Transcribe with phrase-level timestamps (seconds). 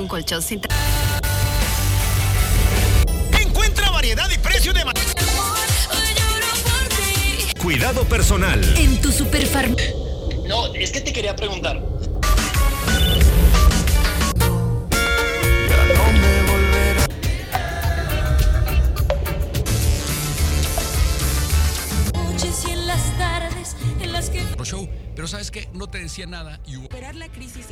[0.00, 0.60] un colchón sin...
[3.38, 4.82] Encuentra variedad y precio de...
[7.60, 8.62] Cuidado personal.
[8.78, 9.76] En tu superfarm...
[10.46, 11.80] No, es que te quería preguntar.
[22.14, 26.26] noches y en las tardes en las que show, pero sabes que no te decía
[26.26, 26.60] nada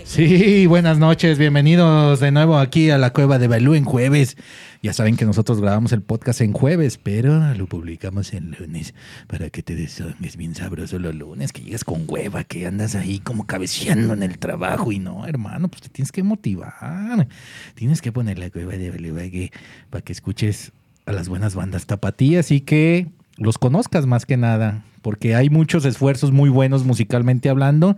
[0.04, 4.36] Sí, buenas noches, bienvenidos de nuevo aquí a la Cueva de Balú en jueves.
[4.82, 8.94] Ya saben que nosotros grabamos el podcast en jueves, pero lo publicamos en lunes
[9.26, 13.18] para que te desomes bien sabroso los lunes, que llegas con hueva, que andas ahí
[13.18, 17.28] como cabeceando en el trabajo y no, hermano, pues te tienes que motivar.
[17.74, 19.52] Tienes que poner la Cueva de Balú para que,
[19.90, 20.72] para que escuches
[21.04, 25.84] a las buenas bandas tapatías y que los conozcas más que nada, porque hay muchos
[25.84, 27.96] esfuerzos muy buenos musicalmente hablando.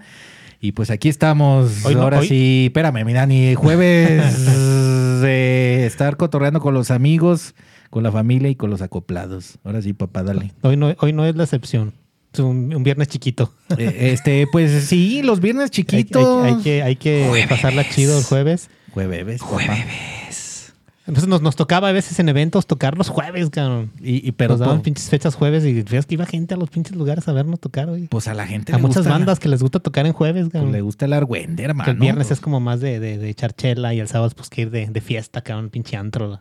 [0.60, 1.84] Y pues aquí estamos.
[1.84, 4.44] Hoy no, Ahora hoy- sí, espérame, mira, ni jueves
[5.22, 7.54] de estar cotorreando con los amigos,
[7.88, 9.58] con la familia y con los acoplados.
[9.64, 10.52] Ahora sí, papá, dale.
[10.62, 11.94] Hoy no, hoy no es la excepción.
[12.32, 13.52] Es un, un viernes chiquito.
[13.76, 16.44] Eh, este, pues sí, los viernes Hay, hay- chiquitos.
[16.44, 18.68] hay que, hay que pasarla chido el jueves.
[18.92, 19.76] Jueves, papá.
[21.06, 23.90] Entonces nos, nos tocaba a veces en eventos tocar los jueves, cabrón.
[24.00, 26.70] Y, y pero nos daban pinches fechas jueves y fíjate que iba gente a los
[26.70, 28.06] pinches lugares a vernos tocar, güey.
[28.06, 30.12] pues a la gente A le muchas gusta la- bandas que les gusta tocar en
[30.12, 30.72] jueves, pues, cabrón.
[30.72, 31.84] le gusta el argüende, hermano.
[31.86, 34.50] que el viernes es como más de, de, de echar chela y el sábado pues
[34.50, 36.40] que ir de, de fiesta, cabrón, pinche antro.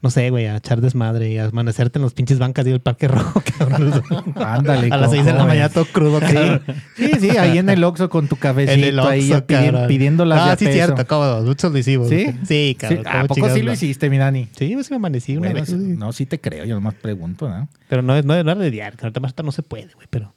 [0.00, 2.80] No sé, güey, a echar desmadre y a amanecerte en los pinches bancas y el
[2.80, 4.00] Parque Rojo, cabrón.
[4.36, 4.88] Ándale.
[4.92, 6.62] a las seis de la mañana todo crudo, cabrón.
[6.96, 9.88] Sí, sí, ahí en el Oxxo con tu En el ahí Oxxo, pidi- cabrón.
[9.88, 10.74] pidiendo las Ah, sí, peso.
[10.76, 11.42] cierto, cómodo.
[11.44, 12.08] Muchos lo hicimos.
[12.08, 12.26] ¿Sí?
[12.26, 13.06] Sí, Sí, cabrón.
[13.08, 13.72] ¿A ¿cómo poco chingados sí lo no?
[13.72, 14.48] hiciste, mi Dani?
[14.56, 15.70] Sí, pues me amanecí una vez.
[15.72, 17.68] no, sí te creo, yo nomás pregunto, ¿no?
[17.88, 20.32] Pero no, es- no, no era de diario, ahorita más no se puede, güey, pero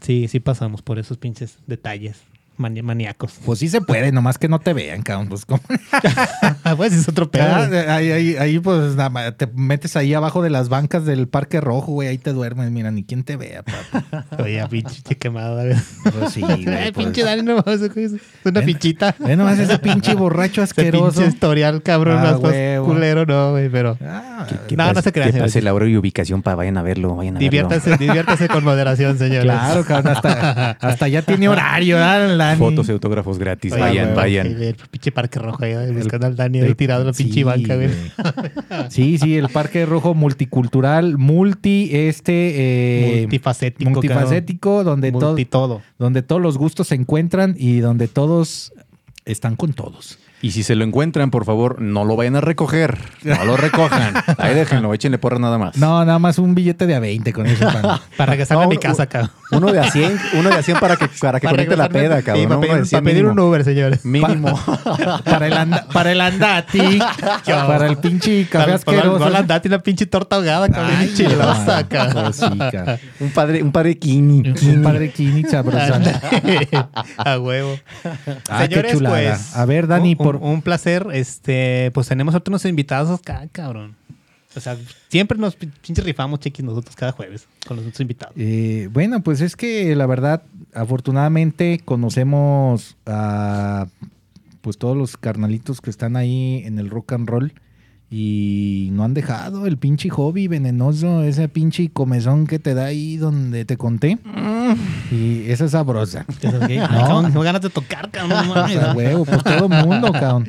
[0.00, 2.22] sí, sí pasamos por esos pinches detalles
[2.58, 3.34] mani- maníacos.
[3.44, 5.28] Pues sí se puede, nomás que no te vean, cabrón.
[5.28, 5.60] Pues, ¿cómo?
[6.76, 7.44] pues es otro pedo.
[7.46, 7.78] Ah, güey.
[7.88, 11.60] ahí, ahí, ahí, pues nada más, te metes ahí abajo de las bancas del Parque
[11.60, 14.06] Rojo, güey, ahí te duermes, mira, ni quien te vea, papi.
[14.42, 15.76] Oye, pinche quemado, güey.
[16.18, 16.66] Pues sí, güey.
[16.68, 17.06] Ay, pues.
[17.06, 18.12] pinche Dani, no mames, güey, es
[18.44, 19.14] una Ven- pinchita.
[19.18, 21.12] Ve nomás ese pinche borracho Ese asqueroso.
[21.20, 22.86] pinche historial, cabrón, Ah, huevo.
[22.86, 24.46] culero, no, güey, pero Ah,
[24.76, 27.36] No, no se crean, Que pase la hora y ubicación para vayan a verlo, vayan
[27.36, 29.44] a diviértase, diviértase con moderación, señores.
[29.44, 32.44] claro, cabrón, hasta, hasta ya tiene horario, ¿verdad, verlo.
[32.48, 32.58] Dani?
[32.58, 34.46] Fotos y autógrafos gratis, Oye, vayan, güey, vayan.
[34.46, 37.34] El, el pinche parque rojo ahí, buscando al Dani ahí El- tirado en la pinche
[37.34, 37.90] sí, banca, güey.
[38.90, 43.14] Sí, sí, el Parque Rojo multicultural, multi, este...
[43.16, 43.90] eh, multifacético.
[43.90, 45.20] multifacético, donde, cabrón.
[45.20, 45.82] todo, Multi todo.
[45.98, 48.72] donde todos los gustos se encuentran y donde todos
[49.24, 50.18] están con todos.
[50.42, 52.98] Y si se lo encuentran, por favor, no lo vayan a recoger.
[53.22, 54.12] No lo recojan.
[54.38, 55.76] Ahí déjenlo, échenle porra nada más.
[55.76, 57.64] No, nada más un billete de a 20 con eso.
[57.64, 57.98] pan.
[58.16, 59.30] Para regresarme No, a mi casa, cabrón.
[59.52, 61.88] Uno de a 100, uno de a 100 para que, para que Para conecte la
[61.88, 62.48] peda, Sí, cabrón.
[62.48, 63.38] para pedir, 100 para pedir un.
[63.40, 64.04] Uber, señores.
[64.04, 64.60] Mínimo.
[65.24, 66.98] para, el anda- para el andati,
[67.46, 69.18] para el pinche café Para- para- asqueroso.
[69.18, 70.96] para la date una pinche torta ahogada, cabrón.
[70.98, 72.32] Ay, chilosa, cabrón.
[73.20, 74.42] un padre, un padre Kini.
[74.50, 76.02] Un padre Kini sabrosón.
[77.16, 77.78] a huevo.
[78.50, 79.56] Ah, Señores, pues.
[79.56, 81.06] A ver, Dani, por- un, un placer.
[81.12, 83.96] Este, pues tenemos unos invitados acá, cabrón.
[84.54, 84.76] O sea,
[85.08, 88.34] siempre nos pin- pinches rifamos chiquis nosotros cada jueves con los otros invitados.
[88.38, 90.42] Eh, bueno, pues es que la verdad,
[90.72, 93.86] afortunadamente conocemos a
[94.62, 97.52] pues todos los carnalitos que están ahí en el rock and roll
[98.10, 103.16] y no han dejado el pinche hobby venenoso, ese pinche comezón que te da ahí
[103.16, 104.18] donde te conté.
[105.10, 106.24] Y esa es sabrosa.
[106.42, 106.60] No.
[106.88, 108.46] cabrón, tengo ganas de tocar, cabrón.
[108.48, 108.76] no mames.
[108.78, 110.48] A huevo, pues todo mundo, cabrón.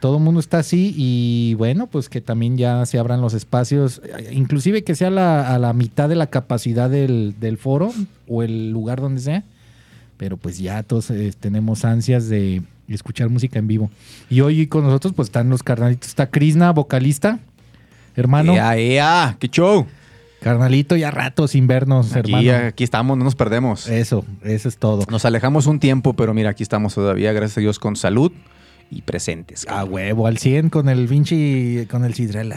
[0.00, 4.00] Todo el mundo está así y bueno, pues que también ya se abran los espacios,
[4.32, 7.92] inclusive que sea la- a la mitad de la capacidad del, del foro
[8.28, 9.44] o el lugar donde sea,
[10.16, 12.62] pero pues ya todos eh, tenemos ansias de
[12.94, 13.90] escuchar música en vivo.
[14.30, 17.38] Y hoy con nosotros pues están los carnalitos, está Krishna, vocalista,
[18.14, 19.36] hermano, ¡Ea, ea!
[19.38, 19.86] ¡Qué show!
[20.40, 22.68] carnalito ya rato sin vernos, Aquí, hermano.
[22.68, 23.88] aquí estamos, no nos perdemos.
[23.88, 25.04] Eso, eso es todo.
[25.10, 28.30] Nos alejamos un tiempo, pero mira, aquí estamos todavía, gracias a Dios, con salud
[28.90, 29.66] y presentes.
[29.68, 32.52] A huevo, al 100 con el pinche, con el sidral.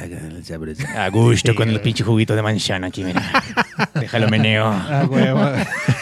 [0.96, 3.22] A gusto con el pinche juguito de manzana aquí, mira.
[3.96, 4.66] Déjalo meneo.
[4.68, 5.42] A huevo.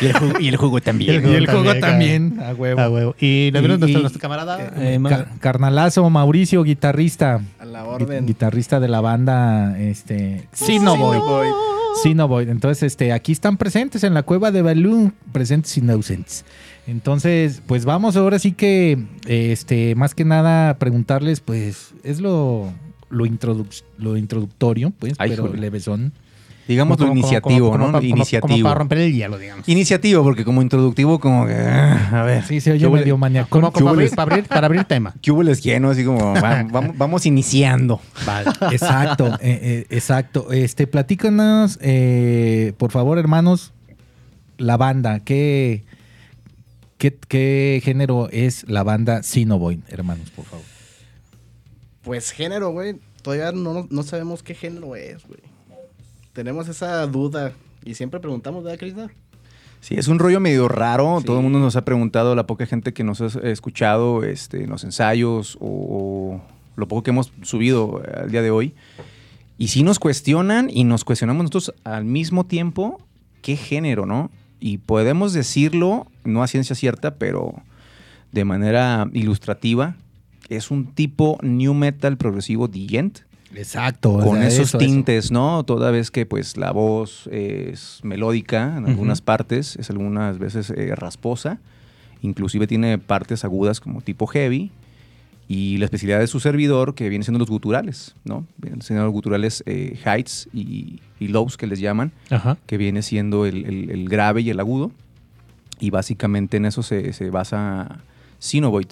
[0.01, 1.13] Y el jugo, y el jugo también.
[1.25, 2.81] Y el juego también, también, a huevo.
[2.81, 3.15] A huevo.
[3.19, 4.61] Y nos vieron Y- nuestro, y- nuestro camarada.
[4.77, 7.41] Eh, eh, carnalazo, Mauricio, guitarrista.
[7.59, 8.25] A la orden.
[8.25, 11.17] Guitarrista de la banda, este, Sinoboy.
[11.19, 11.47] Voy.
[12.03, 12.49] Sinoboy.
[12.49, 16.45] Entonces, este, aquí están presentes en la cueva de Balú, presentes sin ausentes.
[16.87, 18.97] Entonces, pues vamos ahora sí que,
[19.27, 22.71] este, más que nada preguntarles, pues, es lo,
[23.09, 25.59] lo, introduc- lo introductorio, pues, Ay, pero híjole.
[25.61, 26.13] levesón.
[26.67, 28.01] Digamos lo Como- como- iniciativo, como- ¿no?
[28.01, 28.47] iniciativo.
[28.49, 29.67] Como para romper el hielo, digamos.
[29.69, 31.53] Iniciativo, porque como introductivo, como que.
[31.53, 32.43] ah, A ver.
[32.43, 33.47] Sí, se oye ¿qué hubo- medio maníaco.
[33.49, 35.13] Como, para, abrir, para, abrir, para abrir tema.
[35.21, 35.89] ¿Qué hubo les lleno?
[35.89, 38.01] Así como, va- vamos, vamos iniciando.
[38.71, 40.51] Exacto, eh, eh, exacto.
[40.51, 43.71] Este, platícanos, eh, por favor, hermanos,
[44.57, 45.83] la banda, ¿qué,
[46.97, 50.65] qué, qué género es la banda Sinoboy, hermanos, por favor?
[52.03, 52.99] Pues género, güey.
[53.21, 55.41] Todavía no, no sabemos qué género es, güey.
[56.33, 57.53] Tenemos esa duda.
[57.83, 59.11] Y siempre preguntamos, ¿verdad, Krishna?
[59.81, 61.17] Sí, es un rollo medio raro.
[61.19, 61.25] Sí.
[61.25, 64.69] Todo el mundo nos ha preguntado, la poca gente que nos ha escuchado este, en
[64.69, 66.41] los ensayos o
[66.75, 68.73] lo poco que hemos subido al día de hoy.
[69.57, 73.01] Y sí nos cuestionan y nos cuestionamos nosotros al mismo tiempo
[73.41, 74.29] qué género, ¿no?
[74.59, 77.53] Y podemos decirlo, no a ciencia cierta, pero
[78.31, 79.95] de manera ilustrativa,
[80.49, 83.19] es un tipo new metal progresivo digent
[83.55, 84.13] Exacto.
[84.13, 84.85] o con sea, esos eso, eso.
[84.85, 85.63] tintes, ¿no?
[85.63, 90.93] Toda vez que pues la voz es melódica en algunas partes, es algunas veces eh,
[90.95, 91.59] rasposa,
[92.21, 94.71] inclusive tiene partes agudas como tipo heavy,
[95.49, 98.45] y la especialidad de su servidor que viene siendo los guturales, ¿no?
[98.57, 102.57] Vienen siendo los guturales eh, heights y, y lows que les llaman, Ajá.
[102.65, 104.91] que viene siendo el, el- el grave y el agudo,
[105.79, 107.99] y básicamente en eso se, se basa
[108.39, 108.87] Sinovoid.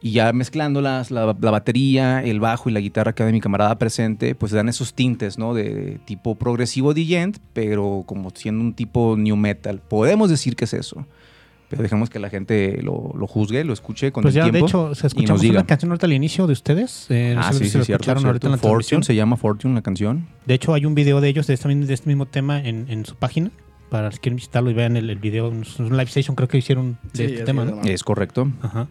[0.00, 3.40] Y ya mezclando las, la, la batería, el bajo y la guitarra que da mi
[3.40, 5.54] camarada presente, pues dan esos tintes, ¿no?
[5.54, 9.80] De, tipo progresivo digent, pero como siendo un tipo new metal.
[9.80, 11.04] Podemos decir que es eso.
[11.70, 14.52] Pero dejamos que la gente lo, lo juzgue, lo escuche con Pues el ya, de
[14.52, 14.66] tiempo.
[14.68, 15.52] hecho, se y nos escuchamos diga.
[15.60, 17.06] una canción ahorita al inicio de ustedes.
[17.10, 18.02] Eh, no Ah, sé sí, si sí, lo cierto.
[18.02, 18.68] escucharon ahorita en la cierto.
[18.68, 19.02] Fortune, transmisión.
[19.04, 20.26] se llama Fortune la canción.
[20.46, 23.04] De hecho, hay un video de ellos de este, de este mismo tema en, en
[23.04, 23.50] su página.
[23.90, 25.52] Para si quieren visitarlo y vean el, el video.
[25.60, 27.82] Es un live session, creo que hicieron de Sí, este tema, es, ¿no?
[27.82, 28.50] Es correcto.
[28.62, 28.86] Ajá.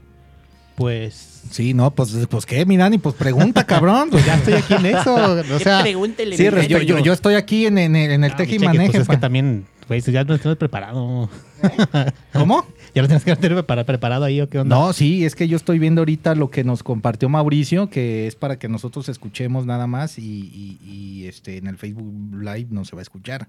[0.75, 1.41] Pues.
[1.49, 4.09] Sí, no, pues, pues qué, mi Dani, pues pregunta, cabrón.
[4.11, 5.15] Pues Ya estoy aquí en eso.
[5.55, 6.37] O sea, pregúntele.
[6.37, 8.77] sí, yo, yo, yo estoy aquí en, en- en el Ah, teje y mi cheque,
[8.77, 8.91] maneje.
[8.91, 11.29] pues es que pa- también, güey, ya lo tienes preparado.
[12.33, 12.65] ¿Cómo?
[12.93, 14.75] Ya lo tienes que tener prepara- preparado ahí o qué onda.
[14.75, 18.35] No, sí, es que yo estoy viendo ahorita lo que nos compartió Mauricio, que es
[18.35, 22.85] para que nosotros escuchemos nada más y, y- y, este, en el Facebook Live no
[22.85, 23.47] se va a escuchar.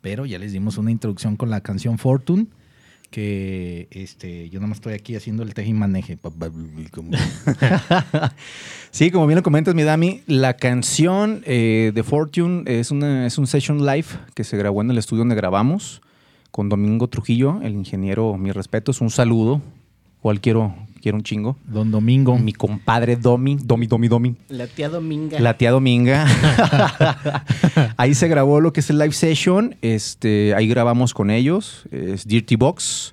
[0.00, 2.46] Pero ya les dimos una introducción con la canción Fortune,
[3.14, 6.16] que este, yo nada más estoy aquí haciendo el teje y maneje.
[6.16, 6.50] pa- pa-
[6.90, 7.12] como-
[8.90, 13.38] Sí, como bien lo comentas, mi Dami, la canción eh, de Fortune es, una, es
[13.38, 16.00] un session live que se grabó en el estudio donde grabamos
[16.50, 19.60] con Domingo Trujillo, el ingeniero, mis respetos, un saludo.
[20.20, 20.74] Cual quiero,
[21.04, 21.56] quiero un chingo.
[21.66, 22.38] Don Domingo.
[22.38, 24.34] Mi compadre Domi, Domi, Domi, Domi.
[24.48, 25.38] La tía Dominga.
[25.38, 26.26] La tía Dominga.
[27.98, 29.76] ahí se grabó lo que es el live session.
[29.82, 31.84] Este, ahí grabamos con ellos.
[31.90, 33.12] Es Dirty Box.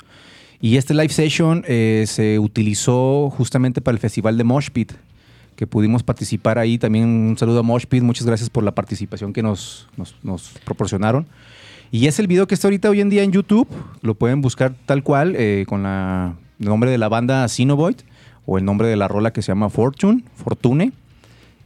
[0.61, 4.93] Y este live session eh, se utilizó justamente para el festival de Mosh Pit,
[5.57, 6.77] que pudimos participar ahí.
[6.77, 8.03] También un saludo a Mosh Pit.
[8.03, 11.27] Muchas gracias por la participación que nos, nos- nos proporcionaron.
[11.91, 13.67] Y es el video que está ahorita hoy en día en YouTube.
[14.01, 17.95] Lo pueden buscar tal cual, eh, con la, el nombre de la banda Sinovoid
[18.45, 20.93] o el nombre de la rola que se llama Fortune, Fortune.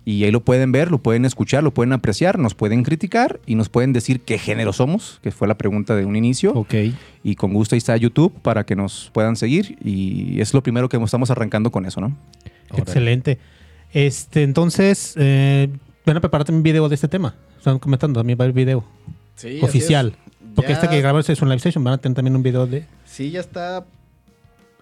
[0.08, 3.56] Y ahí lo pueden ver, lo pueden escuchar, lo pueden apreciar, nos pueden criticar y
[3.56, 6.54] nos pueden decir qué género somos, que fue la pregunta de un inicio.
[6.54, 6.76] Ok.
[7.24, 9.78] Y con gusto ahí está YouTube para que nos puedan seguir.
[9.84, 12.16] Y es lo primero que estamos arrancando con eso, ¿no?
[12.78, 13.40] Excelente.
[13.94, 15.70] Este, entonces, eh,
[16.06, 17.34] van a preparar también un video de este tema.
[17.58, 18.84] Están comentando, también va a haber video
[19.36, 20.16] Sí, así oficial.
[20.16, 20.50] es.
[20.54, 22.68] Porque Ya- este que grabamos es un live session, van a tener también un video
[22.68, 22.86] de...
[23.06, 23.86] Sí, ya está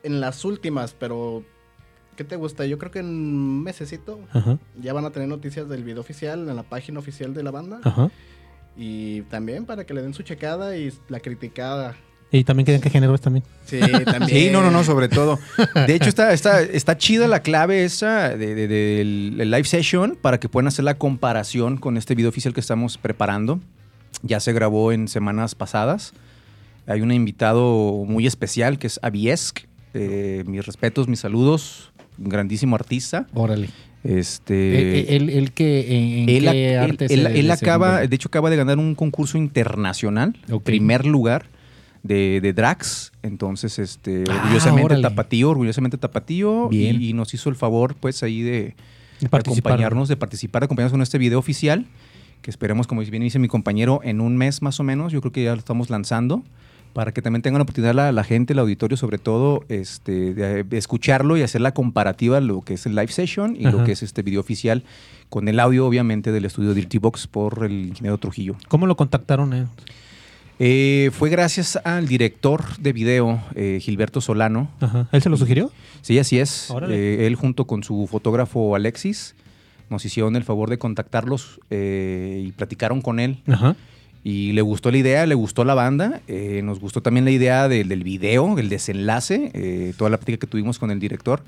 [0.04, 1.44] en las últimas, pero
[2.16, 2.66] ¿qué te gusta?
[2.66, 6.48] Yo creo que en un mesecito Ajá, ya van a tener noticias del video oficial
[6.48, 7.80] en la página oficial de la banda.
[7.84, 8.10] ajá.
[8.76, 11.96] Y también para que le den su checada y la criticada.
[12.32, 13.46] Y también quedan qué género es también.
[13.66, 14.28] Sí, también.
[14.28, 15.38] Sí, no, no, no, sobre todo.
[15.86, 20.18] De hecho, está, está, está chida la clave esa de- de- del el live session
[20.20, 23.60] para que puedan hacer la comparación con este video oficial que estamos preparando.
[24.24, 26.14] Ya se grabó en semanas pasadas.
[26.88, 29.66] Hay un invitado muy especial que es Aviesk.
[29.94, 31.92] Eh, mis respetos, mis saludos.
[32.18, 33.28] Un grandísimo artista.
[33.34, 33.70] Órale.
[34.04, 38.06] Este, Eh, eh, ¿Él, él qué, en, en él, qué él- arte él- él acaba,
[38.06, 41.46] de hecho, acaba de ganar un concurso internacional, primer lugar
[42.04, 43.12] de, de Drax.
[43.24, 45.02] Entonces, este, Ah, orgullosamente órale.
[45.04, 46.68] tapatío, orgullosamente tapatío.
[46.70, 47.02] Bien.
[47.02, 48.76] Y, y nos hizo el favor, pues, ahí de,
[49.22, 51.86] De acompañarnos, de participar, acompañarnos con este video oficial.
[52.42, 55.32] Que esperemos, como bien dice mi compañero, en un mes más o menos, yo creo
[55.32, 56.44] que ya lo estamos lanzando.
[56.94, 60.64] Para que también tengan la oportunidad la, la gente, el auditorio, sobre todo, este, de,
[60.64, 63.94] de escucharlo y hacer la comparativa lo que es el live session y lo que
[63.94, 64.84] es este video oficial,
[65.30, 68.56] con el audio, obviamente, del estudio Dirty Box por el ingeniero Trujillo.
[68.68, 69.54] ¿Cómo lo contactaron?
[69.54, 69.66] eh?
[70.60, 74.70] Eh, fue gracias al director de video, eh, Gilberto Solano.
[74.80, 75.08] Ajá.
[75.12, 75.72] ¿Él se lo sugirió?
[76.02, 76.72] Sí, así es.
[76.90, 79.34] Eh, él junto con su fotógrafo Alexis
[79.90, 83.40] nos hicieron el favor de contactarlos eh, y platicaron con él.
[83.48, 83.76] Ajá.
[84.24, 87.68] Y le gustó la idea, le gustó la banda, eh, nos gustó también la idea
[87.68, 91.42] del, del video, el desenlace, eh, toda la plática que tuvimos con el director,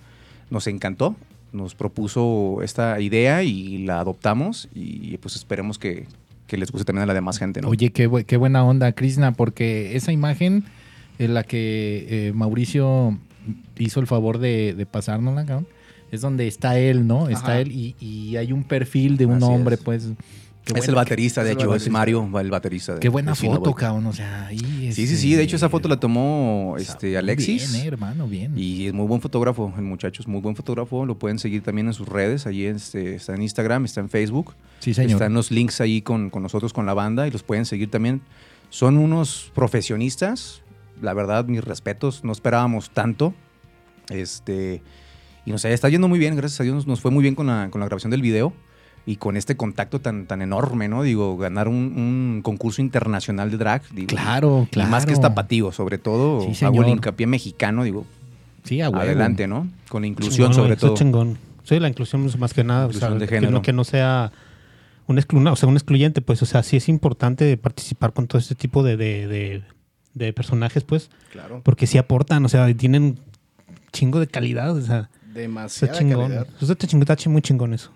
[0.50, 1.16] nos encantó,
[1.54, 6.06] nos propuso esta idea y la adoptamos y pues esperemos que,
[6.48, 7.70] que les guste también a la demás gente, ¿no?
[7.70, 10.66] Oye, qué, bu- qué buena onda, Krishna, porque esa imagen
[11.18, 13.18] en la que eh, Mauricio
[13.78, 15.68] hizo el favor de, de pasárnosla, cabrón,
[16.12, 17.30] es donde está él, ¿no?
[17.30, 17.60] Está Ajá.
[17.62, 19.82] él y, y hay un perfil de un Así hombre, es.
[19.82, 20.10] pues.
[20.74, 21.90] Qué es el baterista, de hecho, es.
[21.90, 22.96] Mario, el baterista.
[22.96, 24.08] de- Qué buena de foto, cabrón.
[24.08, 24.58] O sea, ahí.
[24.60, 27.72] Sí, sí, este, sí, de hecho esa foto la tomó este, Alexis.
[27.72, 28.54] Bien, eh, hermano, bien.
[28.58, 31.88] Y es muy buen fotógrafo, el muchacho es muy buen fotógrafo, lo pueden seguir también
[31.88, 35.12] en sus redes, allí este, está en Instagram, está en Facebook, sí, señor.
[35.14, 38.22] están los links ahí con, con nosotros, con la banda, y los pueden seguir también.
[38.70, 40.62] Son unos profesionistas,
[41.02, 43.34] la verdad, mis respetos, no esperábamos tanto,
[44.10, 44.82] este,
[45.46, 47.70] y nos está yendo muy bien, gracias a Dios, nos fue muy bien con la,
[47.70, 48.54] con la grabación del video.
[49.08, 51.04] Y con este contacto tan, tan enorme, ¿no?
[51.04, 53.84] Digo, ganar un, un concurso internacional de drag.
[53.94, 54.90] Digo, Claro, y claro.
[54.90, 58.06] más que es tapatío, sobre todo, Sí, hago el hincapié mexicano, digo,
[58.64, 59.02] Sí, a huevo.
[59.04, 59.68] adelante, ¿no?
[59.90, 60.96] Con la inclusión Chingón, sobre está todo.
[60.98, 61.38] chingón.
[61.66, 62.88] Sí, la inclusión es más que nada.
[62.88, 63.52] o sea, Inclusión de que, género.
[63.52, 64.32] no, que no sea
[65.08, 66.42] un, exclu- una- o sea, un excluyente, pues.
[66.42, 69.64] O sea, sí es importante participar con todo este tipo de, de, de-
[70.16, 71.12] de personajes, pues.
[71.32, 71.62] Claro.
[71.64, 73.20] Porque sí aportan, o sea, tienen
[73.92, 74.76] chingo de calidad.
[74.76, 76.30] O sea, está Demasiada chingón.
[76.30, 76.48] calidad.
[76.60, 77.92] Está, chingón, está muy chingón eso.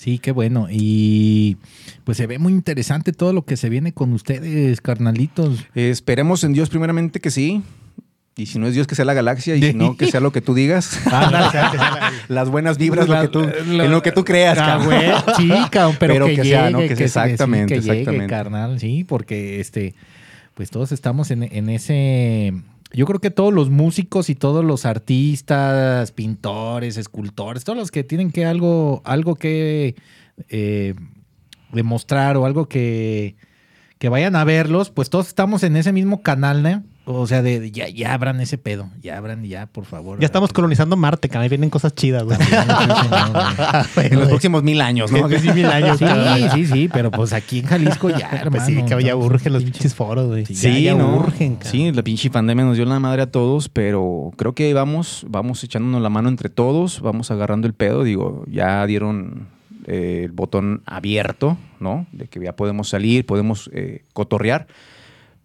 [0.00, 0.66] Sí, qué bueno.
[0.70, 1.58] Y
[2.04, 5.58] pues se ve muy interesante todo lo que se viene con ustedes, carnalitos.
[5.74, 7.62] Eh, esperemos en Dios primeramente que sí.
[8.34, 9.56] Y si no es Dios, que sea la galaxia.
[9.56, 10.98] Y si no, que sea lo que tú digas.
[12.28, 14.86] Las buenas vibras, lo que tú, La- en lo que tú creas, Ah, cabrón.
[14.86, 16.78] güey, sí, cabrón, pero, Pero que, que llegue, sea, ¿no?
[16.78, 18.34] Que sea sí, exactamente, que llegue, exactamente.
[18.34, 19.94] carnal, sí, porque este,
[20.54, 22.54] pues todos estamos en, en ese.
[22.92, 28.02] Yo creo que todos los músicos y todos los artistas, pintores, escultores, todos los que
[28.02, 29.94] tienen que algo, algo que
[30.48, 30.94] eh,
[31.72, 33.36] demostrar o algo que,
[33.98, 36.82] que vayan a verlos, pues todos estamos en ese mismo canal, ¿no?
[37.06, 40.20] O sea, de, de ya, ya abran ese pedo, ya abran, ya, por favor.
[40.20, 41.42] Ya estamos colonizando Marte, cabrón.
[41.44, 42.38] Ahí vienen cosas chidas, güey.
[43.96, 45.28] En los próximos mil años, ¿no?
[45.28, 46.50] Sí, mil años, Sí, cabrón.
[46.54, 48.50] sí, sí, pero pues aquí en Jalisco ya, hermano.
[48.50, 50.46] Pues sí, cabrón, ya estamos- urgen los pinches foros, güey.
[50.46, 51.16] Sí, Ya- Sí, ya ¿no?
[51.16, 51.72] urgen, cabrón.
[51.72, 55.64] Sí, la pinche pandemia nos dio la madre a todos, pero creo que vamos, vamos
[55.64, 58.04] echándonos la mano entre todos, vamos agarrando el pedo.
[58.04, 59.48] Digo, ya dieron
[59.86, 62.06] eh, el botón abierto, ¿no?
[62.12, 64.66] De que ya podemos salir, podemos eh, cotorrear.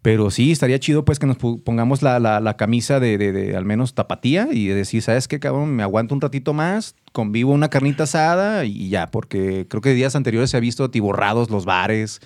[0.06, 3.56] Pero sí, estaría chido pues que nos pongamos la, la- la camisa de, de- de
[3.56, 5.74] al menos tapatía y de decir, ¿sabes qué, cabrón?
[5.74, 10.14] Me aguanto un ratito más, convivo una carnita asada y ya, porque creo que días
[10.14, 12.20] anteriores se ha visto atiborrados los bares,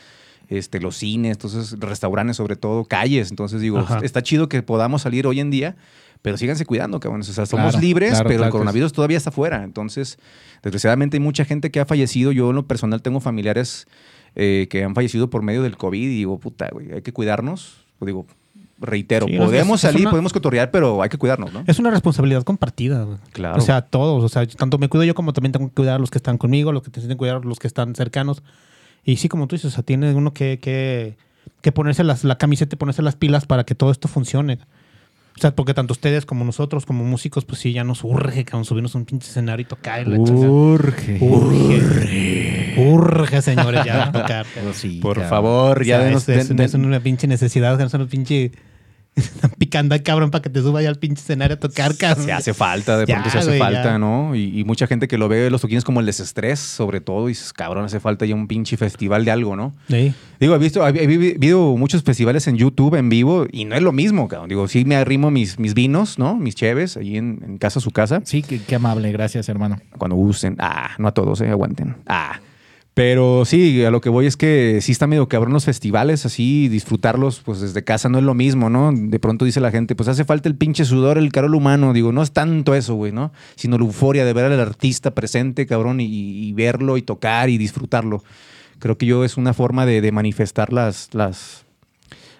[0.50, 3.30] este, los cines, entonces restaurantes sobre todo, calles.
[3.30, 4.00] Entonces digo, Ajá.
[4.02, 5.76] está chido que podamos salir hoy en día,
[6.20, 7.22] pero síganse cuidando, cabrón.
[7.22, 9.64] O sea, somos Claro, libres, claro, pero claro el coronavirus todavía está afuera.
[9.64, 10.18] Entonces,
[10.62, 12.30] desgraciadamente hay mucha gente que ha fallecido.
[12.30, 13.87] Yo en lo personal tengo familiares
[14.37, 17.84] eh, que han fallecido por medio del COVID y digo, puta, güey, hay que cuidarnos.
[17.99, 18.26] Pues digo,
[18.78, 21.64] reitero, Sí, podemos es- es salir, una- podemos cotorrear, pero hay que cuidarnos, ¿no?
[21.66, 23.18] Es una responsabilidad compartida, güey.
[23.32, 23.58] Claro.
[23.58, 24.25] O sea, todos.
[24.25, 26.38] O sea, tanto me cuido yo como también tengo que cuidar a los que están
[26.38, 28.42] conmigo, los que tienen que cuidar a los que están cercanos.
[29.04, 31.16] Y sí, como tú dices, o sea, tiene uno que, que,
[31.62, 34.58] que ponerse las, la camiseta y ponerse las pilas para que todo esto funcione.
[35.37, 38.64] O sea, porque tanto ustedes como nosotros, como músicos, pues sí, ya nos urge, cabrón,
[38.66, 40.04] subirnos a un pinche escenario y tocar.
[40.04, 40.50] chingada.
[40.50, 41.18] Urge.
[41.22, 42.59] Urge.
[42.76, 44.46] Urge, señores, ya tocar.
[44.74, 45.30] Sí, Por cabrón.
[45.30, 47.84] favor, ya O sea, denos- es, es den- una- es den- una pinche necesidad, que
[47.84, 48.52] no son un pinche
[49.58, 52.24] picando al cabrón para que te suba ya al pinche escenario a tocar, cabrón.
[52.24, 53.98] Se hace falta, de Ya, pronto se hace güey, falta, ya.
[53.98, 54.34] ¿no?
[54.36, 57.32] Y, y mucha gente que lo ve los toquines como el desestrés, sobre todo, y
[57.32, 59.74] dices, cabrón, hace falta ya un pinche festival de algo, ¿no?
[59.88, 60.14] Sí.
[60.38, 63.82] Digo, he visto, he vi- vivido muchos festivales en YouTube en vivo y no es
[63.82, 64.48] lo mismo, cabrón.
[64.48, 66.36] Digo, sí me arrimo mis, mis vinos, ¿no?
[66.36, 69.80] Mis cheves, ahí en, en casa, su casa, Sí, qué, qué amable, gracias, hermano.
[69.98, 70.54] cuando gusten.
[70.60, 71.96] Ah, no a todos, eh, aguanten.
[72.06, 72.38] Ah.
[72.94, 76.68] Pero sí, a lo que voy es que sí está medio cabrón los festivales, así
[76.68, 78.92] disfrutarlos, pues desde casa no es lo mismo, ¿no?
[78.92, 81.92] De pronto dice la gente, pues hace falta el pinche sudor, el carol humano.
[81.92, 83.32] Digo, no es tanto eso, güey, ¿no?
[83.54, 87.59] Sino la euforia de ver al artista presente, cabrón, y, y verlo y tocar y
[87.59, 88.23] disfrutarlo.
[88.80, 91.66] Creo que yo es una forma de, manifestar las, las,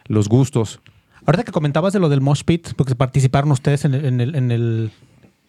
[0.07, 0.81] los gustos.
[1.27, 4.35] Ahorita que comentabas de lo del Mosh Pit, porque participaron ustedes en el, en el,
[4.35, 4.91] en el,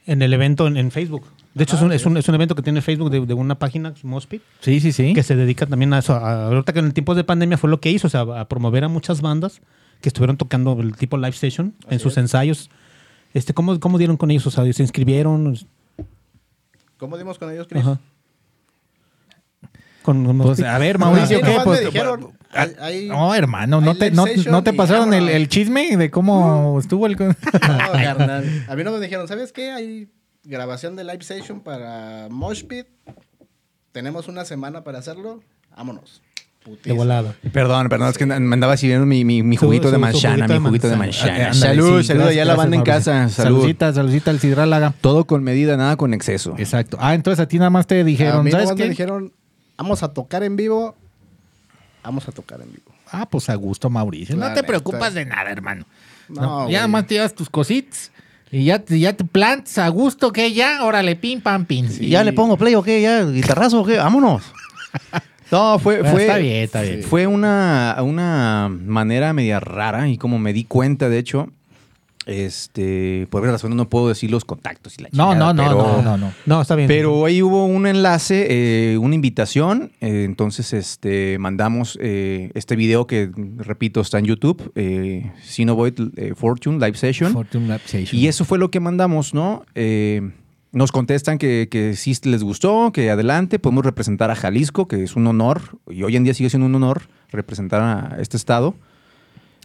[0.05, 1.24] en el evento en, en Facebook.
[1.53, 3.55] De hecho, es, un, es, un, es un evento que tiene Facebook de, de una
[3.55, 5.13] página, Mosh Pit, Sí, sí, sí.
[5.13, 6.13] que se dedica también a eso.
[6.13, 8.48] A- ahorita que en el tiempo de pandemia fue lo que hizo, o sea, a
[8.48, 9.62] promover a muchas bandas
[10.00, 12.70] que estuvieron tocando el tipo live station en sus ensayos.
[13.34, 14.48] Este, ¿cómo, ¿Cómo dieron con ellos?
[14.48, 15.58] O sea, ¿se inscribieron?
[16.98, 17.81] ¿Cómo dimos con ellos, Chris?
[17.81, 18.00] Ajá.
[20.03, 21.58] Con, con Mosh Pues, a ver, Mauricio, ¿qué?
[21.63, 24.25] Pues, dijeron, hay- hay- no, hermano, ¿no te, no,
[24.63, 27.17] te pasaron el, chisme de cómo estuvo el...
[27.17, 28.65] con- No, carnal.
[28.67, 29.72] A mí no me dijeron, ¿sabes qué?
[29.72, 30.08] Hay
[30.43, 32.88] grabación de live session para Mosh Pit.
[33.91, 35.41] Tenemos una semana para hacerlo.
[35.75, 36.22] Vámonos.
[36.84, 37.34] De volada.
[37.51, 40.60] Perdón, perdón, es que me andaba sirviendo mi, mi, juguito su- de juguito mi de
[40.60, 43.29] juguito de ándale, Salud, sí, salud gracias, allá a la banda en casa.
[43.29, 43.58] Salud.
[43.62, 44.93] Saludcita, saludcita al Cidrálaga.
[45.01, 46.53] Todo con medida, nada con exceso.
[46.60, 46.98] Exacto.
[47.01, 48.88] Ah, entonces a ti nada más te a dijeron, mí ¿sabes qué?
[48.89, 49.34] dijeron,
[49.75, 50.96] vamos a tocar en vivo.
[52.03, 52.91] Vamos a tocar en vivo.
[53.12, 54.36] Ah, pues a gusto, Mauricio.
[54.36, 54.67] La no te neta.
[54.67, 55.86] preocupas de nada, hermano.
[56.29, 58.12] No, No, ya nada más te llevas tus cositas
[58.51, 61.88] y ya te, ya te plantas a gusto, que ya, órale, pim, pam, pim.
[62.00, 63.01] ¿Y ¿Ya le pongo play o qué?
[63.01, 63.98] ¿Ya guitarrazo o qué?
[63.98, 64.43] Vámonos.
[65.51, 67.03] No, fue, Bueno, fue, está bien, está bien.
[67.03, 71.50] fue una, una manera media rara y como me di cuenta, de hecho,
[72.25, 75.69] este, por varias razones no puedo decir los contactos y la No, chingada, no, no,
[75.69, 76.33] pero- no, no, no.
[76.45, 76.87] No, está bien.
[76.87, 78.47] Pero ahí hubo un enlace,
[78.93, 79.91] eh, una invitación.
[80.01, 86.33] eh, entonces, este, mandamos eh, este video que, repito, está en YouTube, eh, Sinovoid eh,
[86.35, 87.33] Fortune Live Session.
[87.33, 88.19] Fortune Lab Station.
[88.19, 89.63] Y eso fue lo que mandamos, ¿no?
[89.75, 90.31] Eh,
[90.71, 95.15] nos contestan que, que sí les gustó, que adelante, podemos representar a Jalisco, que es
[95.17, 98.73] un honor, y hoy en día sigue siendo un honor representar a este estado.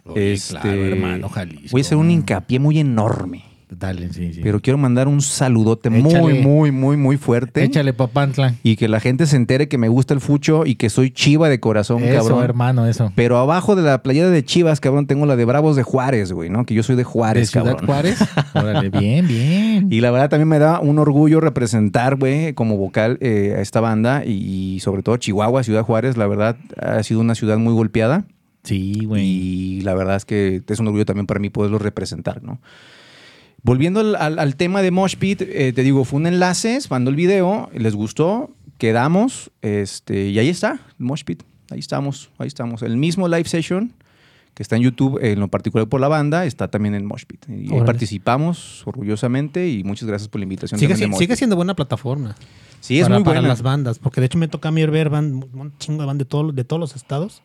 [0.08, 1.68] Oye, claro, hermano, Jalisco.
[1.72, 4.40] Voy a hacer un hincapié muy enorme, Dale, sí, sí.
[4.44, 6.20] pero quiero mandar un saludote Échale.
[6.20, 7.64] muy, muy, muy, muy fuerte.
[7.64, 8.54] Échale, papantla.
[8.62, 11.48] Y que la gente se entere que me gusta el fucho y que soy chiva
[11.48, 12.44] de corazón, Eso, cabrón.
[12.44, 13.10] hermano, eso.
[13.16, 16.48] Pero abajo de la playera de Chivas, cabrón, tengo la de Bravos de Juárez, güey,
[16.48, 16.64] ¿no?
[16.64, 17.86] Que yo soy de ¿De Juárez, Ciudad cabrón.
[17.86, 18.18] Juárez?
[18.54, 19.88] Órale, bien, bien.
[19.92, 23.80] Y la verdad también me da un orgullo representar, güey, como vocal eh, a esta
[23.80, 28.26] banda y, sobre todo Chihuahua, Ciudad Juárez, la verdad ha sido una ciudad muy golpeada
[28.66, 29.24] Sí, güey.
[29.24, 32.60] y la verdad es que es un orgullo también para mí poderlo representar, ¿no?
[33.62, 37.10] Volviendo al, al- al tema de Mosh Pit, eh, te digo, fue un enlace, mandó
[37.10, 42.82] el video, les gustó, quedamos, este, y ahí está, Mosh Pit, ahí estamos, ahí estamos.
[42.82, 43.92] El mismo live session
[44.54, 47.44] que está en YouTube, en lo particular por la banda, está también en Mosh Pit.
[47.48, 50.78] Y ahí participamos orgullosamente y muchas gracias por la invitación.
[50.78, 52.36] sigue, si- sigue siendo buena plataforma.
[52.80, 53.48] Sí, es para, muy para buena.
[53.48, 53.98] las bandas.
[53.98, 56.52] Porque de hecho me toca a mí ver band, un chingo de bandas de, todo-
[56.52, 57.42] de todos los estados.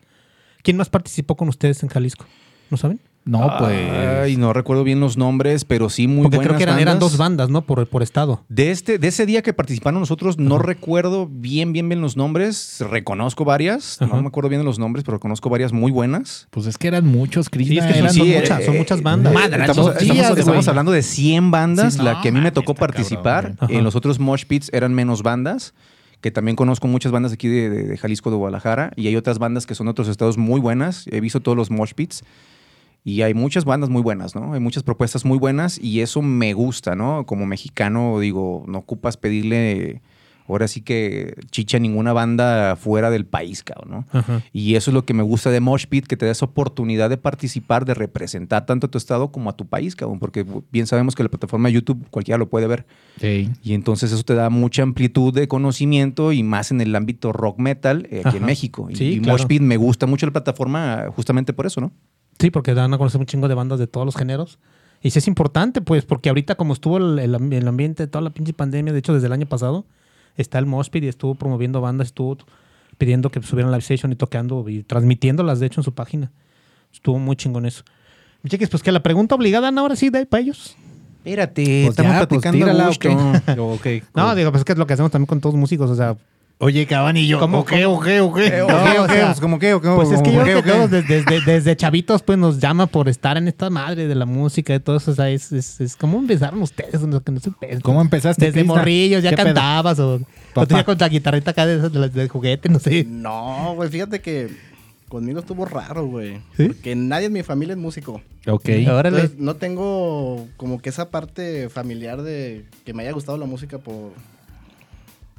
[0.62, 2.24] ¿Quién más participó con ustedes en Jalisco?
[2.70, 3.00] ¿No saben?
[3.24, 3.92] No, pues.
[3.92, 7.16] Ay, no recuerdo bien los nombres, pero sí muy Porque buenas creo que eran, dos
[7.16, 7.62] bandas, ¿no?
[7.62, 8.44] Por, por estado.
[8.48, 12.78] De, este, de ese día que participaron nosotros, no recuerdo bien, bien, bien los nombres.
[12.90, 14.02] Reconozco varias.
[14.02, 14.16] Ajá.
[14.16, 16.48] No me acuerdo bien de los nombres, pero reconozco varias muy buenas.
[16.50, 17.74] Pues es que eran muchos, Krishna.
[17.74, 19.32] Sí, es que son, sí, muchas, eh, son muchas bandas.
[19.32, 20.68] madre, Estamos, estamos- días, estamos güey.
[20.68, 21.94] hablando de 100 bandas.
[21.94, 23.54] Sí, la no, que a mí me tocó participar.
[23.54, 23.84] cabrón, en Ajá.
[23.84, 25.74] los otros Mosh Pits eran menos bandas.
[26.22, 28.92] Que también conozco muchas bandas aquí de, de- de Jalisco, de Guadalajara.
[28.96, 31.06] Y hay otras bandas que son de otros estados muy buenas.
[31.08, 32.22] He visto todos los Mosh Pits.
[33.04, 34.54] Y hay muchas bandas muy buenas, ¿no?
[34.54, 37.26] Hay muchas propuestas muy buenas y eso me gusta, ¿no?
[37.26, 40.00] Como mexicano, digo, no ocupas pedirle
[40.48, 44.18] ahora sí que chicha ninguna banda fuera del país, cabrón, ¿no?
[44.18, 44.42] Ajá.
[44.52, 47.10] Y eso es lo que me gusta de Mosh Pit, que te da esa oportunidad
[47.10, 50.86] de participar, de representar tanto a tu estado como a tu país, cabrón, porque bien
[50.86, 52.86] sabemos que la plataforma de YouTube cualquiera lo puede ver.
[53.20, 53.50] Sí.
[53.62, 57.58] Y entonces eso te da mucha amplitud de conocimiento y más en el ámbito rock
[57.58, 58.36] metal eh, aquí Ajá.
[58.38, 58.88] en México.
[58.90, 59.38] Y, Sí, y claro.
[59.38, 61.92] Mosh Pit me gusta mucho la plataforma justamente por eso, ¿no?
[62.38, 64.58] Sí, porque dan a conocer un chingo de bandas de todos los géneros.
[65.02, 68.30] Y sí es importante, pues, porque ahorita como estuvo el, el ambiente de toda la
[68.30, 69.84] pinche pandemia, de hecho desde el año pasado,
[70.36, 72.38] está el Moshpit y estuvo promoviendo bandas, estuvo
[72.98, 76.30] pidiendo que subieran live session y tocando y transmitiéndolas, de hecho, en su página.
[76.92, 77.84] Estuvo muy chingón eso.
[78.46, 80.76] Cheques, pues que la pregunta obligada Ana, ahora sí, de para ellos.
[81.18, 82.90] Espérate, Pues estamos ya, pues platicando a tírala.
[84.14, 85.94] No, digo, pues es que es lo que hacemos también con todos los músicos, o
[85.94, 86.16] sea...
[86.58, 87.40] Oye, Cabani y yo.
[87.40, 88.46] ¿Cómo, ¿O qué, o qué, o qué?
[88.46, 88.62] Eh,
[89.40, 92.22] ¿cómo qué, o qué, Pues es que yo creo que todos desde, desde- desde chavitos
[92.22, 95.10] pues nos llama por estar en esta madre de la música y todo eso.
[95.10, 97.50] O sea, es, es, es como empezaron ustedes, no, que no sé,
[97.82, 98.74] ¿Cómo empezaste, Desde Krishna?
[98.76, 100.20] morrillos, ya cantabas o, o
[100.54, 100.66] Papá.
[100.66, 103.04] tenía con la guitarrita acá de, de de juguete, no sé.
[103.08, 104.48] No, güey, fíjate que
[105.08, 106.38] conmigo estuvo raro, güey.
[106.56, 106.68] ¿Sí?
[106.68, 108.22] Porque nadie en mi familia es músico.
[108.46, 108.68] Ok.
[108.88, 109.16] Órale.
[109.18, 113.78] Entonces, no tengo como que esa parte familiar de que me haya gustado la música
[113.78, 114.12] por,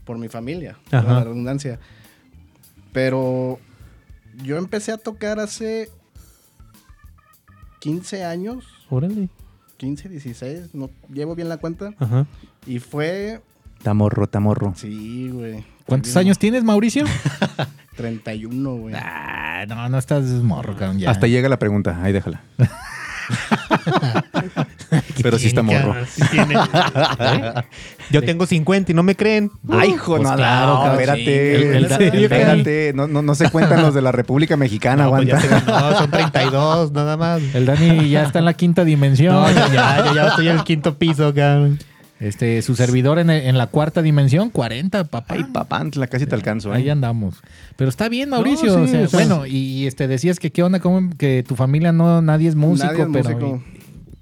[0.05, 1.79] por mi familia, por la redundancia.
[2.91, 3.59] Pero
[4.43, 5.89] yo empecé a tocar hace
[7.79, 9.29] 15 años, Órale.
[9.77, 11.93] 15, 16, no llevo bien la cuenta.
[11.99, 12.25] Ajá.
[12.65, 13.41] Y fue,
[13.81, 14.73] Tamorro, tamorro.
[14.75, 15.65] sí, güey.
[15.85, 17.03] ¿Cuántos años tienes, Mauricio?
[17.97, 18.95] 31, güey.
[18.97, 20.99] Ah, no, no estás morro, cabrón.
[20.99, 21.11] Ya.
[21.11, 22.41] Hasta llega la pregunta, ahí déjala.
[25.23, 25.95] Pero sí está morro.
[28.12, 29.51] Yo tengo 50 y no me creen.
[29.69, 31.31] Ay, hijo, Pues no, claro, no, espérate, sí.
[31.31, 35.03] El- el- ¿En serio, espérate, no, no, no se cuentan los de la República Mexicana,
[35.05, 35.71] No, pues aguanta.
[35.71, 37.41] ganó, son 32 nada más.
[37.53, 39.33] El Dani ya está en la quinta dimensión.
[39.36, 41.79] No, ya, ya, ya, ya estoy en el quinto piso, cabrón.
[42.23, 45.33] Este, su servidor en, en la cuarta dimensión, 40, papá.
[45.36, 46.71] Ay, papantla, casi te alcanzo.
[46.73, 46.77] ¿eh?
[46.77, 47.36] Ahí andamos.
[47.75, 48.77] Pero está bien, Mauricio.
[48.77, 51.43] No, o sí, sea, o sea- bueno, y este decías que qué onda, cómo que
[51.45, 53.39] tu familia no, nadie es músico, Nadie es pero.
[53.39, 53.63] músico.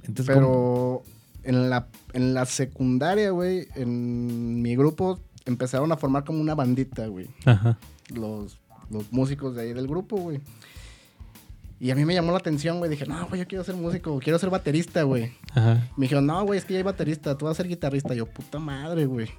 [0.08, 1.04] Entonces, ¿cómo?
[1.44, 6.56] Pero en la, en la secundaria, güey, en mi grupo empezaron a formar como una
[6.56, 7.28] bandita, güey.
[7.46, 7.78] Ajá.
[8.14, 8.58] Los
[8.90, 10.42] los músicos de ahí del grupo, güey.
[11.82, 12.92] Y a mí me llamó la atención, güey.
[12.92, 15.34] Dije, no, güey, yo quiero ser músico, quiero ser baterista, güey.
[15.56, 15.90] Ajá.
[15.98, 18.14] Me dijeron, no, güey, es que ya hay baterista, tú vas a ser guitarrista.
[18.14, 19.30] Yo, puta madre, güey.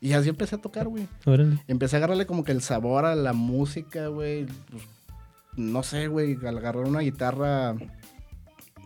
[0.00, 1.06] Y así empecé a tocar, güey.
[1.24, 1.62] Órale.
[1.68, 4.46] Empecé a agarrarle como que el sabor a la música, güey.
[4.46, 4.82] Pues,
[5.54, 7.76] no sé, güey, al agarrar una guitarra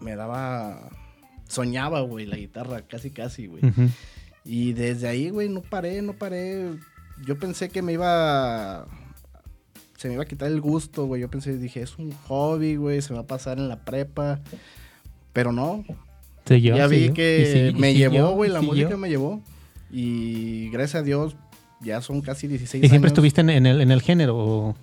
[0.02, 0.90] me daba...
[1.48, 3.64] Soñaba, güey, la guitarra, casi, casi, güey.
[3.64, 3.88] Ujú.
[4.44, 6.70] Y desde ahí, güey, no paré, no paré.
[7.24, 8.86] Yo pensé que me iba...
[9.96, 11.20] Se me iba a quitar el gusto, güey.
[11.22, 14.40] Yo pensé, dije, es un hobby, güey, se me va a pasar en la prepa.
[15.32, 15.84] Pero no,
[16.46, 17.14] Siguió, ya vi siguió.
[17.14, 19.40] que me siguió, llevó, güey, la música me llevó.
[19.90, 21.36] Y gracias a Dios,
[21.80, 23.12] ya son casi 16 ¿Y siempre años.
[23.12, 24.36] estuviste en, en el, en el género?
[24.36, 24.76] ¿O,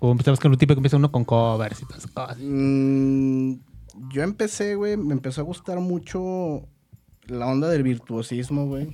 [0.00, 2.36] o empezabas con un tipo que empieza uno con covers y todas esas cosas?
[2.40, 3.54] Mm,
[4.12, 6.66] yo empecé, güey, me empezó a gustar mucho
[7.26, 8.88] la onda del virtuosismo, güey.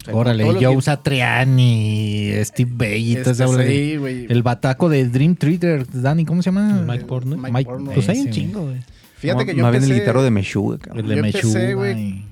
[0.00, 4.26] O sea, Órale, lo Joe que- Satriani, Steve Bay y todo Este, sí, güey.
[4.28, 6.82] El bataco de Dream Theater, Dani, ¿cómo se llama?
[6.86, 7.38] Mike Portnoy.
[7.38, 7.90] Mike Mike.
[7.94, 8.80] Pues hay un chingo, güey.
[9.18, 10.78] Fíjate que yo Más bien empecé el guitarro de Meshuga.
[10.94, 11.74] El de Yo empecé, Mechuga.
[11.74, 12.24] güey,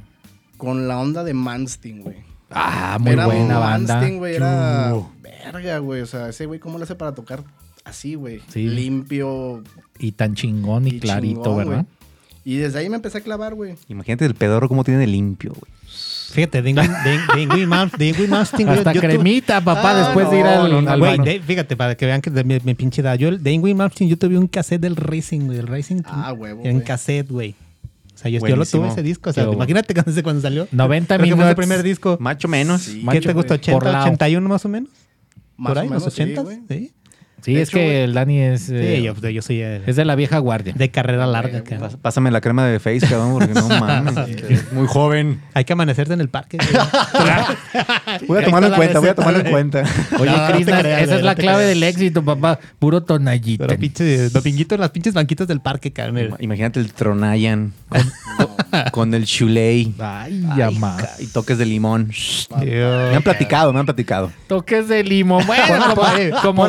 [0.56, 2.16] con la onda de Manstein, güey.
[2.50, 3.94] Ah, muy Era buena banda.
[3.94, 4.92] Manstein, güey, era
[5.22, 6.00] verga, güey.
[6.02, 7.44] O sea, ese güey, ¿cómo le hace para tocar
[7.84, 8.40] así, güey?
[8.48, 8.66] Sí.
[8.66, 9.62] Limpio.
[10.00, 11.72] Y tan chingón y, y clarito, chingón, ¿verdad?
[11.84, 11.86] güey.
[12.44, 13.76] Y desde ahí me empecé a clavar, güey.
[13.88, 15.70] Imagínate el pedorro cómo tiene de limpio, güey.
[16.32, 16.58] Fíjate,
[17.38, 20.98] Ingrid Malmsteen, Hasta yo cremita, papá, Ah, después de ir no, al, no, no, al
[20.98, 23.16] Güey, de- fíjate, para que vean que de mi, mi pinche edad.
[23.18, 25.58] Yo, el- de Ingrid Malmsteen, yo tuve un cassette del Racing, güey.
[25.58, 26.02] El Racing.
[26.06, 26.84] Ah, huevo, En güey.
[26.84, 27.54] cassette, güey.
[28.14, 29.30] O sea, yo, yo lo tuve ese disco.
[29.30, 30.68] O sea, Qué imagínate cuando, cuando salió.
[30.72, 31.50] 90 Creo que fue minutos.
[31.52, 32.16] su primer disco.
[32.20, 32.82] Macho menos.
[32.82, 32.98] Sí.
[32.98, 33.34] ¿Qué macho, te.
[33.34, 34.04] Por ¿80, lado.
[34.04, 34.90] 81 más o menos?
[35.56, 35.88] Más ¿Por ahí?
[35.88, 36.42] o ¿Los menos, sí, 80?
[36.42, 36.58] güey.
[36.68, 36.92] Sí.
[37.42, 39.96] Sí, De es hecho, que el Dani es, eh, Sí, yo, yo soy eh, es
[39.96, 40.72] de la vieja guardia.
[40.76, 41.62] de carrera larga.
[41.78, 44.72] Pás- Pásame la crema de face, cabrón, porque no mames.
[44.72, 45.40] Muy joven.
[45.54, 46.58] Hay que amanecerte en el parque.
[48.26, 49.84] Voy a tomarlo en cuenta, voy a tomarlo en cuenta.
[50.18, 51.68] Oye, No, Cris, creas, esa es la no clave creas.
[51.68, 52.58] del éxito, papá.
[52.78, 53.66] Puro tonallita.
[53.66, 56.34] Pero pinche dopinguito en las pinches banquitas del parque, cabrón.
[56.40, 58.02] Imagínate el Tronayan con,
[58.92, 59.94] con el Shuley.
[59.98, 61.20] Ay, ya más.
[61.20, 62.10] Y toques de limón.
[62.60, 64.30] Me han platicado, me han platicado.
[64.46, 65.46] Toques de limón.
[65.46, 66.02] Bueno, como,
[66.42, 66.66] como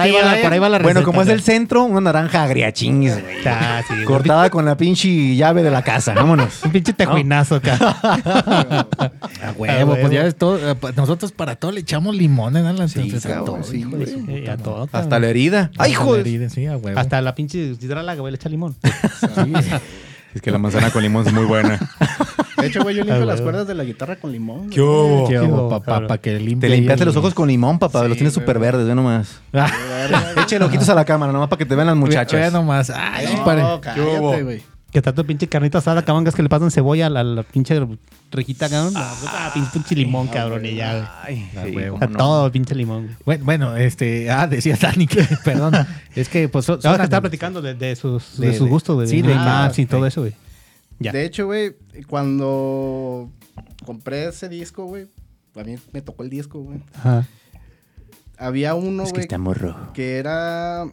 [0.00, 2.00] por ahí va la- tapatío, por ahí va la Bueno, como es del centro, una
[2.00, 3.36] naranja agriachingis, güey.
[3.46, 4.04] Ah, sí.
[4.04, 6.14] Cortada con la pinche llave de la casa.
[6.14, 6.62] Vámonos.
[6.64, 7.76] Un pinche tejuinazo acá.
[9.42, 10.58] A huevo, A pues ya ves todo.
[10.70, 12.62] eh, Nosotros para todo le echamos limón, ¿eh?
[12.62, 14.06] La Sí, entonces, a cabrón, todo, sí, hijo de güey.
[14.08, 14.90] su Eh, puta a todo, madre.
[14.92, 15.58] Hasta la herida.
[15.60, 16.98] ¡Ay, Hasta hijo la de- herida, Sí, a huevo.
[16.98, 18.76] Hasta la pinche hidrálaga, güey, le echa limón.
[20.34, 21.78] Es que la manzana con limón es muy buena.
[22.60, 24.70] De hecho, güey, yo limpio las cuerdas de la guitarra con limón.
[24.70, 26.06] ¿Qué hubo, hubo, papá?
[26.06, 26.68] Para que limpie.
[26.68, 28.02] Te limpiaste los ojos con limón, papá.
[28.02, 29.40] Sí, los tienes súper verdes, ve nomás.
[29.52, 32.52] Ah, Échale ojitos a la cámara, nomás para que te vean las Ve muchachas.
[32.52, 32.90] nomás.
[32.90, 34.62] Ay, No, pare- cállate, güey.
[34.90, 37.42] Que tanto pinche carnita asada, cabrón, que es que le pasan cebolla a la, la
[37.44, 37.80] pinche
[38.32, 38.92] riquita, cabrón.
[38.96, 41.20] Ah, pinche, pinche limón, cabrón, y ya.
[41.22, 42.16] Ay, Ah, sí, A no.
[42.18, 43.16] todo pinche limón.
[43.24, 44.28] Bueno, bueno, este.
[44.32, 45.22] Ah, decía Dani que.
[45.44, 45.74] Perdón.
[46.16, 46.64] Es que, pues.
[46.64, 49.06] son- No, es que estaba platicando de, de sus, De- de, sus gustos, güey.
[49.06, 50.32] sí, de de- Maps y todo eso, güey.
[51.00, 51.12] Ya.
[51.12, 51.74] De hecho, güey,
[52.06, 53.30] cuando
[53.84, 55.06] compré ese disco, güey,
[55.56, 56.78] a mí me tocó el disco, güey.
[56.94, 57.26] Ajá.
[58.38, 59.92] Había uno, Es que está morro.
[59.94, 60.86] que era.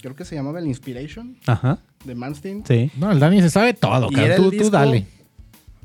[0.00, 1.78] Creo que se llamaba el Inspiration Ajá.
[2.04, 2.64] de Manstein.
[2.66, 2.90] Sí.
[2.96, 4.20] No, el Dani se sabe todo, Y cabrón.
[4.24, 5.06] era el Tú, tú dale.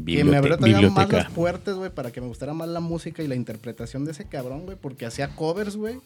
[0.06, 3.24] Que me abrió todavía más las puertas, güey, para que me gustara más la música
[3.24, 6.00] y la interpretación de ese cabrón, güey, porque hacía covers, güey,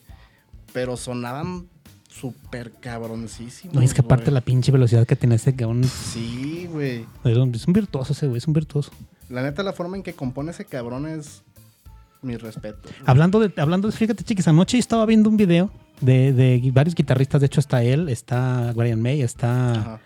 [0.73, 1.67] pero sonaban
[2.09, 3.73] súper cabroncísimos.
[3.75, 4.33] No, es que aparte güey.
[4.33, 5.83] la pinche velocidad que tiene ese cabrón.
[5.85, 7.05] Sí, güey.
[7.23, 8.39] Es un, virtuoso ese, güey.
[8.39, 8.91] Es un virtuoso.
[9.29, 11.43] La neta, la forma en que compone ese cabrón es
[12.21, 12.89] mi respeto.
[13.05, 17.39] Hablando de, hablando de, fíjate, chiquis, anoche estaba viendo un video de, de varios guitarristas.
[17.41, 19.99] De hecho, está él, está Brian May, está Ajá.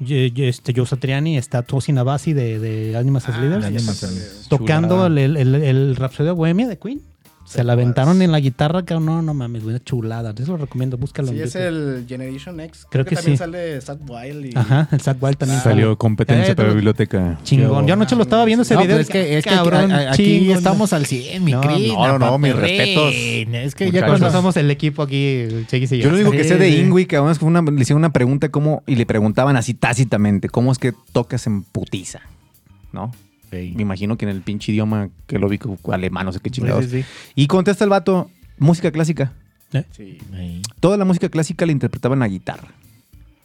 [0.00, 3.40] Este, Joe Satriani, está Tosin Abasi de, de Animals as sí.
[3.42, 4.46] Leaders.
[4.48, 7.02] tocando el, el, el, el Rhapsody Bohemia de Queen.
[7.50, 10.32] Se la aventaron en la guitarra, que no, no mames, güey, una chulada.
[10.38, 11.28] Eso lo recomiendo, búscalo.
[11.32, 11.66] Sí, en es YouTube.
[11.66, 12.86] el Generation X.
[12.88, 13.38] Creo Creo, que que, también sí.
[13.38, 14.56] sale Zach Wild y...
[14.56, 15.60] Ajá, el Zach Wild también.
[15.60, 17.38] Salió competencia Eh, para la biblioteca.
[17.42, 17.88] Chingón.
[17.88, 18.98] Yo anoche lo estaba viendo ese No, video.
[18.98, 20.56] es que, es que cabrón, aquí, chingón.
[20.58, 21.88] estamos al 100, mi No, Cris.
[21.92, 24.06] no, no, no, mis respetos, Es que ya muchachos.
[24.06, 26.04] Cuando cuando somos el equipo aquí, Chequis y yo.
[26.04, 26.68] Yo lo único que sé de.
[26.70, 30.78] Ingui, que una, le hicieron una pregunta cómo, y le preguntaban así tácitamente, ¿cómo es
[30.78, 32.20] que tocas en putiza?
[32.92, 33.10] ¿No?
[33.50, 33.72] Sí.
[33.76, 36.50] Me imagino que en el pinche idioma que lo vi, como alemán, no sé qué
[36.50, 36.84] chingados.
[36.86, 37.08] sí, sí.
[37.34, 39.32] Y contesta el vato, música clásica.
[39.92, 40.18] Sí.
[40.34, 40.62] Ahí.
[40.80, 42.68] Toda la música clásica la interpretaban la guitarra.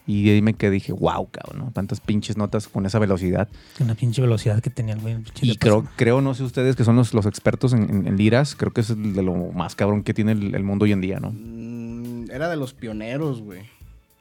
[0.08, 1.70] Y ahí me quedé, dije, wow, cabrón, ¿no?
[1.72, 3.48] Tantas pinches notas con esa velocidad.
[3.80, 5.16] Una pinche velocidad que tenía el güey.
[5.42, 8.54] Y creo, creo, no sé ustedes que son los, los expertos en, en- en liras,
[8.54, 11.18] creo que es de lo más cabrón que tiene el, el mundo hoy en día,
[11.18, 11.32] ¿no?
[11.32, 13.62] Mm, era de los pioneros, güey.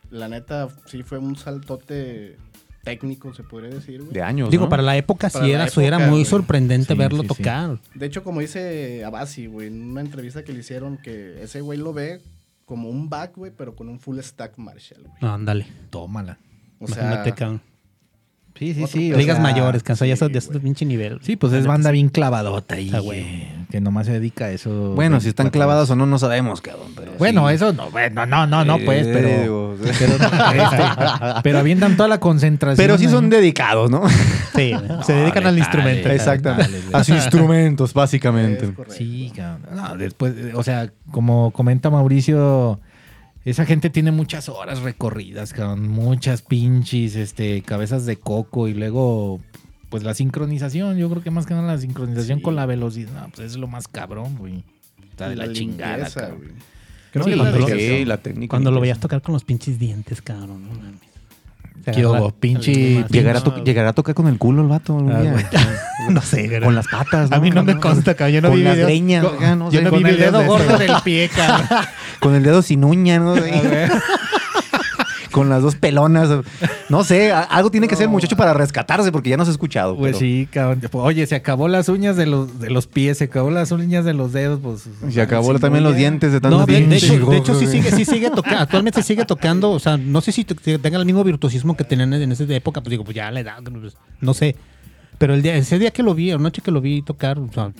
[0.09, 2.37] La neta, sí fue un saltote
[2.85, 4.13] técnico, se podría decir, güey.
[4.13, 4.69] De años, Digo, ¿no?
[4.69, 6.25] para la época Para sí la era, época, muy güey.
[6.25, 7.35] sorprendente Sí, verlo sí, sí.
[7.35, 7.79] tocar.
[7.93, 11.77] De hecho, como dice Abasi, güey, en una entrevista que le hicieron, que ese güey
[11.77, 12.21] lo ve
[12.63, 15.13] como un back, güey, pero con un full stack Marshall, güey.
[15.21, 15.67] No, ándale.
[15.89, 16.37] Tómala.
[16.79, 17.61] O sea, Imagínate, cabrón.
[18.57, 19.13] Sí, sí, sí.
[19.13, 20.59] Ligas sea, mayores, cansa, ya sí, de güey.
[20.59, 21.19] pinche nivel.
[21.21, 23.01] Sí, pues es banda bien clavadota y Ah,
[23.69, 24.93] que, nomás se dedica a eso.
[24.95, 26.87] Bueno, si están 24 clavadas o no, no sabemos, cabrón.
[26.95, 27.55] Pero Bueno, sí.
[27.55, 29.75] eso no, bueno, no, no, no, pues, Eh, pero.
[29.99, 30.13] Pero,
[30.63, 30.83] este,
[31.43, 32.77] pero avientan toda la concentración.
[32.77, 33.29] Pero sí son ahí.
[33.31, 34.03] dedicados, ¿no?
[34.55, 34.73] Sí,
[35.05, 36.07] se dedican al instrumento.
[36.07, 36.21] letales.
[36.21, 36.79] Exactamente.
[36.93, 38.71] A sus instrumentos, básicamente.
[38.87, 39.75] Sí, cabrón.
[39.75, 42.79] No, después, o sea, como comenta Mauricio,
[43.45, 45.87] esa gente tiene muchas horas recorridas, cabrón.
[45.87, 49.39] Muchas pinches, este, cabezas de coco y luego,
[49.89, 50.97] pues la sincronización.
[50.97, 52.43] Yo creo que más que nada la sincronización Sí.
[52.43, 53.21] con la velocidad.
[53.21, 54.63] No, pues es lo más cabrón, güey.
[55.11, 56.37] Está de la, chingada, limpieza, cabrón.
[56.39, 56.51] güey.
[57.13, 58.49] Creo Sí, que cuando lo- sí, la técnica.
[58.49, 60.63] Cuando lo veías tocar con los pinches dientes, cabrón.
[60.67, 61.04] No
[61.93, 62.31] ¿Qué hubo?
[62.31, 65.21] Pinche- Llegará a, No, to- llegará a tocar con el culo el vato algún Ah,
[65.21, 65.31] día.
[65.31, 65.45] güey.
[66.09, 66.59] No sé.
[66.61, 67.31] Con las patas.
[67.31, 68.33] A mí no me consta, cabrón.
[68.35, 68.87] Yo no con vi las videos.
[68.89, 69.25] greñas.
[69.25, 71.67] Con- acá, no yo sé, no con vi el dedo de gordo del pie, cabrón.
[72.19, 73.35] Con el dedo sin uña, ¿no?
[75.35, 76.29] Con las dos pelonas.
[76.87, 79.51] No sé, algo tiene que ser el muchacho para rescatarse porque ya no se ha
[79.51, 79.97] escuchado.
[79.97, 80.81] Pues pero sí, cabrón.
[80.93, 84.13] Oye, se acabó las uñas de los, de los pies, se acabó las uñas de
[84.13, 84.87] los dedos, pues.
[85.13, 88.05] Se acabó también los dientes de tanto No, de, hecho, de hecho sí sigue, sí
[88.05, 88.59] sigue tocando.
[88.59, 89.71] Actualmente sigue tocando.
[89.71, 92.45] O sea, no sé si te- te- tenga el mismo virtuosismo que tenían en esa
[92.45, 92.79] época.
[92.79, 94.55] Pues digo, pues ya la edad, pues, no sé.
[95.17, 97.49] Pero el día, ese día que lo vi, la noche que lo vi tocar, o
[97.53, 97.71] sea,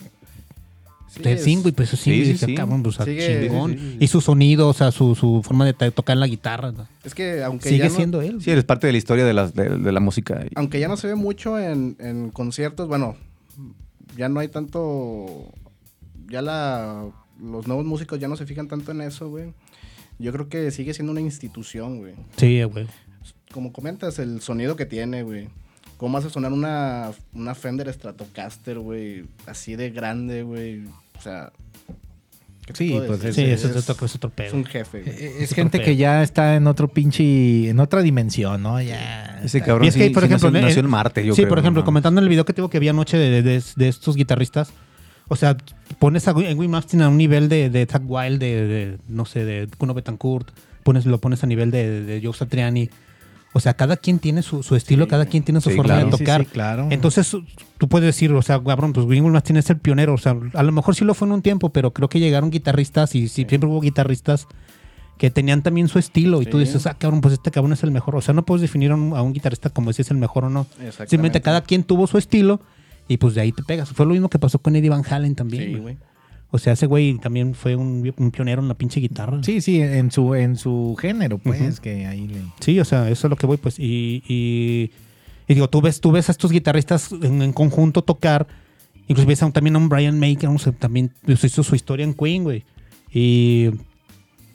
[1.08, 3.72] Sí, de es- cinco y pues eso sí, Sí, sí, cabrón, pues, chingón.
[3.72, 3.98] sí, sí, sí.
[4.02, 6.72] Y su sonido, o sea, su, su forma de tocar la guitarra.
[6.72, 6.88] ¿no?
[7.04, 8.42] Es que aunque Sigue ya no- siendo él.
[8.42, 10.44] Sí, eres parte de la historia de, las, de, de la música.
[10.56, 13.16] aunque ya no se ve mucho en, en conciertos, bueno,
[14.18, 15.52] ya no hay tanto,
[16.30, 17.06] ya la,
[17.42, 19.54] los nuevos músicos ya no se fijan tanto en eso, güey.
[20.20, 22.14] Yo creo que sigue siendo una institución, güey.
[22.38, 22.88] Sí, güey.
[23.52, 25.50] Como comentas, el sonido que tiene, güey.
[25.98, 30.84] Cómo hace sonar una, una Fender Stratocaster, güey, así de grande, güey.
[31.18, 31.52] O sea...
[32.66, 33.46] ¿qué te Sí, pues decir?
[33.46, 34.56] Sí, es- eso es, otro, es otro es pedo.
[34.58, 35.16] un jefe, güey.
[35.16, 35.86] Eh, Es gente pedo.
[35.86, 38.82] que ya está en otro pinche, en otra dimensión, ¿no?
[38.82, 39.40] Ya.
[39.44, 41.44] Ese cabrón Y es que, sí- por sí ejemplo, nació, nació en Marte, yo sí,
[41.44, 41.86] creo, por ejemplo, ¿no?
[41.86, 44.72] comentando el video que tengo que vi anoche de, de- de estos guitarristas,
[45.28, 45.56] o sea,
[46.00, 49.46] pones a Wim Martin a un nivel de, de Zach Wild, de, de, no sé,
[49.46, 50.50] de Kuno Betancourt,
[50.84, 52.90] pones, lo pones a nivel de, de Joe Satriani.
[53.58, 56.06] O sea, cada quien tiene su, su estilo, cada quien tiene su Sí, forma claro.
[56.10, 56.42] de tocar.
[56.42, 56.88] sí, claro.
[56.92, 57.38] Entonces,
[57.78, 60.14] tú puedes decir, o sea, cabrón, pues Wim Martin es el pionero.
[60.14, 62.50] O sea, a lo mejor sí lo fue en un tiempo, pero creo que llegaron
[62.52, 64.48] guitarristas y sí, siempre hubo guitarristas
[65.18, 66.42] que tenían también su estilo.
[66.42, 68.18] Y tú dices, ah, cabrón, pues este cabrón es el mejor.
[68.18, 70.44] O sea, no puedes definir a un, a un guitarrista como si es el mejor
[70.44, 70.68] o no.
[71.08, 72.60] Simplemente cada quien tuvo su estilo
[73.08, 73.90] y pues de ahí te pegas.
[73.90, 75.64] Fue lo mismo que pasó con Eddie Van Halen también.
[75.64, 75.98] Sí, güey.
[76.56, 79.42] O sea, ese güey también fue un, un pionero en la pinche guitarra.
[79.44, 82.42] Sí, sí, en su, en su género, pues, que ahí le.
[82.60, 83.78] Sí, o sea, eso es lo que voy, pues.
[83.80, 84.92] Y, y,
[85.48, 88.48] y digo, tú ves, tú ves a estos guitarristas en, en conjunto tocar.
[89.08, 90.48] Incluso ves a un- también a un Brian May, que
[90.80, 92.64] también hizo su historia en Queen, güey.
[93.14, 93.70] Y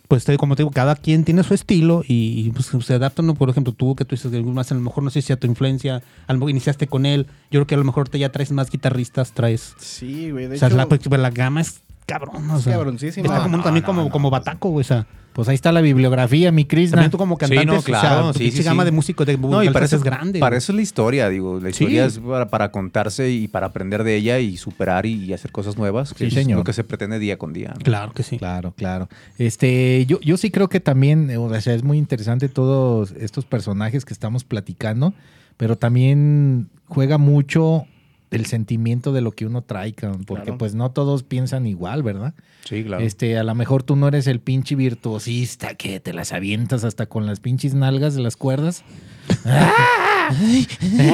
[0.08, 3.26] pues te- como te digo, cada quien tiene su estilo y, y, pues, se adaptan,
[3.26, 3.36] ¿no?
[3.36, 5.36] Por ejemplo, tú que tú dices de más, a lo mejor no sé si a
[5.38, 7.26] tu influencia, a lo mejor iniciaste con él.
[7.52, 9.74] Yo creo que a lo mejor te ya traes más guitarristas, traes.
[9.78, 10.48] Sí, güey.
[10.48, 11.80] De o sea, hecho, la, pues, la gama es
[12.10, 12.74] cabrón, o sea.
[12.74, 13.26] cabroncísima.
[13.26, 14.82] Está como, No, también no, como, no, como bataco, güey.
[14.82, 16.96] O sea, Pues ahí está la bibliografía, mi Krishna.
[16.96, 19.62] también tú como cantante, no, o sea, claro, sí, sí, gama de músicos de No,
[19.62, 20.40] y para eso, es grande.
[20.40, 21.60] para eso es la historia, digo.
[21.60, 22.18] La historia Sí.
[22.18, 25.76] es para, para contarse y para aprender de ella y superar y, y hacer cosas
[25.78, 26.58] nuevas, que Sí, es señor.
[26.58, 27.68] lo que se pretende día con día.
[27.74, 27.80] ¿no?
[27.84, 28.38] Claro que sí.
[28.38, 29.08] Claro, claro.
[29.38, 33.44] Este, yo, yo sí creo que también, eh, o sea, es muy interesante todos estos
[33.44, 35.14] personajes que estamos platicando,
[35.56, 37.86] pero también juega mucho
[38.30, 40.58] el sentimiento de lo que uno trae, cabrón, porque Claro.
[40.58, 42.32] pues no todos piensan igual, ¿verdad?
[42.64, 43.02] Sí, claro.
[43.02, 47.06] Este, a lo mejor tú no eres el pinche virtuosista que te las avientas hasta
[47.06, 48.84] con las pinches nalgas de las cuerdas.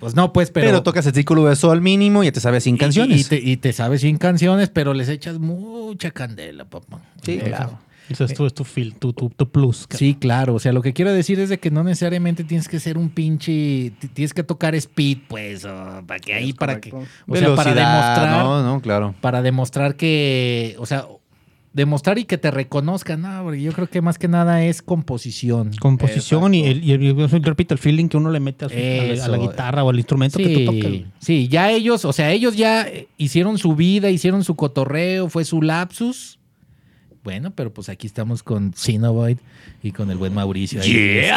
[0.00, 0.82] Pues no, pues, pero, pero.
[0.82, 3.20] tocas el círculo de sol mínimo y ya te sabes sin y- canciones.
[3.20, 7.00] Y, te, y te sabes 100 canciones, pero les echas mucha candela, papá.
[7.22, 7.44] Sí, Eso.
[7.46, 7.78] claro.
[8.08, 9.86] Eso es tu, es tu, feel, tu, tu, tu plus.
[9.90, 10.54] Sí, claro.
[10.54, 13.08] O sea, lo que quiero decir es de que no necesariamente tienes que ser un
[13.10, 13.92] pinche.
[14.14, 16.90] Tienes que tocar speed, pues, o para que ahí, para que.
[16.92, 17.00] O
[17.36, 18.44] sea, para Velocidad, demostrar.
[18.44, 19.14] No, no, claro.
[19.20, 20.74] Para demostrar que.
[20.78, 21.06] O sea,
[21.74, 23.20] demostrar y que te reconozcan.
[23.22, 25.70] No, porque yo creo que más que nada es composición.
[25.78, 28.74] Composición y, el, y el- yo repito, el feeling que uno le mete a, su-
[28.74, 29.40] a la- a la, Eso.
[29.50, 30.90] guitarra o al instrumento que tú tocas.
[30.90, 35.28] Sí, sí, ya ellos, o sea, ellos ya eh, hicieron su vida, hicieron su cotorreo,
[35.28, 36.37] fue su lapsus.
[37.24, 39.36] Bueno, pero pues aquí estamos con Cinovoid
[39.82, 41.32] y con el buen Mauricio ahí, este,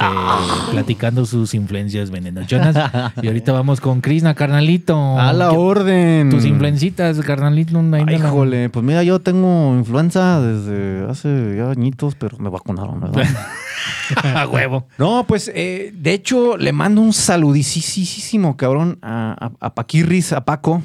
[0.72, 2.76] platicando sus influencias venenochonas.
[3.22, 5.20] y ahorita vamos con Krishna, carnalito.
[5.20, 6.30] A la ¿Qué- orden.
[6.30, 7.80] Tus influencitas, carnalito.
[7.80, 12.38] ahí Ay, no la- híjole, pues mira, yo tengo influenza desde hace ya añitos, pero
[12.38, 13.24] me vacunaron, ¿verdad?
[14.24, 14.88] A huevo.
[14.98, 20.46] No, pues eh, de hecho le mando un saludicísimo, cabrón, a, a, a Paquirris, a
[20.46, 20.82] Paco,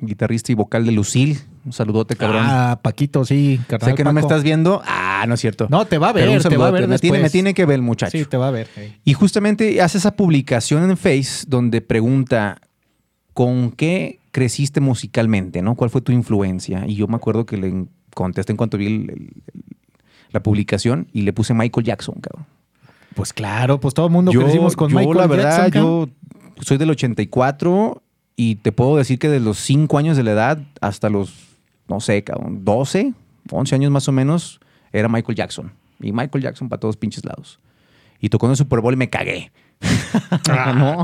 [0.00, 1.38] guitarrista y vocal de Lucil.
[1.64, 2.42] Un saludote, cabrón.
[2.46, 4.82] Ah, Paquito, sí, carnal sé que no me estás viendo.
[4.86, 5.66] Ah, no es cierto.
[5.70, 7.32] No, te va a ver, te va a ver me tiene, me después.
[7.32, 8.16] tiene que ver el muchacho.
[8.16, 8.68] Sí, te va a ver.
[8.76, 8.96] hey.
[9.04, 12.60] Y justamente hace esa publicación en Face donde pregunta
[13.34, 15.62] ¿con qué creciste musicalmente?
[15.62, 15.74] ¿no?
[15.74, 16.84] ¿Cuál fue tu influencia?
[16.86, 19.62] Y yo me acuerdo que le contesté en cuanto vi el- el- el-
[20.30, 22.46] la publicación y le puse Michael Jackson, cabrón.
[23.14, 25.82] Pues claro, pues todo el mundo Yo, crecimos con yo, Michael la verdad, Jackson.
[25.82, 26.08] yo
[26.62, 28.02] soy del 84
[28.36, 31.47] y te puedo decir que de los 5 años de la edad hasta los,
[31.88, 33.12] no sé, cabrón, 12,
[33.50, 34.60] 11 años más o menos,
[34.92, 35.72] era Michael Jackson.
[36.00, 37.58] Y Michael Jackson para todos pinches lados.
[38.20, 39.50] Y tocó en el Super Bowl y me cagué.
[40.74, 41.02] ¿No?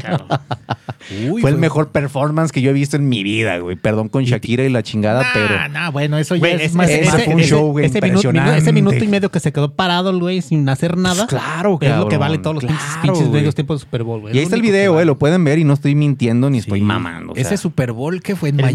[1.30, 3.76] Uy, fue el mejor performance que yo he visto en mi vida, güey.
[3.76, 5.68] Perdón con Shakira y la chingada, Nah, pero...
[5.68, 6.88] nah, bueno, eso ya Güey, es ese- más.
[6.90, 8.58] ese fue un show, güey, ese minuto, impresionante.
[8.58, 11.26] ese minuto y medio que se quedó parado el güey sin hacer nada.
[11.28, 13.40] Pues claro, Es lo que vale todos los pinches, claro, pinches güey.
[13.40, 14.34] medios tiempos de Super Bowl, güey.
[14.34, 15.02] Y ahí Es está el que video, vale.
[15.02, 17.32] eh, lo pueden ver y no estoy mintiendo ni estoy mamando.
[17.32, 18.66] o sea, Ese Super Bowl que fue en ¿El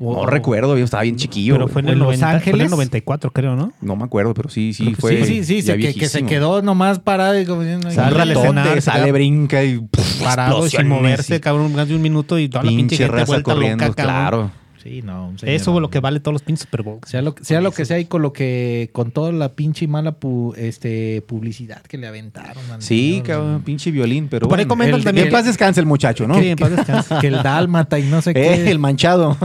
[0.00, 1.54] No recuerdo, yo estaba bien chiquillo.
[1.54, 2.64] Pero fue en ¿O el, en Los 90, fue en Ángeles?
[2.64, 3.72] el 94, creo, ¿no?
[3.82, 5.18] No me acuerdo, pero sí, sí fue.
[5.24, 8.06] Sí, sí, sí, se- que, que se quedó nomás parado y como diciendo, Sale "Ay,
[8.22, 11.86] al Ratote, escenario, se sale, queda brinca y pff, Parado sin moverse, y cabrón, más
[11.88, 14.50] de un minuto y toda la pinche, pinche gente raza vuelta corriendo, loca, cabrón.
[14.50, 14.59] claro.
[14.82, 15.28] Sí, no.
[15.28, 16.98] un señor, Eso es lo que vale todos los pinches Super Bowl.
[17.06, 19.88] Sea lo, sea lo que sea y con lo que con toda la pinche y
[19.88, 22.62] mala pu- este, publicidad que le aventaron.
[22.80, 25.86] Sí, señor, cabrón, pinche violín, pero Por ahí El- también- Que en paz descanse el
[25.86, 26.34] muchacho, ¿no?
[26.38, 27.14] Sí, en paz descanse.
[27.20, 28.54] Que el dálmata y no sé qué.
[28.54, 29.36] Eh, el manchado.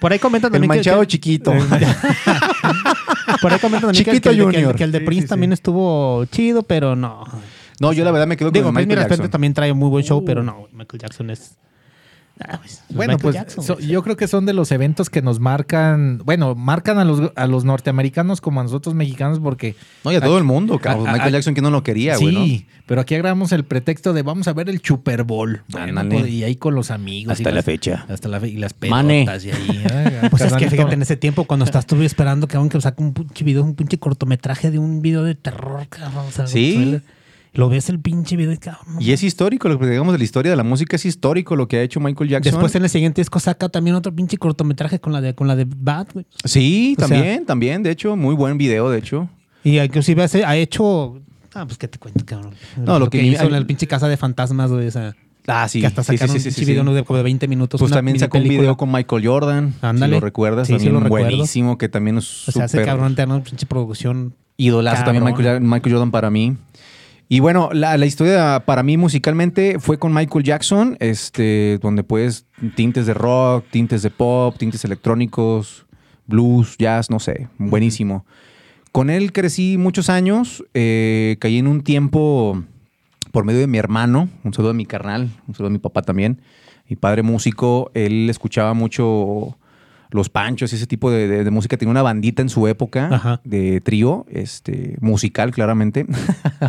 [0.00, 1.52] Por ahí comentan El también que- manchado que, chiquito.
[3.42, 4.76] por ahí comentan también que, Chiquito que el de- que el- Junior.
[4.76, 5.54] que el de Sí, Prince sí, también sí.
[5.54, 7.24] estuvo chido, pero no.
[7.80, 9.30] No, yo la verdad me quedo Digo, con pues mi Michael respeto Jackson.
[9.32, 10.24] también trae muy buen show, Uh.
[10.24, 11.56] pero no, Michael Jackson es.
[12.40, 13.86] Ah, pues, Bueno, Michael pues Jackson, so- güey.
[13.88, 17.46] yo creo que son de los eventos que nos marcan, bueno, marcan a los, a
[17.46, 19.74] los norteamericanos como a nosotros mexicanos porque...
[20.04, 21.06] No, y a todo el mundo, cabrón.
[21.06, 22.44] a- a- Michael Jackson, que no lo quería, güey, ¿no?
[22.44, 25.62] sí, pero aquí agarramos el pretexto de vamos a ver el Super Bowl.
[25.68, 27.32] Bueno, y ahí con los amigos.
[27.32, 28.06] Hasta y la las- fecha.
[28.08, 29.24] Hasta la fe y las Mane.
[29.26, 29.84] pelotas y ahí.
[30.30, 33.12] Pues es que fíjate, en ese tiempo, cuando estás tú esperando que aunque saque un
[33.14, 36.26] pinche video, un pinche cortometraje de un video de terror, cabrón.
[36.28, 36.74] o sea, Sí.
[36.74, 37.02] suele-
[37.54, 38.96] Lo ves el pinche video y cabrón.
[39.00, 41.66] Y es histórico, lo que digamos de la historia de la música es histórico lo
[41.66, 42.52] que ha hecho Michael Jackson.
[42.52, 45.56] Después en el siguiente disco saca también otro pinche cortometraje con la de con la
[45.56, 46.26] de Bad, güey.
[46.44, 49.28] Sí, O sea- también, también, de hecho, muy buen video, de hecho.
[49.64, 51.20] Y inclusive hace- ha hecho.
[51.54, 52.54] Ah, pues qué te cuento, cabrón.
[52.76, 54.86] No, lo que hizo hay- en el pinche casa de fantasmas, güey.
[54.86, 55.80] O sea, Ah, sí.
[55.80, 56.86] que hasta sí, sí, sacaron sí, un sí, sí, video sí.
[56.86, 56.94] ¿no?
[56.94, 57.78] de como de 20 minutos.
[57.80, 59.74] Pues también sacó un video con Michael Jordan.
[59.80, 60.14] Ándale.
[60.16, 61.26] Si lo recuerdas, también lo recuerdo.
[61.28, 64.34] buenísimo, que también es O sea, hace cabrón tener una pinche producción.
[64.60, 65.24] idolazo también.
[65.24, 66.56] Michael, Michael Jordan para mí.
[67.30, 72.46] Y bueno, la, la historia para mí musicalmente fue con Michael Jackson, este, donde pues
[72.74, 75.86] tintes de rock, tintes de pop, tintes electrónicos,
[76.26, 78.24] blues, jazz, no sé, buenísimo.
[78.92, 82.62] Con él crecí muchos años, eh, caí en un tiempo
[83.30, 86.00] por medio de mi hermano, un saludo a mi carnal, un saludo a mi papá
[86.00, 86.40] también,
[86.88, 89.58] mi padre músico, él escuchaba mucho
[90.10, 91.76] los panchos y ese tipo de, de- de música.
[91.76, 93.40] Tenía una bandita en su época Ajá.
[93.44, 96.06] de trío, este, musical, claramente.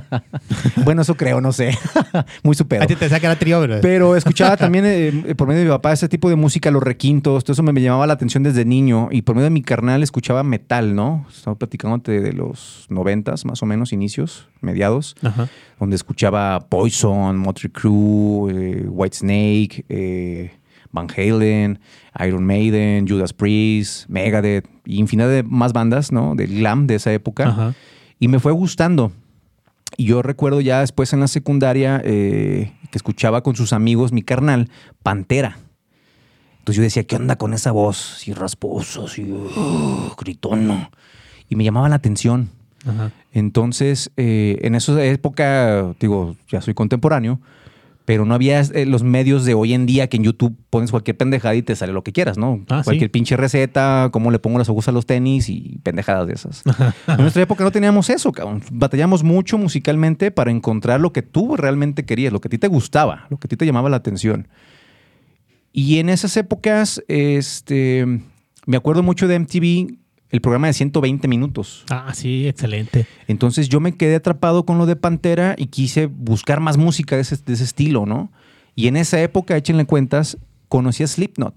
[0.83, 1.77] bueno, eso creo, no sé.
[2.43, 2.85] Muy A super.
[2.87, 3.81] ti te decía que era trío, güey.
[3.81, 7.43] Pero escuchaba también eh, por medio de mi papá ese tipo de música, los requintos,
[7.43, 9.09] todo eso me, me llamaba la atención desde niño.
[9.11, 11.25] Y por medio de mi carnal escuchaba metal, ¿no?
[11.29, 15.47] Estaba platicándote de los noventas, más o menos, inicios, mediados Ajá.
[15.79, 20.51] donde escuchaba Poison, Motley Crue, White Snake, eh,
[20.91, 21.79] Van Halen,
[22.25, 26.35] Iron Maiden, Judas Priest, Megadeth y infinidad de más bandas, ¿no?
[26.35, 27.47] Del glam de esa época.
[27.47, 27.73] Ajá.
[28.19, 29.11] Y me fue gustando.
[29.97, 34.21] Y yo recuerdo ya después en la secundaria eh, que escuchaba con sus amigos mi
[34.21, 34.69] carnal,
[35.03, 35.57] Pantera.
[36.59, 38.15] Entonces yo decía, ¿qué onda con esa voz?
[38.15, 40.89] Así rasposa, así, uh, gritón.
[41.49, 42.49] Y me llamaba la atención.
[42.85, 43.11] Ajá.
[43.31, 47.39] Entonces, eh, en esa época, digo, ya soy contemporáneo,
[48.09, 51.15] pero no había eh, los medios de hoy en día que en YouTube pones cualquier
[51.15, 52.65] pendejada y te sale lo que quieras, ¿no?
[52.67, 53.11] Ah, cualquier sí.
[53.11, 56.63] pinche receta, cómo le pongo las agujas a los tenis y pendejadas de esas.
[57.07, 58.63] en nuestra época no teníamos eso, cabrón.
[58.71, 62.67] Batallamos mucho musicalmente para encontrar lo que tú realmente querías, lo que a ti te
[62.67, 64.47] gustaba, lo que a ti te llamaba la atención.
[65.71, 68.07] Y en esas épocas, este,
[68.65, 69.99] me acuerdo mucho de MTV,
[70.29, 71.85] el programa de 120 minutos.
[71.89, 73.07] Ah, sí, excelente.
[73.27, 77.23] Entonces yo me quedé atrapado con lo de Pantera y quise buscar más música de
[77.23, 78.31] ese, de ese estilo, ¿no?
[78.75, 81.55] Y en esa época, échenle cuentas, conocí a Slipknot.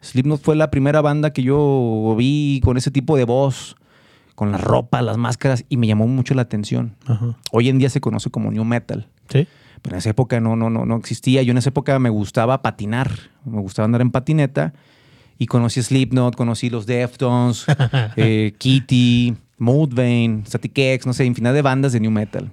[0.00, 3.76] Slipknot fue la primera banda que yo vi con ese tipo de voz,
[4.34, 6.96] con la ropa, las máscaras, y me llamó mucho la atención.
[7.06, 7.36] Ajá.
[7.52, 9.08] Hoy en día se conoce como New Metal.
[9.28, 9.46] Sí.
[9.82, 11.42] Pero en esa época no, no, no, no existía.
[11.42, 13.10] Yo en esa época me gustaba patinar,
[13.44, 14.72] me gustaba andar en patineta.
[15.38, 17.64] Y conocí Slipknot, conocí los Deftones,
[18.16, 22.50] eh, Kitty, Mudvayne, Static X, no sé, infinidad de bandas de New Metal.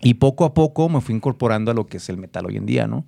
[0.00, 2.66] Y poco a poco me fui incorporando a lo que es el metal hoy en
[2.66, 3.06] día, ¿no?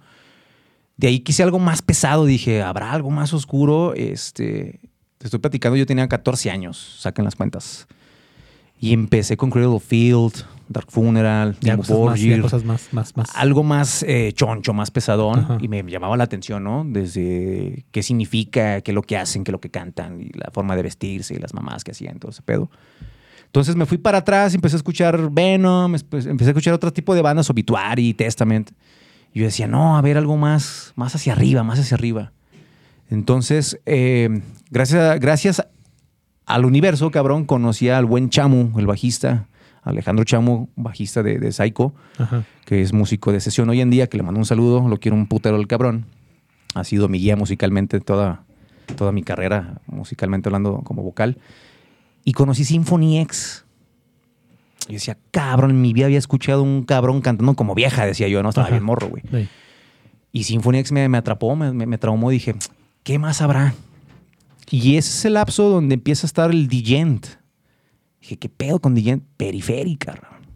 [0.97, 3.95] De ahí quise algo más pesado, dije, ¿habrá algo más oscuro?
[3.95, 4.81] Este,
[5.19, 7.87] te estoy platicando, yo tenía 14 años, saquen las cuentas.
[8.81, 10.33] Y empecé con Cradle Field,
[10.68, 13.31] Dark Funeral, Ya cosas más, ya Borgir, cosas más, más, más.
[13.35, 15.41] algo más eh, choncho, más pesadón.
[15.41, 15.59] Ajá.
[15.61, 16.85] Y me llamaba la atención, ¿no?
[16.87, 20.51] Desde qué significa, qué es lo que hacen, qué es lo que cantan, y la
[20.53, 22.70] forma de vestirse, y las mamás que hacían, todo ese pedo.
[23.47, 27.22] Entonces me fui para atrás, empecé a escuchar Venom, empecé a escuchar otro tipo de
[27.22, 28.70] bandas, Obituary, Testament.
[29.33, 32.33] Y yo decía, no, a ver algo más, más hacia arriba, más hacia arriba.
[33.11, 35.66] Entonces, eh, gracias, a- gracias
[36.49, 39.46] al universo, cabrón, conocí al buen Chamu, el bajista,
[39.82, 42.44] Alejandro Chamu, bajista de, de Psycho, Ajá.
[42.64, 45.16] que es músico de sesión hoy en día, que le mando un saludo, lo quiero
[45.16, 46.07] un putero el cabrón.
[46.74, 48.44] Ha sido mi guía musicalmente toda,
[48.96, 51.38] toda mi carrera, musicalmente hablando como vocal.
[52.24, 53.64] Y conocí Symphony X.
[54.88, 58.42] Y decía, cabrón, en mi vida había escuchado un cabrón cantando como vieja, decía yo,
[58.42, 58.74] no, estaba Ajá.
[58.74, 59.22] bien morro, güey.
[59.30, 59.49] Sí.
[60.32, 62.30] Y Symphony X me, me atrapó, me, me, me traumó.
[62.30, 62.55] Dije,
[63.03, 63.74] ¿qué más habrá?
[64.71, 67.27] Y ese es el lapso donde empieza a estar el Digent.
[68.21, 69.25] Dije, ¿qué pedo con Digent?
[69.37, 70.47] Periférica, cabrón.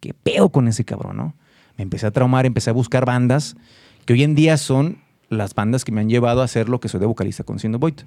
[0.00, 1.34] ¿Qué pedo con ese cabrón, no?
[1.76, 3.56] Me empecé a traumar, empecé a buscar bandas
[4.04, 4.98] que hoy en día son
[5.28, 7.78] las bandas que me han llevado a hacer lo que soy de vocalista con Siendo
[7.78, 8.00] Void.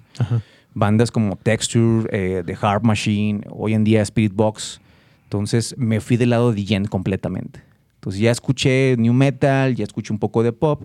[0.74, 4.80] Bandas como Texture, eh, The Harp Machine, hoy en día Spirit Box.
[5.24, 7.62] Entonces me fui del lado de Digent completamente.
[7.95, 10.84] Entonces ya escuché New Metal, ya escuché un poco de pop.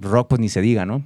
[0.00, 1.02] Rock pues ni se diga, ¿no?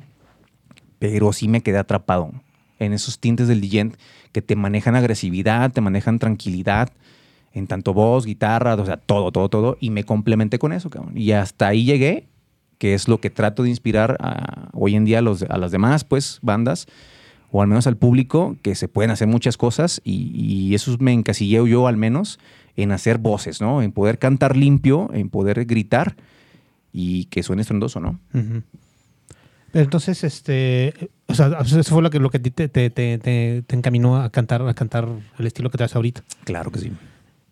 [0.98, 2.32] Pero sí me quedé atrapado
[2.80, 3.94] en esos tintes del Digent
[4.32, 6.90] que te manejan agresividad, te manejan tranquilidad,
[7.52, 9.76] en tanto voz, guitarra, o sea, todo, todo, todo.
[9.80, 11.16] Y me complementé con eso, cabrón.
[11.16, 12.26] Y hasta ahí llegué,
[12.78, 14.16] que es lo que trato de inspirar
[14.72, 16.86] hoy en día a, las demás, pues, bandas,
[17.50, 20.00] o al menos al público, que se pueden hacer muchas cosas.
[20.04, 22.38] Y, eso me encasillé yo, al menos,
[22.76, 23.82] en hacer voces, ¿no?
[23.82, 26.16] En poder cantar limpio, en poder gritar
[26.92, 28.20] y que suene estrondoso, ¿no?
[28.32, 28.62] Pero
[29.74, 30.94] entonces, este,
[31.26, 33.76] o sea, eso fue lo que, lo que a ti te, te, te, te- te
[33.76, 35.08] encaminó a cantar, a cantar
[35.38, 36.22] el estilo que te haces ahorita.
[36.44, 36.92] Claro que sí.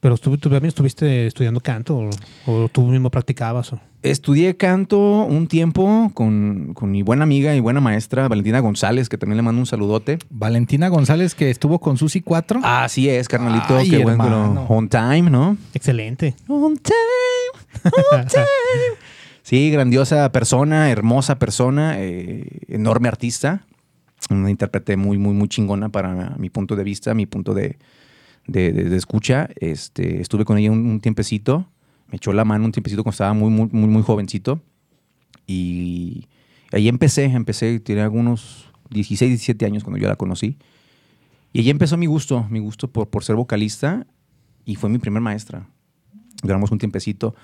[0.00, 2.10] Pero tú, tú también estuviste estudiando canto o,
[2.46, 3.72] o tú mismo practicabas.
[3.72, 9.08] O, Estudié canto un tiempo con, con mi buena amiga y buena maestra Valentina González,
[9.08, 10.20] que también le mando un saludote.
[10.30, 12.60] Valentina González, que estuvo con Susi 4.
[12.62, 13.76] Así es, carnalito.
[13.76, 14.66] Ay, qué bueno.
[14.68, 15.56] On time, ¿no?
[15.74, 16.36] excelente.
[16.46, 17.92] On time.
[18.12, 18.44] On time.
[19.48, 23.64] Sí, grandiosa persona, hermosa persona, eh, enorme artista.
[24.28, 27.78] Una intérprete muy, muy, muy chingona para mi punto de vista, mi punto de,
[28.46, 29.48] de- de- de escucha.
[29.56, 31.66] Este, estuve con ella un, un tiempecito.
[32.08, 34.60] Me echó la mano un tiempecito cuando estaba muy, muy, muy, muy jovencito.
[35.46, 36.26] Y
[36.70, 40.58] ahí empecé, empecé, tenía algunos 16, 17 años cuando yo la conocí.
[41.54, 44.06] Y ahí empezó mi gusto, mi gusto por, por ser vocalista.
[44.66, 45.66] Y fue mi primer maestra.
[46.42, 47.34] Duramos un tiempecito.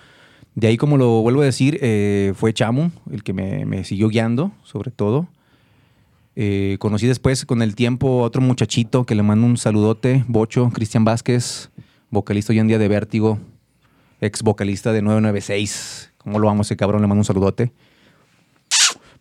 [0.55, 4.09] De ahí, como lo vuelvo a decir, eh, fue Chamu el que me, me siguió
[4.09, 5.29] guiando, sobre todo.
[6.37, 10.71] Eh, conocí después, con el tiempo, a otro muchachito que le mando un saludote, Bocho,
[10.73, 11.71] Cristian Vázquez,
[12.11, 13.39] vocalista hoy en día de Vértigo,
[14.21, 16.13] ex vocalista de 996.
[16.19, 17.03] ¿Cómo lo amo ese cabrón?
[17.03, 17.73] Le mando un saludote.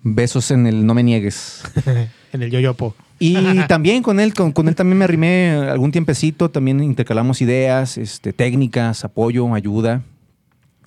[0.02, 1.64] Besos en el No Me Niegues.
[2.34, 2.96] en el yoyopo.
[3.20, 3.36] Y
[3.68, 8.34] también con él, con, con él también me arrimé algún tiempecito, también intercalamos ideas, este,
[8.34, 10.02] técnicas, apoyo, ayuda.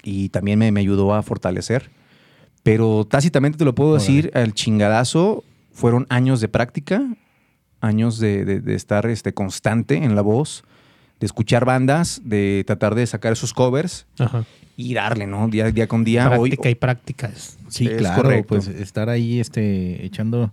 [0.08, 1.90] Y también me, me ayudó a fortalecer.
[2.62, 5.42] Pero tácitamente te lo puedo decir, el chingadazo
[5.72, 7.02] fueron años de práctica,
[7.80, 10.62] años de, de- de estar este, constante en la voz,
[11.18, 14.44] de escuchar bandas, de tratar de sacar esos covers Ajá.
[14.76, 15.48] y darle, ¿no?
[15.48, 16.28] Día, día con día.
[16.30, 17.26] Hoy, Práctica y práctica.
[17.26, 18.46] es- Sí, Es claro, correcto.
[18.48, 20.52] pues estar ahí este, echando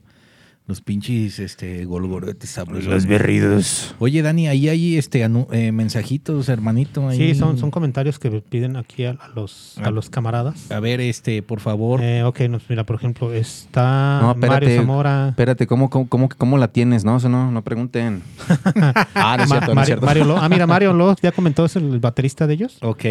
[0.65, 2.85] los pinches este, golgorotes sabrosos.
[2.85, 3.93] los berridos.
[3.99, 7.09] Oye, Dani, ahí hay este, anu- eh, mensajitos, hermanito.
[7.09, 7.17] ahí.
[7.17, 9.87] Sí, son, son comentarios que piden aquí a, a los, Ah.
[9.87, 10.71] a los camaradas.
[10.71, 12.01] A ver, este, por favor.
[12.01, 14.65] Eh, ok, nos, mira, por ejemplo, está No, espérate.
[14.65, 15.27] Mario Zamora.
[15.29, 17.03] Espérate, ¿cómo, cómo, cómo, cómo la tienes?
[17.03, 18.21] No, eso no, no pregunten.
[19.15, 20.05] ah, no es cierto, no es Mario, cierto.
[20.05, 22.77] Mario ah, mira, Mario Lo, ya comentó, es el baterista de ellos.
[22.81, 23.03] ok.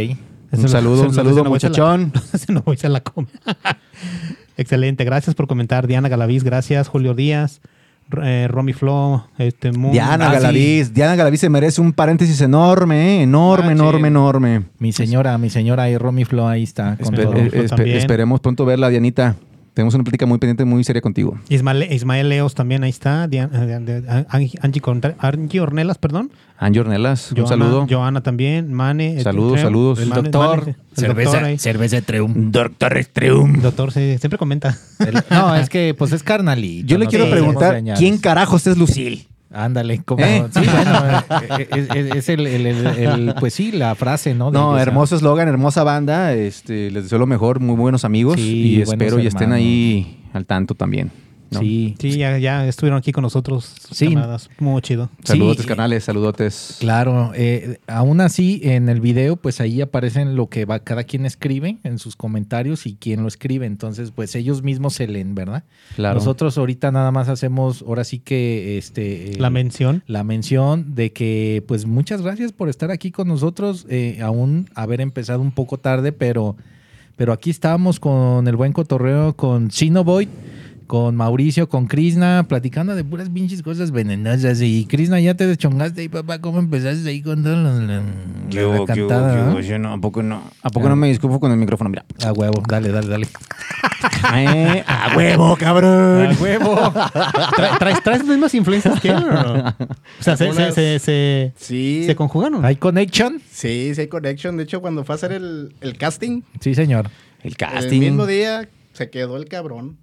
[0.53, 2.13] Un saludo, un saludo, muchachón.
[2.35, 3.27] Se no voy a la come.
[4.57, 5.87] Excelente, gracias por comentar.
[5.87, 6.89] Diana Galaviz, gracias.
[6.89, 7.61] Julio Díaz,
[8.23, 10.35] eh, Romy Flo, este, Moon- Diana Ah, sí.
[10.35, 10.93] Galaviz.
[10.95, 13.23] Diana Galaviz se merece un paréntesis enorme, ¿eh?
[13.23, 14.63] enorme, Ah, enorme, enorme.
[14.79, 16.97] Mi señora, mi señora y Romy Flo ahí está.
[17.01, 17.35] Con Espe- todo.
[17.37, 17.97] eh, Flo espe- también.
[17.97, 19.37] esperemos pronto verla, Dianita.
[19.75, 21.39] Tenemos una plática muy pendiente, muy seria contigo.
[21.49, 23.25] Ismael, Ismael Leos también ahí está.
[23.25, 26.31] Eh, de- Angie, Ornelas, perdón.
[26.59, 27.87] Angie Ornelas, un Joana- saludo.
[27.89, 28.73] Joana también.
[28.75, 29.12] Mane.
[29.12, 29.99] este, Saludos, saludos.
[29.99, 32.51] el doctor, Mane, el cerveza, cerveza de Treum.
[32.53, 33.61] Doctor Estreum.
[33.62, 34.77] Doctor, sí, siempre comenta.
[34.99, 36.87] El- no, es que pues es carnalito.
[36.87, 37.83] Yo le no quiero sé, preguntar.
[37.97, 39.27] ¿quién carajos es Lucil?
[39.53, 40.25] Ándale, como.
[40.25, 40.45] ¿Eh?
[40.53, 41.25] Sí, bueno,
[41.59, 44.51] eh, es, es- es el, el- el- el- Pues sí, la frase, ¿no?
[44.51, 46.33] De- No, hermoso eslogan, hermosa banda.
[46.35, 48.37] Este, les deseo lo mejor, muy buenos amigos.
[48.37, 51.11] Sí, y buenos espero y estén ahí al tanto también.
[51.53, 51.61] ¿No?
[51.61, 51.95] Sí.
[51.99, 53.75] Sí, ya, ya estuvieron aquí con nosotros.
[53.91, 54.09] Sí.
[54.09, 54.51] camaradas.
[54.59, 55.11] Muy chido.
[55.25, 55.69] Saludotes, Sí.
[55.69, 56.77] canales, saludotes.
[56.81, 61.27] Claro, eh, aún así en el video pues ahí aparecen lo que va cada quien
[61.27, 65.65] escribe en sus comentarios y quién lo escribe, entonces pues ellos mismos se leen, ¿verdad?
[65.97, 66.17] Claro.
[66.19, 69.33] Nosotros ahorita nada más hacemos, ahora sí que este...
[69.33, 70.03] eh, La mención.
[70.07, 75.01] la mención de que pues muchas gracias por estar aquí con nosotros, eh, aún haber
[75.01, 76.57] empezado un poco tarde, pero,
[77.17, 80.29] pero aquí estábamos con el buen cotorreo, con Sinoboy,
[80.87, 84.61] con Mauricio, con Krishna, platicando de puras pinches cosas venenosas.
[84.61, 88.03] Y Krishna, ya te deschongaste ahí, papá, ¿cómo empezaste ahí con toda la, la-
[88.51, 89.53] la cantada?
[89.59, 89.78] ah?
[89.78, 90.43] no, ¿a poco no?
[90.62, 91.91] ¿A poco no me disculpo con el micrófono?
[91.91, 92.05] Mira.
[92.24, 93.26] A huevo, dale, dale, dale.
[94.35, 96.26] Eh, a huevo, cabrón.
[96.33, 96.74] A huevo.
[96.76, 99.68] Tra- ¿Traes, traes las mismas influencias que él o no?
[99.68, 102.64] O sea, se, se, se, se, Sí, se conjugaron.
[102.64, 103.41] ¿Hay connection?
[103.51, 104.57] sí, sí hay connection.
[104.57, 107.11] De hecho, cuando fue a hacer el, el casting, Sí, señor.
[107.43, 108.01] El el casting.
[108.01, 109.99] mismo día se quedó el cabrón.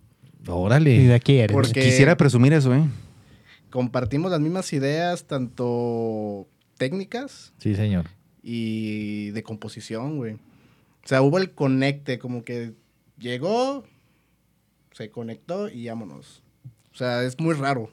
[0.45, 0.99] ¿Y Órale.
[1.07, 1.53] de aquí eres?
[1.53, 2.83] Porque- Quisiera presumir eso, ¿eh?
[3.69, 8.05] Compartimos las mismas ideas, tanto técnicas Sí, señor.
[8.41, 10.33] y de composición, güey.
[10.33, 12.73] O sea, hubo el conecte, como que
[13.19, 13.83] llegó,
[14.93, 16.41] se conectó y vámonos.
[16.93, 17.89] O sea, es muy raro.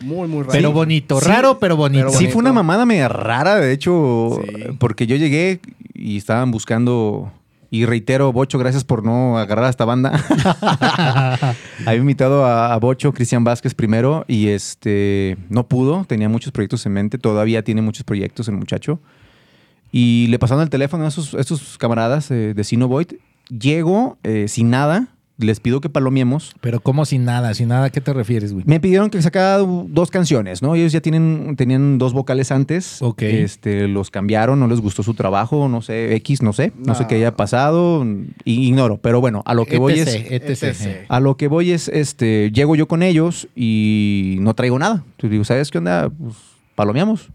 [0.00, 0.52] Muy, muy raro.
[0.52, 1.26] Pero bonito, Sí.
[1.28, 2.06] raro, pero bonito.
[2.08, 4.64] Pero Sí, fue una mamada media rara, de hecho, Sí.
[4.78, 5.60] porque yo llegué
[5.94, 7.32] y estaban buscando,
[7.70, 10.12] y reitero, Bocho, gracias por no agarrar a esta banda.
[11.86, 16.86] Había invitado a, a Bocho, Cristian Vázquez primero, y este no pudo, tenía muchos proyectos
[16.86, 19.00] en mente, todavía tiene muchos proyectos el muchacho.
[19.92, 23.14] Y le pasaron el teléfono a esos camaradas eh, de Sinovoid.
[23.48, 25.08] Llego eh, sin nada,
[25.38, 26.54] les pido que palomiemos.
[26.60, 28.64] Pero como sin nada, sin nada, ¿a qué te refieres, güey?
[28.66, 30.74] Me pidieron que sacara dos canciones, ¿no?
[30.74, 33.02] Ellos ya tienen, tenían dos vocales antes.
[33.02, 33.22] Ok.
[33.22, 36.72] Este, los cambiaron, no les gustó su trabajo, no sé, X, no sé.
[36.78, 37.08] No, sé No.
[37.08, 38.06] qué haya pasado,
[38.44, 38.96] ignoro.
[38.98, 40.08] Pero bueno, a lo que voy es...
[40.08, 41.04] etc, etc.
[41.08, 45.04] A lo que voy es, este, llego yo con ellos y no traigo nada.
[45.04, 46.08] Entonces digo, ¿sabes qué onda?
[46.08, 46.34] Pues
[46.74, 47.28] palomeamos.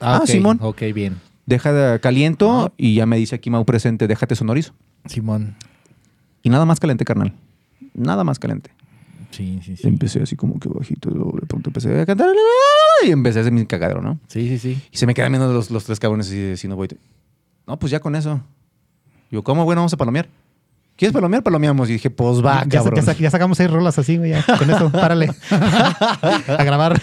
[0.00, 0.58] Ah, ok, Simón.
[0.60, 1.16] Ok, bien.
[1.46, 4.74] Deja de caliento y ya me dice aquí Mau presente, déjate sonorizo.
[5.06, 5.56] Simón.
[6.42, 7.32] Y nada más caliente, carnal.
[7.94, 8.70] Nada más caliente.
[9.30, 9.88] Sí, sí, sí.
[9.88, 12.28] Empecé así como que bajito, luego de pronto empecé a cantar
[13.06, 14.18] y empecé a hacer mi cagadero, ¿no?
[14.28, 14.82] Sí, sí, sí.
[14.90, 16.88] Y se me quedan viendo los, los tres cabrones y si no voy.
[17.66, 18.42] No, pues ya con eso.
[19.30, 20.28] Digo, ¿cómo, bueno, vamos a palomear?
[20.96, 21.42] ¿Quieres palomear?
[21.42, 21.88] Palomeamos.
[21.90, 22.96] Y dije, pues va, ya, cabrón.
[22.96, 24.34] ya sa- ya sacamos seis rolas así, güey.
[24.58, 25.30] Con eso, párale.
[25.50, 27.00] a grabar.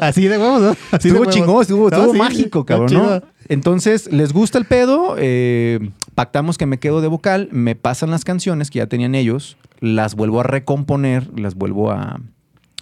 [0.00, 0.70] así de huevos, ¿no?
[0.92, 3.22] Así estuvo chingón, estuvo, estuvo sí, mágico, cabrón, ¿no?
[3.48, 8.24] Entonces, les gusta el pedo, eh, pactamos que me quedo de vocal, me pasan las
[8.24, 12.20] canciones que ya tenían ellos, las vuelvo a recomponer, las vuelvo a,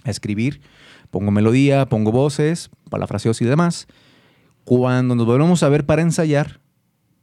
[0.03, 0.61] a escribir,
[1.09, 3.87] pongo melodía, pongo voces, palafraseos y demás.
[4.63, 6.59] Cuando nos volvemos a ver para ensayar,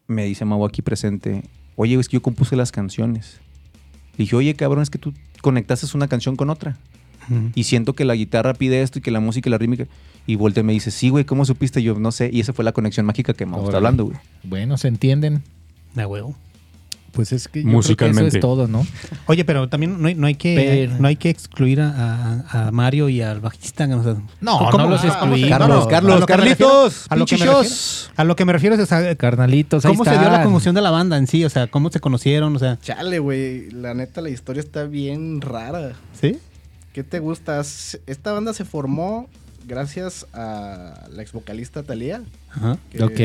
[0.09, 1.43] me dice Mau aquí presente,
[1.77, 3.39] oye, es que yo compuse las canciones.
[4.13, 6.77] Le dije, oye, cabrón, es que tú conectaste una canción con otra.
[7.55, 9.87] Y siento que la guitarra pide esto y que la música y la rítmica.
[10.29, 11.83] Y voltea y me dice, sí, güey, ¿cómo supiste?
[11.83, 12.31] Yo no sé.
[12.33, 14.17] Y esa fue la conexión mágica que me está hablando, güey.
[14.45, 15.43] Bueno, se entienden.
[15.95, 16.37] De huevo.
[17.17, 18.21] Pues es que yo Musicalmente.
[18.21, 18.87] creo que eso es todo, ¿no?
[19.27, 22.69] Oye, pero también no hay, no hay que Pero- no hay que excluir a, a-
[22.69, 23.85] a Mario y al bajista.
[23.97, 25.49] o sea, No, ¿cómo- no los excluimos.
[25.51, 28.13] Carlos, Carlos, a que Carlitos, refiero- a lo que me refiero-.
[28.17, 30.83] A lo que me refiero es, sea, Carnalitos, ahí ¿cómo se dio la conmoción de
[30.83, 31.45] la banda en sí?
[31.45, 32.55] O sea, ¿cómo se conocieron?
[32.55, 33.71] O sea, Chale, güey.
[33.71, 35.93] La neta, la historia está bien rara.
[36.21, 36.39] ¿sí?
[36.93, 37.61] ¿Qué te gusta?
[37.61, 39.29] Esta banda se formó
[39.67, 42.23] gracias a la ex vocalista Talía.
[42.51, 42.79] Ajá.
[43.03, 43.21] Ok.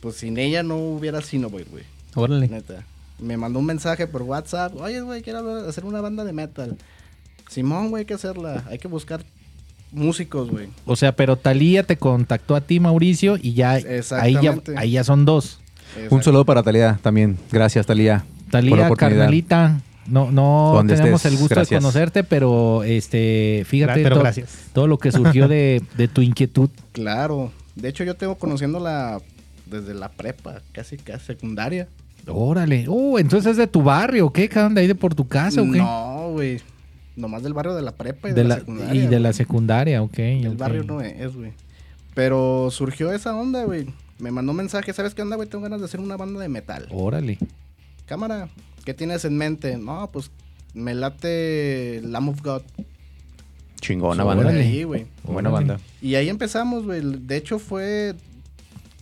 [0.00, 1.84] Pues sin ella no hubiera Sinoboy, güey.
[2.14, 2.48] Órale.
[2.48, 2.84] Neta.
[3.18, 4.74] Me mandó un mensaje por WhatsApp.
[4.80, 6.76] Oye, güey, quiero hablar- hacer una banda de metal.
[7.48, 8.64] Simón, güey, hay que hacerla.
[8.70, 9.22] Hay que buscar
[9.92, 10.68] músicos, güey.
[10.86, 14.74] O sea, pero Talía te contactó a ti, Mauricio, y ya ahí ya, Exactamente.
[14.76, 15.60] ahí ya son dos.
[16.10, 17.36] Un saludo para Talía también.
[17.50, 18.24] Gracias, Talía.
[18.46, 21.70] la Talía, carnalita, no, no Donde tenemos estés, el gusto gracias.
[21.70, 24.50] de conocerte, pero este, fíjate Pero to- gracias.
[24.72, 26.70] todo lo que surgió de, de tu inquietud.
[26.92, 27.52] Claro.
[27.76, 29.20] De hecho, yo tengo conociéndola
[29.70, 31.88] desde la prepa, casi casi secundaria.
[32.26, 32.86] Órale.
[32.88, 34.48] Uh, entonces es de tu barrio, ¿qué?
[34.48, 35.78] ¿Qué de ahí de por tu casa o qué?
[35.78, 36.60] No, güey.
[37.16, 39.02] Nomás del barrio de la prepa y de, de la, la, secundaria.
[39.02, 40.18] y de la secundaria, ok.
[40.18, 41.52] El barrio no es, güey.
[42.14, 43.86] Pero surgió esa onda, güey.
[44.18, 45.48] Me mandó un mensaje, ¿sabes qué onda, güey?
[45.48, 46.86] Tengo ganas de hacer una banda de metal.
[46.90, 47.38] Órale.
[48.06, 48.48] Cámara,
[48.84, 49.76] ¿qué tienes en mente?
[49.78, 50.30] No, pues
[50.74, 52.62] me late Lamb of God.
[53.80, 54.50] Chingona Sobre banda.
[54.50, 54.62] Órale.
[54.62, 55.06] ahí, güey.
[55.24, 55.80] Buena banda.
[56.02, 57.00] Y ahí empezamos, güey.
[57.00, 58.14] De hecho, fue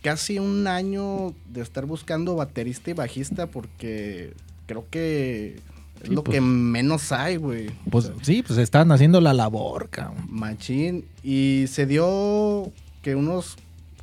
[0.01, 4.33] casi un año de estar buscando baterista y bajista porque
[4.65, 5.55] creo que
[6.01, 6.35] es Sí, lo pues.
[6.35, 7.71] que menos hay, güey.
[7.89, 10.25] Pues sí, pues están haciendo la labor, cabrón.
[10.29, 11.03] Machín.
[11.23, 12.71] Y se dio
[13.01, 13.57] que unos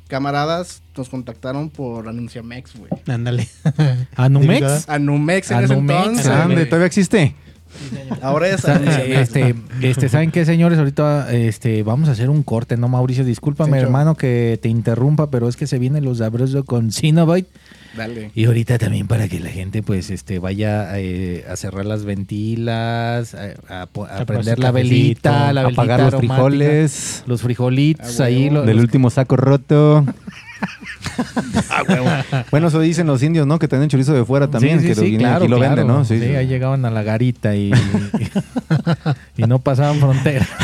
[0.07, 2.91] camaradas nos contactaron por Anunciamex, güey.
[3.07, 3.47] Ándale.
[4.15, 4.87] ¿Anumex?
[4.87, 6.25] Anumex en ese Anumex, entonces.
[6.27, 6.65] grande.
[6.65, 7.35] ¿Todavía existe?
[8.21, 9.03] Ahora es Sa- anúnciame.
[9.05, 10.77] eh, este, este, ¿saben qué, señores?
[10.79, 13.23] Ahorita este, vamos a hacer un corte, ¿no, Mauricio?
[13.23, 17.49] Discúlpame, Sí, hermano, que te interrumpa, pero es que se vienen los sabrosos con Cinnabite.
[17.95, 18.29] Dale.
[18.35, 23.33] Y ahorita también para que la gente pues este vaya eh, a cerrar las ventilas,
[23.33, 23.83] a, a a
[24.21, 27.23] A prender la velita, la velita Apagar los frijoles.
[27.25, 28.49] los frijolitos Ah, ahí.
[28.49, 30.05] Del los- último saco roto.
[32.51, 33.59] bueno, eso dicen los indios, ¿no?
[33.59, 35.75] Que tienen chorizo de fuera también, Sí, sí, que lo, sí, claro, aquí lo claro.
[35.75, 36.05] venden, ¿no?
[36.05, 37.71] Sí, ahí llegaban a la garita y,
[39.37, 40.47] y, no pasaban frontera.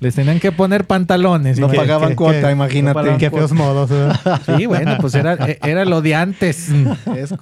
[0.00, 1.58] Les tenían que poner pantalones.
[1.58, 2.94] No pagaban cuota, imagínate.
[2.94, 3.88] pagaban Qué feos modos.
[3.88, 4.40] ¿verdad?
[4.56, 6.68] Sí, bueno, pues era, era lo de antes.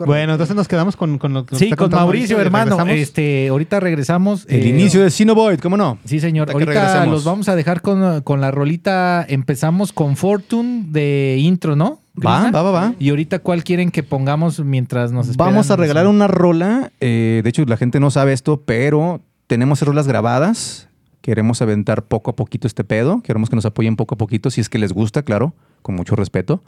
[0.06, 2.76] Bueno, entonces nos quedamos con, con lo que nos Sí, con Mauricio, hermano.
[2.76, 2.94] regresamos.
[2.94, 4.46] Este, ahorita regresamos.
[4.48, 5.98] El eh, inicio de Cinevoid, ¿cómo no?
[6.04, 6.50] Sí, señor.
[6.52, 7.08] Ahorita regresemos.
[7.08, 9.26] los vamos a dejar con, con la rolita.
[9.28, 12.00] Empezamos con Fortune de intro, ¿no?
[12.24, 12.94] Va, va, va, va.
[12.98, 15.52] Y ahorita, ¿cuál quieren que pongamos mientras nos esperan?
[15.52, 16.92] Vamos a regalar una rola.
[17.00, 20.88] eh, de hecho, la gente no sabe esto, pero tenemos rolas grabadas.
[21.22, 23.22] Queremos aventar poco a poquito este pedo.
[23.22, 26.16] Queremos que nos apoyen poco a poquito, si es que les gusta, claro, con mucho
[26.16, 26.62] respeto.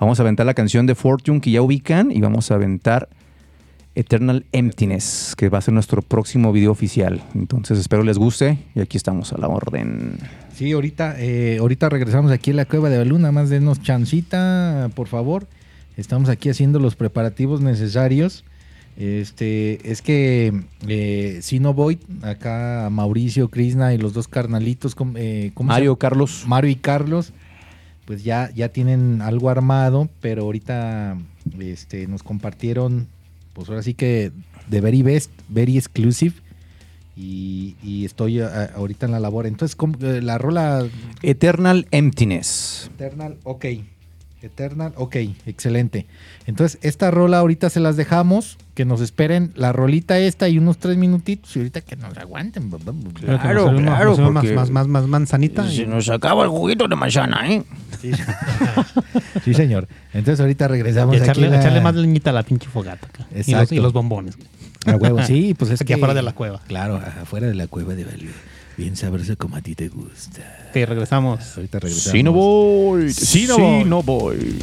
[0.00, 3.08] Vamos a aventar la canción de Fortune que ya ubican y vamos a aventar
[3.94, 7.22] Eternal Emptiness, que va a ser nuestro próximo video oficial.
[7.34, 10.18] Entonces espero les guste y aquí estamos a la orden.
[10.62, 13.18] Sí, ahorita, eh, ahorita regresamos aquí a la cueva de Balú.
[13.18, 15.48] Nada más denos chancita, por favor.
[15.96, 18.44] Estamos aquí haciendo los preparativos necesarios.
[18.96, 25.14] Este, es que eh, si no voy, acá Mauricio, Krishna y los dos carnalitos, ¿cómo,
[25.16, 26.44] eh, ¿cómo Mario, Carlos.
[26.46, 27.32] Mario y Carlos,
[28.04, 31.18] pues ya, ya tienen algo armado, pero ahorita
[31.58, 33.08] este, nos compartieron,
[33.52, 34.30] pues ahora sí que
[34.68, 36.36] de very best, very exclusive.
[37.16, 39.46] Y, y estoy a- ahorita en la labor.
[39.46, 40.84] Entonces, ¿cómo- eh, la rola
[41.22, 42.90] Eternal Emptiness.
[42.96, 43.66] Eternal, ok.
[44.40, 45.14] Eternal, ok,
[45.46, 46.06] excelente.
[46.46, 50.78] Entonces, esta rola ahorita se las dejamos, que nos esperen la rolita esta y unos
[50.78, 52.68] tres minutitos y ahorita que nos aguanten.
[52.70, 55.70] Claro, nos claro, más, porque- más, más, más manzanita.
[55.72, 57.62] y- nos acaba el juguito de manzana, ¿eh?
[58.00, 58.10] Sí,
[59.44, 59.86] Sí, señor.
[60.12, 61.52] Entonces, ahorita regresamos y echarle, aquí.
[61.54, 63.06] la- echarle más leñita a la pinche fogata.
[63.06, 63.26] acá.
[63.30, 63.74] Y los, Exacto.
[63.74, 64.36] y los bombones.
[64.86, 66.60] A huevo, sí, pues es Aquí que- afuera de la cueva.
[66.66, 68.30] Claro, afuera de la cueva de Balú.
[68.76, 70.70] Bien sabroso como a ti te gusta.
[70.72, 71.56] Sí, regresamos.
[71.56, 72.12] Ahorita regresamos.
[72.12, 73.10] Cinevoid.
[73.12, 73.82] Cinevoid.
[73.82, 74.62] Cinevoid.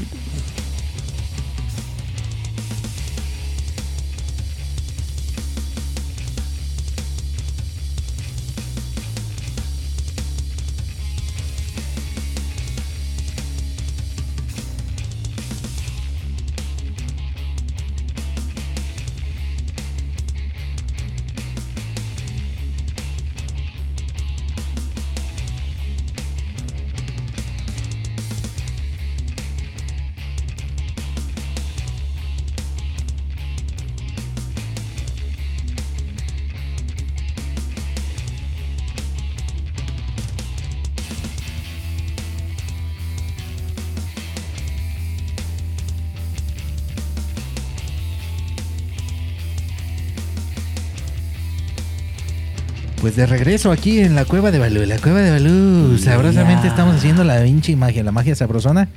[53.02, 54.86] Pues de regreso aquí en la cueva de Balú.
[54.86, 55.97] La cueva de Balú.
[55.97, 58.89] Sabrosamente estamos haciendo la pinche magia, la magia sabrosona.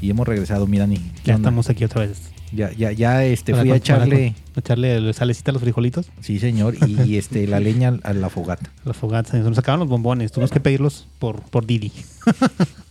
[0.00, 0.98] Y hemos regresado, mira, ni.
[0.98, 1.48] ¿qué Ya onda?
[1.48, 2.18] estamos aquí otra vez.
[2.52, 4.34] Ya, ya, ya este, fui a echarle.
[4.54, 6.06] con- echarle salecita a los frijolitos.
[6.20, 6.76] Sí, señor.
[7.04, 8.70] Y este, la leña a la fogata.
[8.84, 9.32] a Las fogatas.
[9.32, 10.30] Se nos acaban los bombones.
[10.30, 11.90] Tuvimos que pedirlos por, por Didi.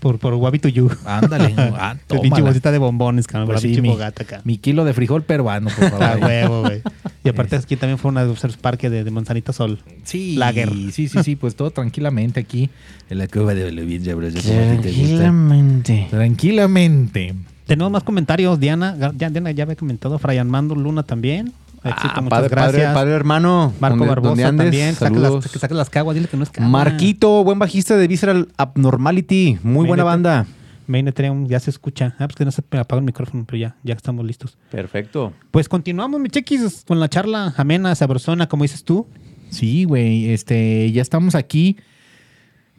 [0.00, 0.34] por, por
[0.68, 0.90] You.
[1.04, 1.54] Ándale.
[1.82, 3.48] Ah, Tu pinche bolsita de bombones, cabrón.
[3.48, 4.40] Pues sí, pinche mi, fogata acá.
[4.44, 6.02] mi kilo de frijol peruano, por favor.
[6.10, 6.82] Ah, huevo, güey.
[7.22, 9.78] Y aparte aquí también fue una de los parque de, de Manzanita Sol.
[10.04, 10.70] Sí, Lager.
[10.92, 12.70] sí, sí, sí, pues todo tranquilamente aquí
[13.08, 13.84] en la cueva de Balú.
[13.84, 15.16] Bien sabroso, como a ti te gusta.
[15.16, 16.06] Tranquilamente.
[16.10, 17.34] Tranquilamente.
[17.66, 18.58] Tenemos más comentarios.
[18.58, 20.18] Diana, ya, Diana ya había comentado.
[20.18, 21.52] Fray Armando Luna también.
[21.82, 22.72] Éxito, Ah, muchas padre, gracias.
[22.82, 23.72] padre, padre hermano.
[23.80, 24.64] Marco ¿Dónde- Barbosa andes?
[24.66, 24.94] también.
[24.94, 25.48] Saca las, Saludos.
[25.50, 26.14] que saque las caguas.
[26.14, 26.68] Dile que no es cagua.
[26.70, 29.58] Marquito, buen bajista de Visceral Abnormality.
[29.62, 30.46] Muy buena banda.
[30.86, 32.14] Main Ethereum ya se escucha.
[32.18, 34.58] Ah, pues que no se apaga el micrófono, pero ya, ya estamos listos.
[34.70, 35.32] Perfecto.
[35.52, 39.06] Pues continuamos, mi chequis, con la charla amena, sabrosona, como dices tú.
[39.50, 41.76] Sí, güey, este, ya estamos aquí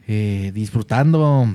[0.07, 1.47] eh, disfrutando.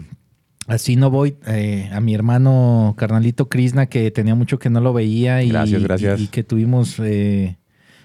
[0.67, 4.93] Así no voy eh, a mi hermano carnalito Krishna, que tenía mucho que no lo
[4.93, 6.21] veía y, Gracias, gracias.
[6.21, 7.57] y, y que tuvimos, eh,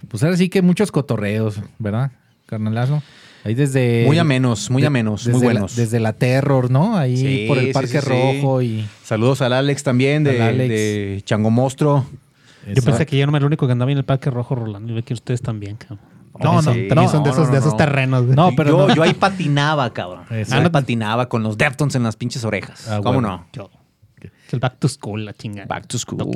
[0.07, 2.11] pues ahora sí que muchos cotorreos, ¿verdad,
[2.45, 3.01] carnalazo?
[3.43, 4.03] Ahí desde...
[4.05, 5.75] Muy amenos, muy amenos, muy la- buenos.
[5.75, 6.95] desde la Terror, ¿no?
[6.95, 8.07] Ahí Sí, por el Parque sí, sí.
[8.41, 8.85] Rojo y...
[9.03, 10.69] Saludos al Alex también de, Al Alex.
[10.69, 12.05] de Chango Monstruo.
[12.75, 14.91] Yo pensé que yo no era el único que andaba en el Parque Rojo rolando.
[14.91, 16.10] Y ve que ustedes también, cabrón.
[16.43, 17.77] No, no, también no, son de no, esos, no, de esos no.
[17.77, 18.25] terrenos.
[18.25, 18.95] No, pero yo, no.
[18.95, 20.25] yo ahí patinaba, cabrón.
[20.29, 20.51] Eso.
[20.55, 22.87] Yo ahí patinaba con los Deftones en las pinches orejas.
[22.87, 23.27] Ah, ¿Cómo bueno.
[23.29, 23.45] no?
[23.53, 23.69] Yo.
[24.51, 25.65] El back to school, la chingada.
[25.67, 26.27] Back to school.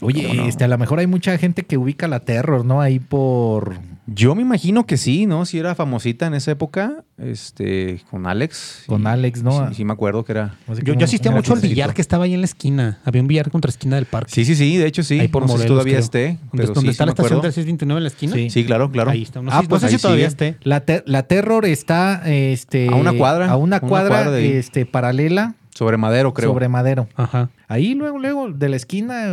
[0.00, 2.80] Oye, este, a lo mejor hay mucha gente que ubica la Terror, ¿no?
[2.80, 3.78] Ahí por...
[4.12, 5.44] Yo me imagino que sí, ¿no?
[5.46, 8.82] Si era famosita en esa época, este, con Alex.
[8.86, 9.68] Con Alex, ¿no?
[9.68, 10.56] Sí, sí me acuerdo que era.
[10.66, 12.98] no sé Yo, asistía mucho al billar que estaba ahí en la esquina.
[13.04, 14.32] Había un billar contra esquina del parque.
[14.34, 15.20] Sí, sí, sí, de hecho sí.
[15.20, 16.04] Ahí por no sé si todavía creo.
[16.04, 17.42] esté, ¿Dónde, pero dónde sí, está sí la estación acuerdo.
[17.42, 18.32] del 629 en la esquina?
[18.34, 18.50] Sí.
[18.50, 19.10] Sí, claro, claro.
[19.10, 19.42] Ahí está.
[19.42, 20.56] No, Ah, pues no sé si todavía esté.
[20.64, 25.54] La, te- la Terror está este, A una cuadra, A una una cuadra, este, paralela
[25.72, 26.48] Sobre Madero, creo.
[26.50, 27.06] sobre Madero.
[27.14, 27.50] Ajá.
[27.68, 29.28] Ahí luego, luego, de la esquina,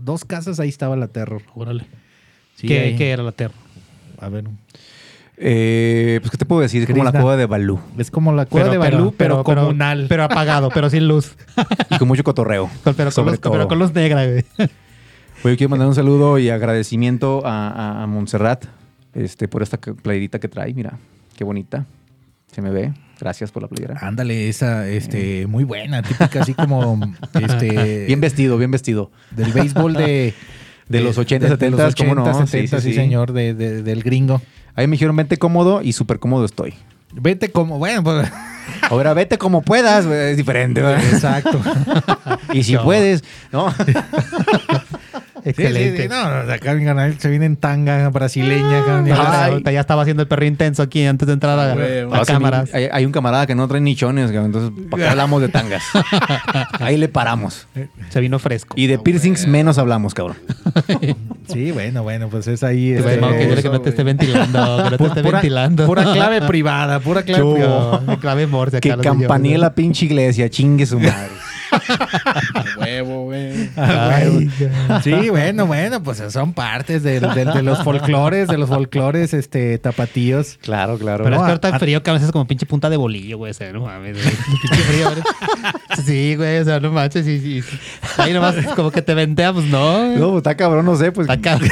[0.00, 1.42] dos casas, ahí estaba la Terror.
[1.54, 1.84] Órale.
[2.56, 3.52] Sí, ¿Qué, qué era la Terra?
[4.18, 4.44] A ver.
[5.36, 6.82] Eh, pues, ¿qué te puedo decir?
[6.82, 7.80] Es como la cueva de Balú.
[7.98, 10.06] Es como la cueva de Balú, pero, comunal.
[10.08, 11.36] Pero apagado, pero sin luz.
[11.90, 12.70] Y con mucho cotorreo.
[12.82, 14.44] Con- pero, con los, pero con los negra, güey.
[15.44, 18.64] Oye, quiero mandar un saludo y agradecimiento a, a, a Montserrat
[19.12, 20.72] este, por esta playerita que trae.
[20.72, 20.98] Mira,
[21.36, 21.84] qué bonita.
[22.52, 22.92] Se me ve.
[23.20, 23.98] Gracias por la playera.
[24.00, 27.00] Ándale, esa, este, muy buena, típica, así como,
[27.40, 29.10] este, Bien vestido, bien vestido.
[29.30, 30.34] del béisbol de...
[30.88, 32.22] De los 80, de- de los 70, ¿cómo no?
[32.22, 32.94] 80, Sí, 70, sí, sí, sí.
[32.96, 34.42] señor, de, de- del gringo.
[34.74, 36.74] Ahí me dijeron, vente cómodo y súper cómodo estoy.
[37.12, 38.28] Vete como, bueno, pues,
[38.90, 40.80] Ahora vete como puedas, es diferente.
[40.82, 41.04] ¿verdad?
[41.04, 41.60] exacto.
[42.52, 43.72] Y si puedes, ¿no?
[45.44, 45.90] Excelente.
[45.90, 48.80] Sí, sí, sí, no, no, acá mi canal se viene en tanga brasileña.
[48.84, 49.50] cabrón, Ya, ahora- Ay.
[49.52, 52.24] ahorita ya estaba haciendo el perro intenso aquí antes de entrar a, Güey, a O
[52.24, 52.72] sea, cámaras.
[52.72, 55.82] Hay, hay un camarada que no trae nichones, güey, entonces ¿para qué hablamos de tangas?
[56.80, 57.66] Ahí le paramos.
[58.08, 58.74] Se vino fresco.
[58.78, 60.36] Y de piercings menos hablamos, cabrón.
[61.46, 62.94] Sí, bueno, bueno, pues es ahí.
[62.94, 65.84] Te este, que no te esté ventilando, que no te esté pura, ventilando.
[65.86, 68.16] pura clave privada, pura clave privada.
[68.18, 71.28] Clave morse Que acá, campanee la pinche iglesia, chingue su madre.
[72.54, 73.70] A huevo, güey.
[75.02, 79.78] Sí, bueno, bueno, pues son partes de, de- de los folclores, de los folclores este,
[79.78, 80.58] tapatíos.
[80.62, 81.24] Claro, claro.
[81.24, 82.90] Pero es No, que ahorita a- el frío que a veces es como pinche punta
[82.90, 83.50] de bolillo, güey.
[83.50, 84.16] O sea, no mames.
[84.18, 85.22] Pinche frío, güey.
[86.04, 86.58] Sí, güey.
[86.58, 87.26] O sea, no manches.
[87.26, 87.64] Y, y-
[88.18, 89.98] ahí nomás es como que te ventea, pues no.
[89.98, 90.18] güey.
[90.18, 91.28] No, pues, está cabrón, no sé, pues.
[91.28, 91.70] Está cabrón.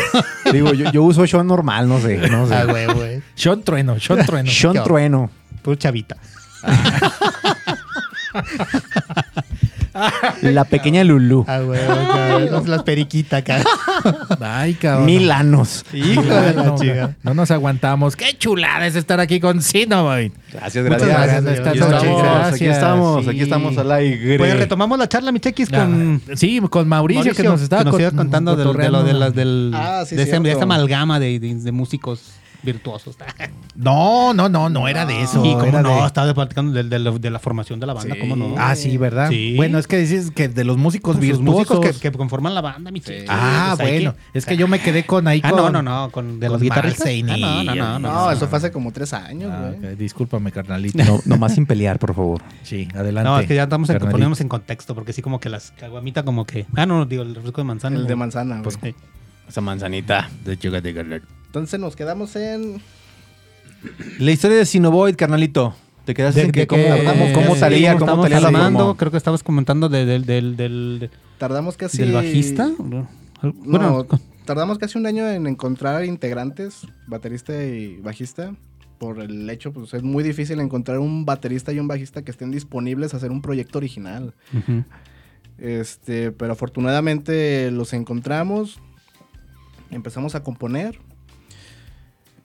[0.52, 2.54] Digo, yo, yo uso Sean normal, no sé, no sé.
[2.54, 3.22] Ah, güey, güey.
[3.34, 4.50] Sean Trueno, Sean Trueno.
[4.50, 5.30] Sean Trueno.
[5.62, 6.16] Puro chavita.
[10.42, 11.44] La pequeña Lulú.
[11.48, 11.80] Ah, güey.
[12.66, 13.42] Las, periquitas.
[14.40, 15.06] Ay, cabrón.
[15.06, 15.84] Mil anos.
[15.92, 17.14] Hijo de la no, chica.
[17.22, 18.16] no nos aguantamos.
[18.16, 20.32] Qué chulada es estar aquí con Sinoboy.
[20.52, 21.44] Gracias, Muchas gracias.
[21.44, 23.30] gracias, Aquí estamos, aquí Gracias, estamos, sí.
[23.30, 24.38] aquí estamos al aire.
[24.38, 26.20] Pues retomamos la charla, mi chequis, con.
[26.28, 30.04] Ah, sí, con Mauricio, que nos estaba contando del- de, lo de, las del, Ah,
[30.06, 30.44] sí, de, ese- cierto.
[30.48, 32.32] de esa amalgama de, de- de músicos
[32.62, 33.16] virtuosos.
[33.74, 35.42] No, no, no, no era de eso.
[35.44, 37.94] y cómo era no, de- estaba platicando de, de la- de la formación de la
[37.94, 38.20] banda, Sí.
[38.20, 38.54] cómo no.
[38.58, 39.30] Ah, sí, ¿verdad?
[39.30, 39.54] Sí.
[39.56, 41.70] Bueno, es que dices que de los músicos Pues los virtuosos.
[41.78, 43.24] músicos que, que conforman la banda, mi chico.
[43.30, 44.14] Ah, Pues bueno.
[44.32, 45.58] que- Es que yo me quedé con ahí Ah, con...
[45.58, 47.08] no, no, no, con de con los guitarristas.
[47.08, 48.12] Ah, no, no, no, no.
[48.12, 49.96] No, eso fue hace como tres años, Ah, güey.
[49.96, 51.02] Discúlpame, carnalito.
[51.02, 52.42] No, nomás sin pelear, por favor.
[52.62, 53.30] Sí, adelante.
[53.30, 56.24] No, es que ya estamos en, ponemos en contexto, porque sí como que las caguamitas
[56.24, 56.66] como que...
[56.76, 57.96] Ah, no, digo, el refresco de manzana.
[57.96, 58.76] El de manzana, güey.
[58.80, 58.94] Pues.
[59.48, 60.28] Esa manzanita.
[60.44, 61.22] De Yoga de.
[61.52, 62.80] Entonces nos quedamos en.
[64.18, 65.74] La historia de Sinovoid, carnalito.
[66.06, 69.10] Te quedaste De- en que de cómo, que- cómo, cómo salía, cómo salía hablando, creo
[69.10, 71.98] que estabas comentando de- del, del, del, Tardamos casi.
[71.98, 72.70] del bajista.
[72.82, 73.06] No,
[73.42, 74.06] Bueno,
[74.46, 78.54] tardamos casi un año en encontrar integrantes, baterista y bajista.
[78.98, 82.50] Por el hecho, pues es muy difícil encontrar un baterista y un bajista que estén
[82.50, 84.32] disponibles a hacer un proyecto original.
[85.58, 88.80] Este, pero afortunadamente los encontramos.
[89.90, 90.98] Empezamos a componer.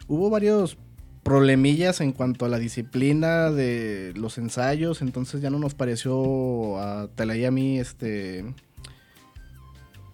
[0.07, 0.77] Hubo varios
[1.23, 7.09] problemillas en cuanto a la disciplina de los ensayos, entonces ya no nos pareció a
[7.09, 8.45] Tela y a mí este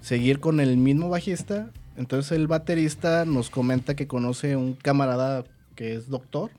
[0.02, 1.72] seguir con el mismo bajista.
[1.96, 5.44] Entonces el baterista nos comenta que conoce un camarada
[5.76, 6.50] que es doctor,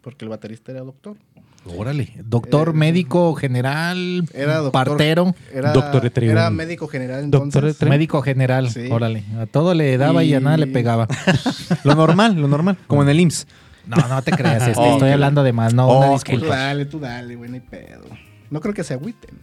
[0.00, 1.18] porque el baterista era doctor.
[1.64, 2.12] Órale.
[2.24, 4.72] Doctor, Eh, médico general, Era doctor.
[4.72, 6.32] partero, Era, Doctor de tribu.
[6.32, 7.62] era médico general entonces.
[7.62, 8.68] Doctor médico general.
[8.70, 8.88] Sí.
[8.90, 9.22] Órale.
[9.38, 11.06] A todo le daba y, a nada le pegaba.
[11.84, 12.76] Lo normal, lo normal.
[12.86, 13.46] Como en el IMSS.
[13.86, 14.66] No, no te creas.
[14.68, 15.72] este, Oh, estoy hablando de más.
[15.74, 16.24] No, Oh, una ok.
[16.24, 16.56] Tú disculpa.
[16.56, 18.04] dale, tú dale, güey, no hay pedo.
[18.50, 19.38] No creo que se agüiten.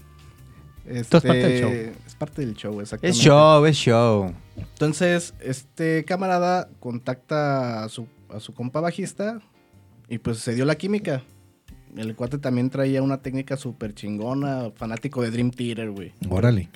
[0.86, 1.94] Esto es parte del Este, show.
[2.08, 3.18] Es parte del show, exactamente.
[3.20, 4.34] Es show, es show.
[4.58, 9.40] Entonces, este camarada contacta a su, a su compa bajista
[10.10, 11.22] y pues se dio la química.
[11.96, 16.14] El cuate también traía una técnica súper chingona, fanático de Dream Theater, güey.
[16.30, 16.70] Órale.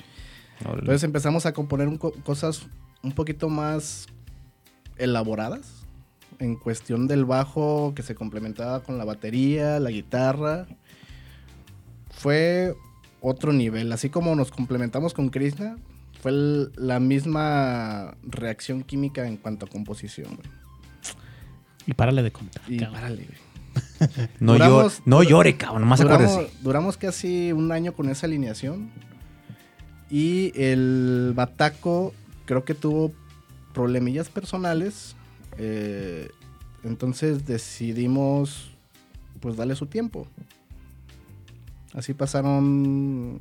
[0.79, 2.63] Entonces empezamos a componer un co- cosas
[3.03, 4.07] un poquito más
[4.97, 5.85] elaboradas
[6.39, 10.65] en cuestión del bajo que se complementaba con la batería, la guitarra.
[12.09, 12.73] Fue
[13.21, 15.77] otro nivel, así como nos complementamos con Krishna,
[16.21, 20.35] fue el- la misma reacción química en cuanto a composición.
[20.35, 20.47] güey.
[21.85, 22.63] Y párale de contar.
[22.67, 22.93] Y cabrón.
[22.95, 23.37] párale, güey.
[24.39, 25.81] No, Duramos- llore, no llore, cabrón.
[25.81, 26.57] Nomás duramos, acuérdese.
[26.61, 28.89] duramos casi un año con esa alineación.
[30.09, 32.13] Y el Bataco
[32.45, 33.11] creo que tuvo
[33.73, 35.15] problemillas personales.
[35.57, 36.29] eh,
[36.83, 38.71] entonces decidimos
[39.39, 40.27] pues darle su tiempo.
[41.93, 43.39] Así pasaron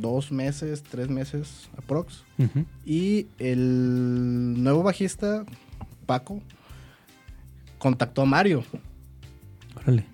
[0.00, 2.24] dos meses, tres meses aprox.
[2.38, 2.64] Ujú.
[2.84, 5.44] Y el nuevo bajista,
[6.06, 6.40] Paco,
[7.78, 8.64] contactó a Mario.
[9.82, 10.04] Órale.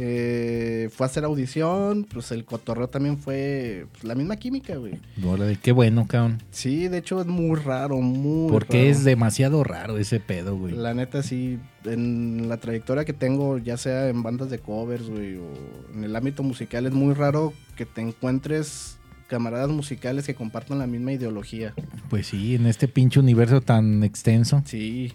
[0.00, 4.94] Eh, fue a hacer audición, pues el cotorreo también fue pues, la misma química, güey.
[5.26, 6.40] Órale, qué bueno, cabrón.
[6.52, 8.90] Sí, de hecho es muy raro, muy Porque raro.
[8.90, 10.76] es demasiado raro ese pedo, güey.
[10.76, 15.34] La neta, sí, en la trayectoria que tengo, ya sea en bandas de covers, güey,
[15.34, 15.48] o
[15.92, 20.86] en el ámbito musical, es muy raro que te encuentres camaradas musicales que compartan la
[20.86, 21.74] misma ideología.
[22.08, 24.62] Pues sí, en este pinche universo tan extenso.
[24.64, 25.12] Sí.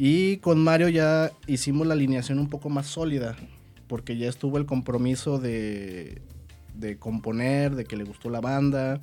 [0.00, 3.34] Y con Mario ya hicimos la alineación un poco más sólida,
[3.88, 6.22] porque ya estuvo el compromiso de,
[6.74, 9.00] de componer, de que le gustó la banda.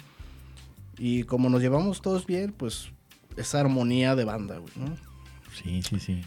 [0.97, 2.91] Y como nos llevamos todos bien, pues
[3.35, 4.95] esa armonía de banda, güey, ¿no?
[5.53, 6.21] Sí, sí, sí.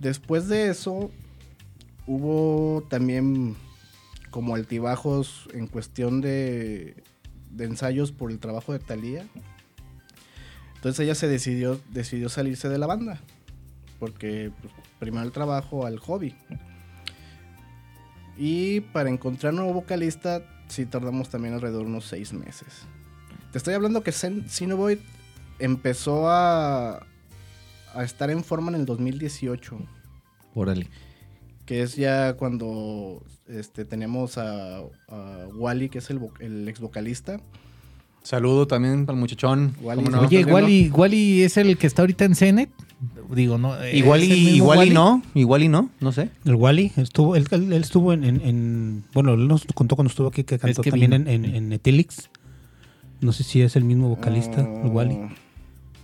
[0.00, 1.10] Después de eso,
[2.06, 3.56] hubo también
[4.30, 7.02] como altibajos en cuestión de,
[7.50, 9.26] de ensayos por el trabajo de Thalía.
[10.76, 13.20] Entonces ella se decidió, decidió salirse de la banda.
[13.98, 16.34] Porque pues, primero el trabajo al hobby.
[18.36, 22.68] Y para encontrar nuevo vocalista, sí tardamos también alrededor de unos seis meses.
[23.52, 24.98] Te estoy hablando que Cinevoid
[25.58, 27.04] empezó a,
[27.94, 29.76] a estar en forma en el 2018
[30.54, 30.88] Órale.
[31.66, 34.78] que es ya cuando este, tenemos a,
[35.08, 37.40] a Wally, que es el, vo- el ex vocalista.
[38.22, 39.74] Saludo también para el muchachón.
[39.80, 40.22] Wally, ¿Cómo no?
[40.22, 42.70] Oye, ¿estás Wally, Wally es el que está ahorita en Cenet.
[43.30, 43.74] Digo, no.
[43.88, 46.30] Igual ¿es el y, igual y no, igual y no, no sé.
[46.44, 50.10] El Wally estuvo, él, él- él estuvo en, en- en- bueno, él nos contó cuando
[50.10, 51.30] estuvo aquí que cantó que también vino.
[51.30, 52.28] en, en, en Ethelix.
[53.20, 55.18] No sé si es el mismo vocalista, el Wally.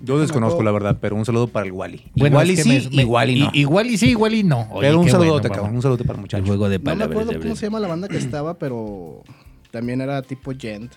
[0.02, 2.02] Yo desconozco la verdad, pero un saludo para el Wally.
[2.14, 3.50] Bueno, igual y es que sí, me- igual y no.
[3.52, 4.60] Igual y sí, igual y no.
[4.70, 5.58] Oye, pero un bueno, cabrón.
[5.62, 5.74] vamos.
[5.76, 6.44] Un saludo para el El muchacho.
[6.46, 9.22] juego de No me acuerdo cómo se llama la banda que estaba, pero
[9.70, 10.92] también era tipo Gent.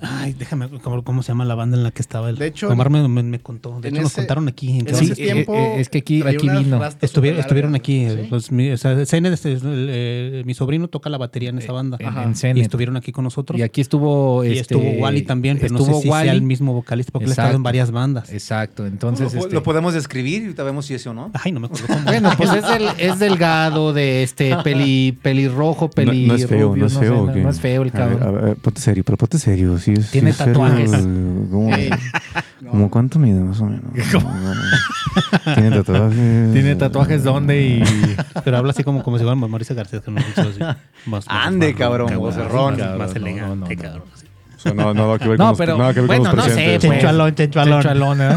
[0.00, 2.36] Ay, déjame, ¿cómo, cómo se llama la banda en la que estaba él?
[2.36, 3.80] De hecho, Omar me, me- me contó.
[3.80, 4.78] De hecho, nos contaron aquí.
[4.80, 4.94] en.
[4.94, 6.80] Sí, ese eh, tiempo eh, es que aquí- aquí vino.
[7.00, 8.04] Estuvieron, estuvieron aquí.
[8.04, 8.28] eh, ¿sí?
[8.30, 11.96] los- mi, o sea, Zeynep, el- el- mi sobrino toca la batería en esa banda.
[12.00, 12.24] en- Ajá.
[12.24, 12.62] en y Zeynep.
[12.62, 13.58] estuvieron aquí con nosotros.
[13.58, 14.44] Y aquí estuvo.
[14.44, 16.24] Y este, estuvo Wally también, pero no estuvo sé si Wally.
[16.26, 17.64] sea el mismo vocalista porque él ha estado en Exacto.
[17.64, 18.32] varias bandas.
[18.32, 19.32] Exacto, entonces.
[19.32, 21.30] lo, este, lo podemos describir y vemos si es o no.
[21.42, 22.02] Ay, no me acuerdo cómo.
[22.04, 26.68] Bueno, pues es, del- es delgado, de este peli, pelirrojo, peli no, no es feo,
[26.68, 27.26] rubio, no es sé, feo.
[27.26, 28.22] no, no es feo el cabrón.
[28.22, 29.78] a ver, ponte serio, pero ponte serio.
[29.86, 30.92] Sí, es- Tiene sí es serio, tatuajes.
[30.92, 31.90] eh, ¿Cómo, Sí.
[32.60, 32.70] No.
[32.72, 33.84] ¿cómo cuánto mide más o menos?
[35.54, 36.52] Tiene tatuajes.
[36.52, 37.84] Tiene tatuajes donde y.
[38.44, 40.00] Pero habla así como, como si fuera Mauricio García.
[40.00, 40.60] Que no lo hizo así.
[40.60, 40.76] Más-
[41.06, 42.72] más- Ande, más- cabrón, más- vocerrón.
[42.76, 43.82] más- Cabrón, Más no, no, elegante, no, no.
[43.82, 44.02] cabrón.
[44.14, 44.26] así.
[44.56, 46.36] O sea, no, nada que ver No, con los, pero nada que ver bueno, con
[46.36, 46.78] los no sé, pues.
[46.82, 47.82] Chenchualón, chenchualón.
[47.82, 48.36] Chenchualón, ¿eh?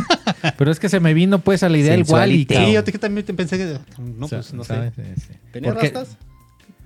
[0.57, 2.91] Pero es que se me vino pues a la idea del Wally, Sí, yo te-
[2.99, 3.79] también te pensé que.
[3.97, 4.91] No, pues no sé.
[5.51, 6.17] ¿Tenía rastas?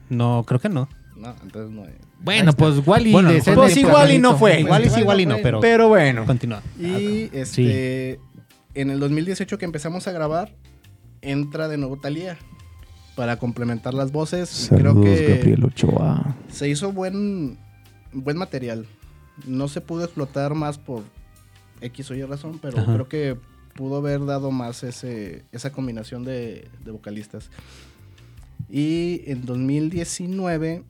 [0.09, 0.87] No, creo que no.
[1.17, 1.83] No, entonces no.
[2.23, 4.61] Bueno, pues Wally Bueno, de pues Cenet, igual y no fue.
[4.61, 5.59] Igual y sí, bueno, igual y no, pero.
[5.59, 6.25] Pero bueno.
[6.25, 6.61] Continúa.
[6.79, 8.19] Y este,
[8.73, 10.55] en el 2018 que empezamos a grabar,
[11.21, 12.37] entra de nuevo Talía
[13.15, 14.69] para complementar las voces.
[14.69, 16.35] creo que Gabriel Ochoa.
[16.47, 17.57] se hizo buen,
[18.13, 18.85] buen material.
[19.45, 21.03] No se pudo explotar más por
[21.81, 22.93] X o Y razón, pero Ajá.
[22.93, 23.37] creo que
[23.75, 27.49] pudo haber dado más ese, esa combinación de, de vocalistas.
[28.69, 30.83] Y en 2019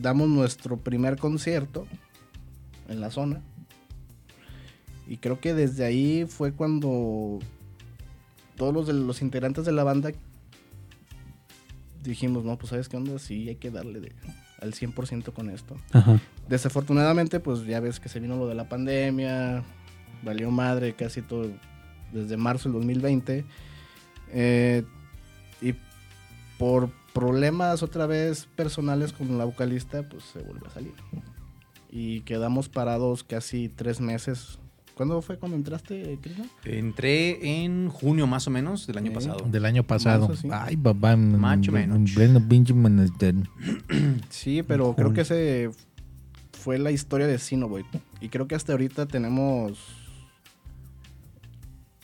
[0.00, 1.86] damos nuestro primer concierto
[2.88, 3.40] en la zona.
[5.06, 7.38] Y creo que desde ahí fue cuando
[8.56, 10.10] todos los, de los integrantes de la banda
[12.02, 14.12] dijimos, no, pues sabes qué onda, sí hay que darle de-
[14.60, 15.76] al 100% con esto.
[15.92, 16.20] Ajá.
[16.48, 19.62] Desafortunadamente, pues ya ves que se vino lo de la pandemia,
[20.22, 21.48] valió madre casi todo
[22.12, 23.44] desde marzo del 2020.
[24.30, 24.84] eh,
[25.62, 25.74] y
[26.58, 30.94] por problemas otra vez personales con la vocalista, pues se volvió a salir.
[31.90, 34.58] Y quedamos parados casi tres meses.
[34.94, 36.48] ¿Cuándo fue cuando entraste, Cristian?
[36.64, 39.44] Entré en junio más o menos del año pasado.
[39.48, 40.28] Del año pasado.
[40.28, 40.48] Marzo, sí.
[40.52, 41.16] Ay, papá.
[41.16, 42.16] Macho en- menos.
[44.30, 45.70] Sí, pero creo que ese
[46.52, 47.84] fue la historia de Sinoboy.
[48.20, 49.78] Y creo que hasta ahorita tenemos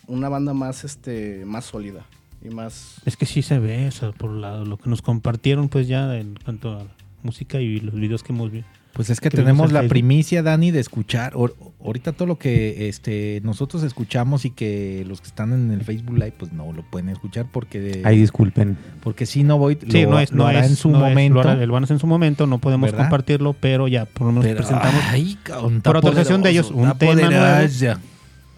[0.06, 2.06] una banda más, este, más sólida
[2.44, 2.96] y más...
[3.04, 6.16] Es que sí se ve, o sea, por la- lo que nos compartieron, pues ya
[6.16, 6.82] en cuanto a
[7.22, 10.70] música y los videos que hemos vi- Pues es que tenemos en la primicia, Dani,
[10.70, 11.32] de escuchar.
[11.32, 15.82] Ahor- ahorita todo lo que este, nosotros escuchamos y que los que están en el
[15.82, 18.76] Facebook Live, pues no lo pueden escuchar porque, Ahí disculpen.
[19.02, 20.98] porque si no voy, Sí, lo, no es, lo no hará es, en su no
[20.98, 21.34] es, momento.
[21.42, 23.04] lo, hará- lo van a hacer en su momento, no podemos ¿Verdad?
[23.06, 26.96] compartirlo, pero ya por lo menos pero, presentamos ay, cabrón, por autorización de ellos un
[26.98, 27.68] tema nuevo.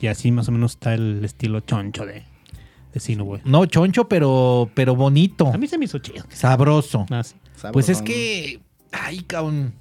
[0.00, 2.24] y así más o menos está el estilo choncho de,
[3.44, 5.46] No, choncho, pero, pero bonito.
[5.52, 6.24] A mí se me hizo chido.
[6.30, 7.06] Sabroso.
[7.10, 7.34] Ah, sí.
[7.72, 8.60] Pues es que,
[8.92, 9.74] ay, cabrón.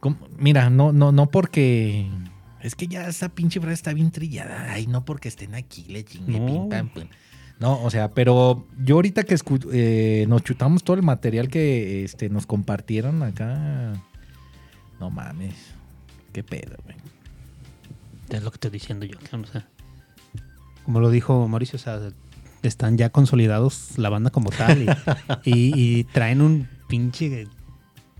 [0.00, 0.16] ¿Cómo?
[0.38, 2.08] Mira, no, no, no porque.
[2.60, 4.72] Es que ya esa pinche frase está bien trillada.
[4.72, 6.46] Ay, no porque estén aquí, le chingue, No.
[6.46, 7.04] pim, pam, pum.
[7.60, 12.02] No, o sea, pero yo ahorita que escu- eh, nos chutamos todo el material que
[12.04, 13.92] este, nos compartieron acá.
[14.98, 15.54] No mames.
[16.32, 16.96] Qué pedo, güey.
[18.30, 19.16] Es lo que estoy diciendo yo.
[19.40, 19.68] o sea,
[20.84, 22.00] como lo dijo Mauricio, o sea,
[22.68, 24.86] están ya consolidados la banda como tal y,
[25.50, 27.46] y- y traen un pinche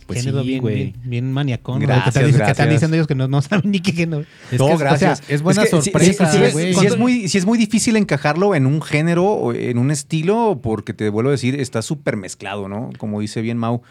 [0.07, 1.81] Pues género sí, bien, bien, bien maniacón.
[1.81, 1.87] ¿no?
[1.87, 4.25] Gracias, que, están, diciendo- están ellos que no, no saben ni qué género.
[4.51, 5.21] Es no, que gracias.
[5.21, 8.67] o sea, es buena que sorpresa, sí es- muy, sí es muy difícil encajarlo en
[8.67, 12.91] un género o en un estilo, porque te vuelvo a decir, está súper mezclado, ¿no?
[12.99, 13.83] Como dice bien Mau.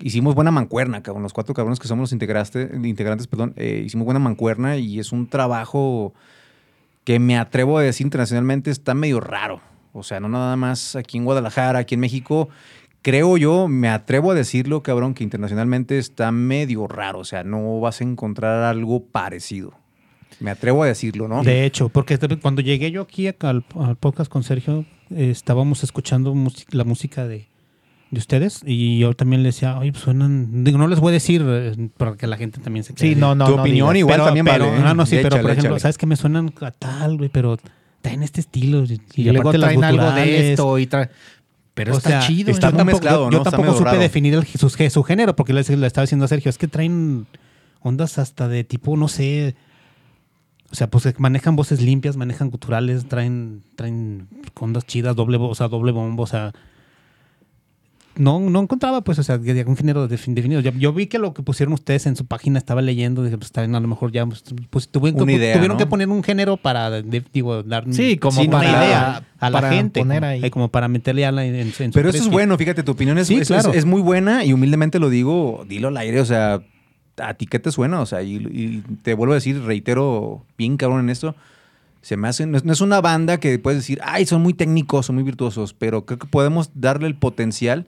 [0.00, 1.22] Hicimos buena mancuerna, cabrón.
[1.22, 5.28] Los cuatro cabrones que somos los integrantes, perdón, eh, hicimos buena mancuerna y es un
[5.28, 6.12] trabajo
[7.04, 9.60] que me atrevo a decir internacionalmente está medio raro.
[9.92, 12.48] O sea, no nada más aquí en Guadalajara, aquí en México.
[13.02, 17.18] Creo yo, me atrevo a decirlo, cabrón, que internacionalmente está medio raro.
[17.18, 19.74] O sea, no vas a encontrar algo parecido.
[20.40, 21.42] Me atrevo a decirlo, ¿no?
[21.42, 26.34] De hecho, porque cuando llegué yo aquí al, al podcast con Sergio, eh, estábamos escuchando
[26.70, 27.46] la música de,
[28.10, 31.12] de ustedes y yo también le decía, oye, pues suenan, digo, no les voy a
[31.12, 33.08] decir eh, para que la gente también se quede.
[33.08, 33.98] Sí, no, no, tu no opinión digas.
[33.98, 34.78] igual pero, también pero, vale.
[34.78, 34.84] ¿eh?
[34.84, 35.80] ah, no, sí, pero por ejemplo, échale.
[35.80, 37.30] ¿sabes que me suenan a tal, güey?
[37.30, 37.58] Pero
[38.02, 38.84] traen este estilo.
[38.84, 41.08] Y, Y, luego traen algo de esto y tra-
[41.74, 42.50] Pero O está sea, chido.
[42.50, 43.38] está muy tampoco, mezclado, yo, ¿no?
[43.38, 43.98] yo tampoco supe raro.
[44.00, 47.26] definir el- su, su género, porque le, le estaba diciendo a Sergio, es que traen
[47.80, 49.54] ondas hasta de tipo, no sé,
[50.70, 54.28] o sea, pues manejan voces limpias, manejan guturales, traen, traen
[54.60, 56.52] ondas chidas, doble, o sea, doble bombo, o sea,
[58.16, 60.60] no, no encontraba, pues, o sea, que de un género defin- definido.
[60.60, 63.52] Yo, yo vi que lo que pusieron ustedes en su página, estaba leyendo, dije, pues,
[63.52, 65.78] traen a lo mejor ya, pues, pues, tuvieron, que, Una idea, tuvieron ¿no?
[65.78, 69.22] que poner un género para, de- digo, dar Sí, como Sí, no, una para, idea
[69.40, 70.44] a la para gente, poner como, ahí.
[70.44, 72.92] eh, como para meterle a la en, en su Pero eso es bueno, fíjate, tu
[72.92, 73.70] opinión es, Sí, es- claro.
[73.70, 76.60] es- es muy buena y humildemente lo digo, dilo al aire, o sea,
[77.18, 78.00] ¿a ti qué te suena?
[78.00, 81.34] O sea, y, y te vuelvo a decir, reitero, bien cabrón en esto,
[82.02, 85.14] se me hace, no es, una banda que puedes decir, ay, son muy técnicos, son
[85.16, 87.86] muy virtuosos, pero creo que podemos darle el potencial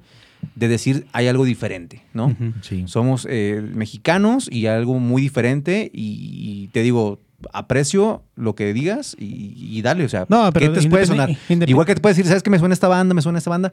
[0.54, 2.36] de decir, hay algo diferente, ¿no?
[2.62, 2.84] Sí.
[2.86, 7.18] Somos eh, mexicanos y algo muy diferente y, y te digo,
[7.52, 11.30] aprecio lo que digas y, y dale, o sea, No, pero ¿qué te puede sonar?
[11.66, 13.14] Igual que te puedes decir, ¿sabes qué me suena esta banda?
[13.14, 13.72] Me suena esta banda.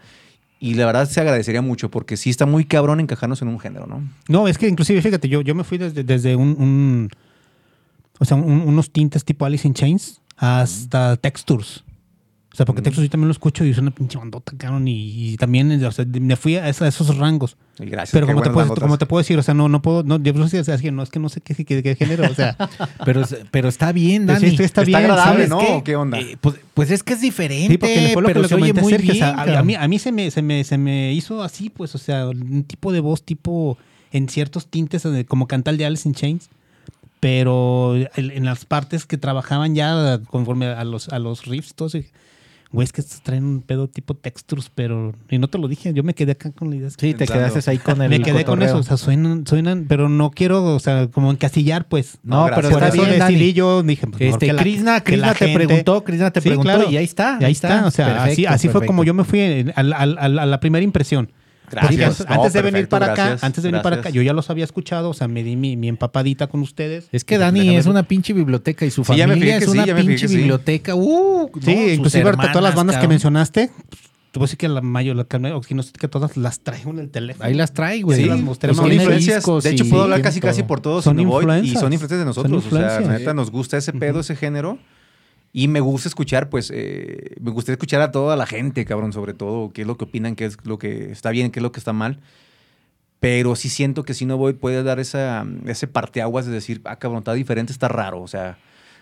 [0.60, 3.88] Y la verdad se agradecería mucho porque sí está muy cabrón encajarnos en un género,
[3.88, 4.08] ¿no?
[4.30, 7.10] No, es que inclusive, fíjate, yo, yo me fui desde, desde un, un-
[8.20, 11.84] o sea, un- unos tintes tipo Alice in Chains hasta Textures.
[12.54, 15.32] O sea, porque Textures yo también lo escucho y es una pinche bandota, cabrón, y,
[15.34, 17.56] y también, o sea, me fui a, esa- a esos rangos.
[17.80, 18.12] Y gracias.
[18.12, 18.84] Pero como te, bandotas.
[18.84, 20.76] como te puedo decir, o sea, no, no puedo, no, yo no sé, o sea,
[20.76, 22.58] es que no, es que no sé qué, qué, qué género, o sea,
[23.06, 23.22] Pero,
[23.52, 24.58] pero está bien, Dani.
[24.58, 25.60] sí, está bien, agradable, ¿sabes ¿no?
[25.60, 25.68] qué?
[25.72, 26.20] ¿O qué onda?
[26.20, 28.74] Eh, pues, pues es que es diferente, Sí, porque fue lo pero que se oye
[28.74, 29.16] muy o bien.
[29.16, 31.96] sea, a- a, mí, a mí se me, se, me, se me hizo así, pues,
[31.96, 33.78] o sea, un tipo de voz tipo
[34.12, 36.50] en ciertos tintes como cantal de Alice in Chains,
[37.22, 42.00] pero en las partes que trabajaban ya conforme a los, a los riffs, todo eso,
[42.72, 45.94] güey, es que estos traen un pedo tipo textures, pero, y no te lo dije,
[45.94, 46.90] yo me quedé acá con la idea.
[46.90, 48.70] Sí, te quedaste ahí con el me quedé con cotorreo.
[48.70, 52.18] eso, o sea, suenan, suenan, pero no quiero, o sea, como encasillar, pues.
[52.24, 52.70] No, No, pero.
[52.72, 53.54] Por está eso bien, decidí Dani.
[53.54, 56.50] yo, dije, pues, Este, que la- Krishna, que Krishna te gente- preguntó, Krishna te Sí,
[56.50, 56.90] preguntó claro.
[56.90, 57.38] y ahí está.
[57.40, 58.88] Y ahí está, o sea, así, Perfecto, así fue perfecto.
[58.88, 61.32] como yo me fui al- al- al- a la primera impresión.
[61.72, 62.26] Gracias.
[62.28, 64.64] Antes, de venir perfecto, para acá, antes de venir para acá, yo ya los había
[64.66, 67.08] escuchado, o sea, me di mi, mi empapadita con ustedes.
[67.12, 69.64] Es que Dani déjame es una pinche biblioteca y su Sí, ya me familia es
[69.66, 70.96] sí, una ya me fijé pinche biblioteca.
[70.96, 73.72] Uh, Sí, no, inclusive ahorita todas las hermanas, bandas que mencionaste,
[74.32, 76.92] te voy a decir que la mayor, la que- no sé que todas las traigo
[76.92, 77.46] en el teléfono.
[77.46, 78.22] Ahí las trae, güey.
[78.22, 79.44] Sí, las mostré, pues son tiene influencias.
[79.64, 81.04] De hecho, puedo hablar casi casi por todos.
[81.04, 81.80] Son Son Y influencias.
[81.82, 82.64] son influencias de nosotros.
[82.64, 83.20] Son o sea, la influencias.
[83.20, 84.78] neta, nos gusta ese pedo, ese género.
[85.54, 89.34] Y me gusta escuchar, pues, eh, me gustaría escuchar a toda la gente, cabrón, sobre
[89.34, 91.72] todo, qué es lo que opinan, qué es lo que está bien, qué es lo
[91.74, 92.20] que está mal.
[93.20, 96.96] Pero sí siento que si no voy, puede dar esa, ese parteaguas de decir, ah,
[96.96, 98.22] cabrón, está diferente, está raro.
[98.22, 98.58] O sea,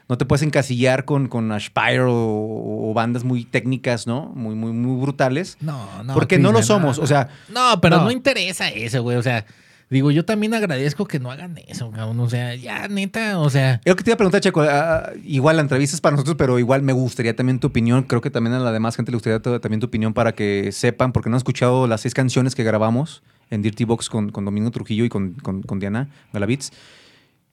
[0.09, 4.25] no te puedes encasillar con, con Aspire o, o bandas muy técnicas, ¿no?
[4.35, 5.55] Muy, muy, muy brutales.
[5.61, 6.13] No, no.
[6.15, 8.11] Porque no lo somos, o sea- No, pero no, No.
[8.11, 9.15] interesa eso, güey.
[9.17, 9.45] O sea,
[9.89, 12.19] digo, yo también agradezco que no hagan eso, cabrón.
[12.19, 13.81] O sea, ya, neta, o sea.
[13.85, 14.61] Lo que te iba a preguntar, Checo.
[14.61, 18.03] ah, igual la entrevista es para nosotros, pero igual me gustaría también tu opinión.
[18.03, 21.11] Creo que también a la demás gente le gustaría también tu opinión para que sepan,
[21.11, 24.69] porque no han escuchado las seis canciones que grabamos en Dirty Box con, con Domingo
[24.71, 26.71] Trujillo y con, con- con Diana Galavitz.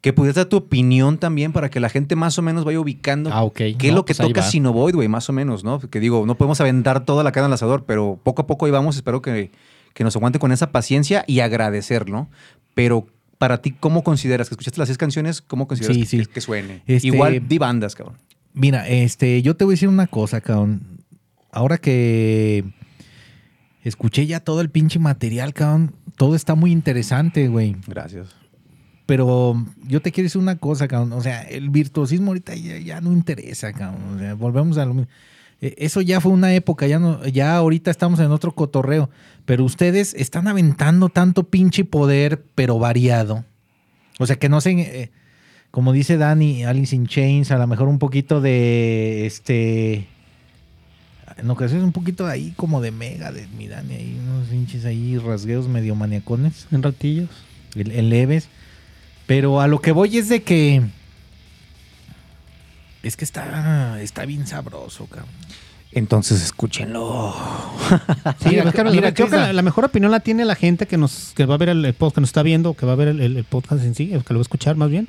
[0.03, 3.31] Que pudieras dar tu opinión también para que la gente más o menos vaya ubicando
[3.33, 4.43] Ah, qué es lo que pues toca.
[4.43, 5.81] Sinovoid, güey, más o menos, ¿no?
[5.81, 8.71] Que digo, no podemos aventar toda la carne al asador, pero poco a poco ahí
[8.73, 8.95] vamos.
[8.95, 9.51] Espero que,
[9.97, 12.29] que nos aguante con esa paciencia y agradecer, ¿no?
[12.75, 13.07] Pero
[13.39, 15.41] para ti, ¿cómo consideras que escuchaste las seis canciones?
[15.41, 16.19] ¿Cómo consideras Sí, que, sí.
[16.19, 16.83] que- que suene?
[16.87, 18.19] Este- Igual di bandas, cabrón.
[18.53, 20.83] Mira, este, yo te voy a decir una cosa, cabrón.
[21.51, 22.63] Ahora que
[23.83, 27.77] escuché ya todo el pinche material, cabrón, todo está muy interesante, güey.
[27.87, 28.29] Gracias.
[29.07, 31.13] Pero yo te quiero decir una cosa, cabrón.
[31.13, 34.17] O sea, el virtuosismo ahorita ya, ya no interesa, cabrón.
[34.17, 35.11] O sea, volvemos a lo mismo.
[35.61, 39.09] Eh, Eso ya fue una época, ya no, ya ahorita estamos en otro cotorreo.
[39.47, 43.45] Pero ustedes están aventando tanto pinche poder, pero variado.
[44.19, 45.11] O sea, que no sé, eh,
[45.71, 50.09] como dice Dani, Alice in Chains, a lo mejor un poquito de este.
[51.37, 55.19] En ocasiones un poquito ahí como de mega de mi Dani, ahí unos pinches ahí
[55.19, 57.29] rasgueos medio maniacones En ratillos.
[57.75, 58.49] en, en leves.
[59.27, 60.83] Pero a lo que voy es de que.
[63.03, 65.29] Es que está, está bien sabroso, cabrón.
[65.93, 67.35] Entonces escúchenlo.
[68.43, 70.87] Sí, Mira, es que- mira, creo que la, la mejor opinión la tiene la gente
[70.87, 72.93] que nos que va a ver el, el podcast, que nos está viendo, que va
[72.93, 75.07] a ver el, podcast en sí, el que lo va a escuchar más bien.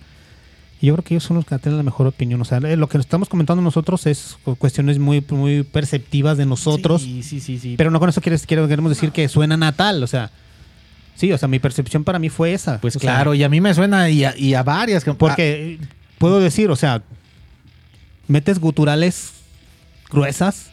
[0.80, 2.40] Y yo creo que ellos son los que tienen la mejor opinión.
[2.40, 6.46] O sea, eh, lo que estamos comentando nosotros es cu- cuestiones muy, muy perceptivas de
[6.46, 7.02] nosotros.
[7.02, 7.58] Sí, sí, sí.
[7.58, 7.74] sí.
[7.78, 10.04] Pero no con eso quieres, quiero- queremos decir que suena natal.
[10.04, 10.30] O sea,
[11.16, 12.80] sí, o sea, mi percepción para mí fue esa.
[12.80, 15.04] pues O sea, claro, y a mí me suena y a, y a varias.
[15.04, 15.18] cabrón.
[15.18, 15.80] porque
[16.20, 17.02] puedo decir, o sea,
[18.28, 19.32] metes guturales
[20.10, 20.72] gruesas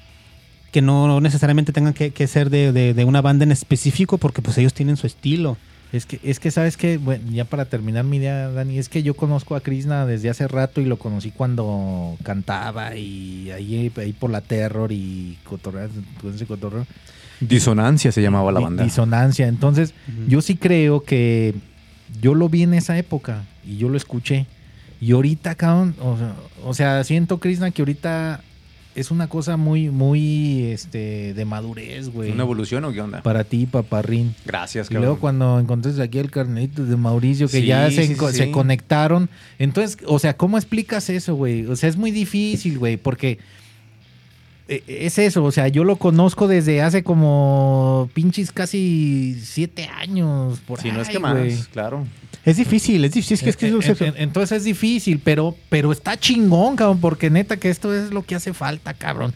[0.72, 4.42] que no, necesariamente tengan que, que ser de, de- de una banda en específico porque
[4.42, 5.56] pues ellos tienen su estilo.
[5.92, 9.04] Es que, es que sabes que, bueno, ya para terminar mi idea, Dani, es que
[9.04, 14.12] yo conozco a Krishna desde hace rato y lo conocí cuando cantaba y ahí, ahí
[14.12, 15.88] por la Terror y cotorreo.
[17.40, 18.82] Disonancia se llamaba la banda.
[18.84, 19.46] Disonancia.
[19.48, 19.94] Entonces,
[20.28, 21.54] yo sí creo que
[22.20, 24.46] yo lo vi en esa época y yo lo escuché.
[25.00, 28.40] Y ahorita, cabrón, o sea, o sea, siento, Krishna, que ahorita
[28.94, 32.30] es una cosa muy, muy, este, de madurez, güey.
[32.30, 33.22] ¿Una evolución o qué onda?
[33.22, 34.34] Para ti, paparrín.
[34.44, 35.20] Gracias, Y luego cabrón.
[35.20, 38.44] cuando encontré aquí el carnito de Mauricio, que Sí, ya se, sí, enco- sí, se
[38.46, 38.50] sí.
[38.50, 39.28] conectaron.
[39.58, 41.66] Entonces, o sea, ¿cómo explicas eso, güey?
[41.66, 43.38] O sea, es muy difícil, güey, porque
[44.68, 50.80] es eso, o sea, yo lo conozco desde hace como pinches casi siete años, por
[50.80, 51.56] Si no es ahí, que más, güey.
[51.72, 52.06] claro.
[52.44, 53.34] Es difícil, es difícil.
[53.48, 57.30] Es que, es que es- en- entonces es difícil, pero, pero está chingón, cabrón, porque
[57.30, 59.34] neta que esto es lo que hace falta, cabrón.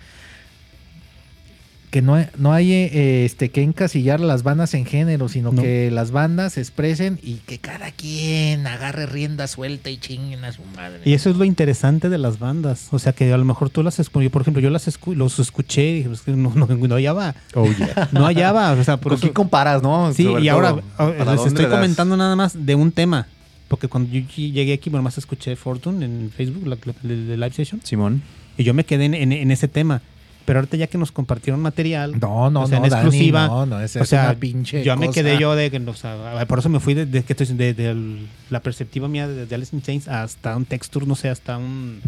[1.90, 5.62] Que no, no hay eh, este, que encasillar las bandas en género, sino No.
[5.62, 10.52] que las bandas se expresen y que cada quien agarre rienda suelta y chinguen a
[10.52, 11.00] su madre.
[11.06, 12.88] Y eso es lo interesante de las bandas.
[12.90, 14.30] O sea, que a lo mejor tú las escuchas.
[14.30, 17.34] Por ejemplo, yo las escu- los escuché y dije, pues, que no, no, no hallaba.
[17.54, 18.08] Oh, yeah.
[18.12, 18.72] No hallaba.
[18.72, 20.12] O sea, por ¿Con eso- quién comparas, no?
[20.12, 21.72] Sí, Sobre y ahora ah, ¿para les estoy das?
[21.74, 23.26] comentando nada más de un tema.
[23.68, 27.46] Porque cuando yo llegué aquí, bueno, más escuché Fortune en Facebook, la, la- la- la
[27.46, 28.22] live session, Simón.
[28.58, 30.02] y yo me quedé en, en- en ese tema.
[30.48, 33.48] Pero ahorita ya que nos compartieron material, No, no, o sea, no, en Dani, exclusiva,
[33.48, 36.46] no, no, esa o sea, una pinche yo me quedé yo de que, o sea,
[36.48, 39.76] por eso me fui de, de que estoy de, la perspectiva mía de, de Alice
[39.76, 42.00] in Chains hasta un texture, no sé, hasta un...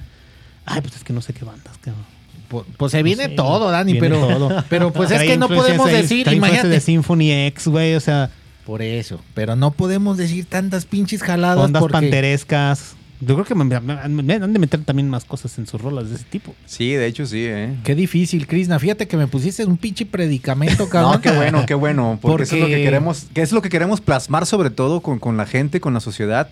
[0.64, 2.02] Ay, pues es que no sé qué bandas, cabrón.
[2.48, 4.64] Pues, pues se viene Sí, todo, Dani, viene pero, todo.
[4.70, 6.68] pero pues es que no podemos decir, imagínate.
[6.68, 8.30] de Symphony X, güey, o sea,
[8.64, 11.92] Por eso, pero no podemos decir tantas pinches jaladas ondas porque...
[11.92, 12.96] panterescas.
[13.20, 16.08] Yo creo que me, me- me han de meter también más cosas en sus rolas
[16.08, 16.54] de ese tipo.
[16.64, 17.76] Sí, de hecho sí, ¿eh?
[17.84, 18.78] Qué difícil, Krishna.
[18.78, 21.12] Fíjate que me pusiste un pinche predicamento, cabrón.
[21.12, 22.18] No, qué bueno, qué bueno.
[22.22, 25.00] Porque, eso es lo que Porque- queremos, que es lo que queremos plasmar sobre todo
[25.02, 26.48] con, con la gente, con la sociedad.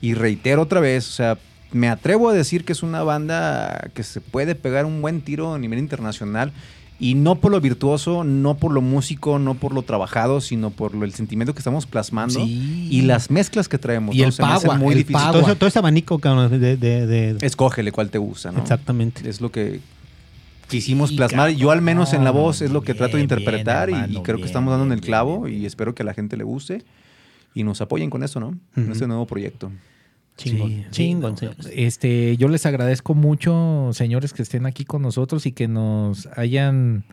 [0.00, 1.38] Y reitero otra vez, o sea,
[1.70, 5.54] me atrevo a decir que es una banda que se puede pegar un buen tiro
[5.54, 6.52] a nivel internacional.
[7.00, 10.94] Y no por lo virtuoso, no por lo músico, no por lo trabajado, sino por
[10.96, 12.88] lo- el sentimiento que estamos plasmando Sí.
[12.90, 14.16] y las mezclas que traemos.
[14.16, 14.24] Y ¿no?
[14.26, 14.42] el Se
[14.78, 15.22] muy el difícil.
[15.30, 16.18] Todo, ese- todo ese abanico,
[16.50, 16.76] de...
[16.76, 18.60] de- de- Escógele cuál te gusta, ¿no?
[18.60, 19.28] Exactamente.
[19.30, 19.78] Es lo que
[20.68, 21.50] quisimos Sí, plasmar.
[21.50, 24.38] Yo al menos en la voz es lo que trato de bien, interpretar y- creo
[24.38, 25.62] que estamos dando en el clavo bien, bien.
[25.62, 26.82] y espero que a la gente le guste
[27.54, 28.56] y nos apoyen con esto, ¿no?
[28.76, 28.92] En Ujú.
[28.92, 29.70] este nuevo proyecto.
[30.38, 30.70] Chingón.
[30.70, 31.72] Sí, chingón, sí, señores.
[31.74, 37.04] Este, yo les agradezco mucho, señores, que estén aquí con nosotros y que nos hayan,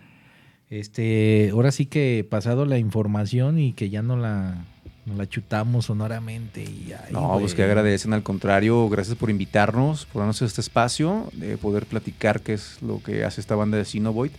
[0.69, 4.65] este, ahora sí que pasado la información y que ya no la,
[5.05, 6.63] no la chutamos sonoramente.
[6.63, 7.39] Y, ay, No, güey.
[7.41, 12.41] pues que agradecen al contrario, gracias por invitarnos, por darnos este espacio, de poder platicar
[12.41, 14.31] qué es lo que hace esta banda de Sinovoid.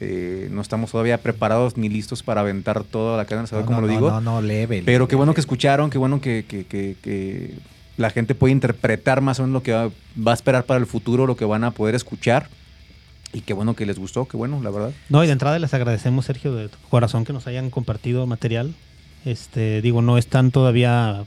[0.00, 3.80] Eh, no estamos todavía preparados ni listos para aventar toda la cadena, No, ¿sabes cómo
[3.80, 4.10] no, lo digo?
[4.10, 4.82] No, no, leve.
[4.84, 7.54] Pero qué bueno que escucharon, qué bueno que, que- que- que
[7.96, 10.86] la gente puede interpretar más o menos lo que va, va a esperar para el
[10.86, 12.48] futuro, lo que van a poder escuchar.
[13.32, 14.92] Y qué bueno que les gustó, qué bueno, la verdad.
[15.08, 18.74] No, y de entrada les agradecemos, Sergio, de corazón que nos hayan compartido material
[19.24, 21.24] Este, digo, no están todavía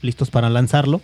[0.00, 1.02] listos para lanzarlo.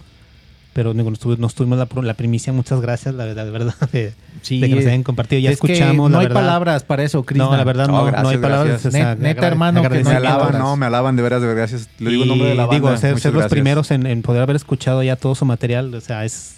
[0.77, 2.53] Pero digo, nos, tuvi- nos tuvimos la, primicia.
[2.53, 4.13] Muchas gracias, la, verdad- de verdad, de,
[4.43, 5.41] Sí, de que nos hayan compartido.
[5.41, 6.41] Ya es que escuchamos, no la hay verdad.
[6.43, 7.47] palabras para eso, Krishna.
[7.47, 8.69] No, la verdad, No, no, gracias, no hay palabras.
[8.69, 8.95] gracias.
[8.95, 11.47] o sea, Net- neta, hermano, que no Me alaban, no, me alaban de veras, de
[11.49, 11.71] veras.
[11.71, 11.89] gracias.
[11.99, 12.75] Le digo el nombre de la banda.
[12.91, 16.27] Digo, ser, los primeros en, en poder haber escuchado ya todo su material, o sea,
[16.27, 16.53] es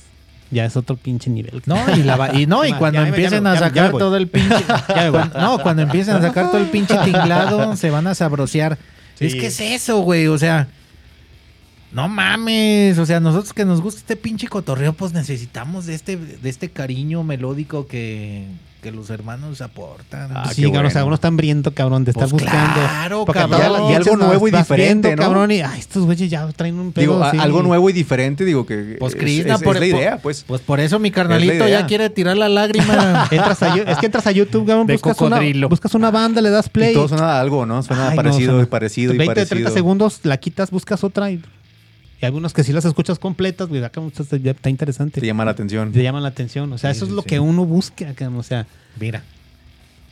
[0.51, 1.63] ya es otro pinche nivel.
[1.67, 3.67] No, y, la va- y no, y cuando ya me- ya empiecen a ya me-
[3.67, 4.65] ya sacar todo el pinche.
[5.13, 8.77] Cuando- no, cuando empiecen a sacar todo el pinche tinglado, se van a sabrosear.
[9.19, 9.27] Sí.
[9.27, 10.29] Es que es eso, güey.
[10.29, 10.69] O sea,
[11.93, 12.99] no mames.
[12.99, 16.69] O sea, nosotros que nos gusta este pinche cotorreo, pues necesitamos de este, de este
[16.71, 18.45] cariño melódico que,
[18.83, 20.31] que los hermanos aportan.
[20.35, 21.07] Ah, sí, cabrón, o sea, bueno.
[21.09, 22.81] uno está hambriento, cabrón, de estar Pues buscando.
[22.81, 23.91] claro, cabrón.
[23.91, 25.29] Y algo nuevo y diferente, viendo, ¿no?
[25.29, 27.01] cabrón, y ay, estos güeyes ya traen un pedo.
[27.15, 30.19] Digo, algo nuevo y diferente, digo que Pues es- Krishna, es, por, es la idea,
[30.19, 30.45] pues.
[30.47, 33.27] Pues por eso mi carnalito ya quiere tirar la lágrima.
[33.31, 35.69] Entras a, es que entras a YouTube, cabrón, De buscas una, cocodrilo.
[35.69, 36.91] buscas una banda, le das play.
[36.91, 37.83] Y todo suena a algo, ¿no?
[37.83, 39.49] Suena Ay, no, parecido suena- y parecido y 20, parecido.
[39.57, 41.43] 30 segundos, la quitas, buscas otra y,
[42.21, 45.21] y algunos que sí las escuchas completas, güey, acá está, está interesante.
[45.21, 45.93] Te llama la atención.
[45.93, 46.73] Te llaman la atención.
[46.73, 47.29] O sea, Sí, eso es sí, lo sí.
[47.29, 48.67] que uno busca, o sea,
[48.99, 49.23] Mira.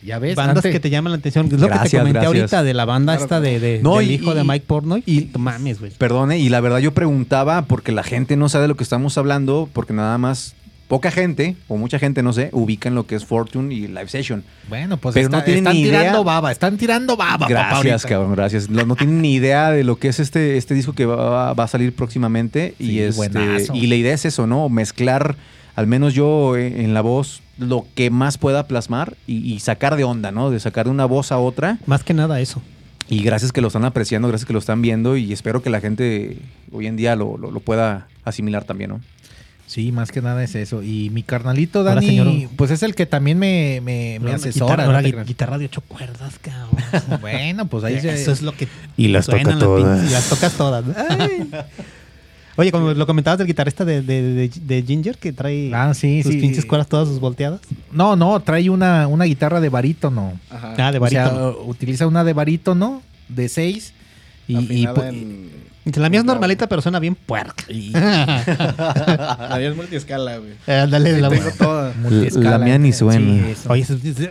[0.03, 1.47] Ya ves, bandas antes- que te llaman la atención.
[1.47, 2.27] Es lo que te Gracias, comenté gracias.
[2.53, 5.03] ahorita de la banda esta de, de- No, del y- hijo de Mike Portnoy.
[5.07, 5.91] y- Y mames, güey.
[5.91, 9.17] Perdone, y la verdad yo preguntaba porque la gente no sabe de lo que estamos
[9.17, 10.53] hablando, porque nada más
[10.87, 14.43] poca gente, o mucha gente, no sé, ubican lo que es Fortune y Live Session.
[14.69, 15.99] Bueno, pues Pero está- no tienen están ni idea.
[16.01, 18.69] tirando baba, están tirando baba, Gracias, cabrón, gracias.
[18.69, 21.63] No, no tienen ni idea de lo que es este, este disco que va, va
[21.63, 22.73] a salir próximamente.
[22.77, 24.69] Sí, y, este, y la idea es eso, ¿no?
[24.69, 25.35] Mezclar,
[25.75, 29.95] al menos yo eh, en la voz, lo que más pueda plasmar y, y sacar
[29.97, 30.51] de onda, ¿no?
[30.51, 31.79] De sacar de una voz a otra.
[31.85, 32.61] Más que nada eso.
[33.09, 35.79] Y gracias que lo están apreciando, gracias que lo están viendo y espero que la
[35.81, 36.37] gente
[36.71, 39.01] hoy en día lo, lo- lo pueda asimilar también, ¿no?
[39.67, 40.81] Sí, más que nada es eso.
[40.81, 42.49] Y mi carnalito Dani, señor.
[42.55, 44.85] pues es el que también me, me, asesora.
[44.87, 47.19] Guitarra, ¿no guitarra de ocho cuerdas, cabrón.
[47.21, 48.13] Bueno, pues ahí se...
[48.13, 48.67] Eso es lo que.
[48.95, 49.99] Y las suenan toca las todas.
[50.01, 50.85] pinches- Y las tocas todas.
[51.09, 51.51] Ay.
[52.55, 56.23] Oye, como lo comentabas del guitarrista de, de, de- de Ginger, que trae Ah, sí,
[56.23, 56.39] sus sí.
[56.39, 57.59] pinches cuerdas todas sus volteadas.
[57.91, 60.39] No, no, trae una, una guitarra de barítono.
[60.49, 60.73] Ajá.
[60.77, 61.57] Ah, de O sea, barítono.
[61.67, 63.93] utiliza una de barítono de 6
[64.47, 65.11] y, y, Afinada
[65.95, 67.63] la mía es normalita, pero suena bien puerca.
[67.69, 70.51] y- La mía es multiescala, güey.
[70.67, 72.51] Ándale, la Tengo multiescala.
[72.51, 73.45] La mía ni suena.
[73.69, 73.85] Oye,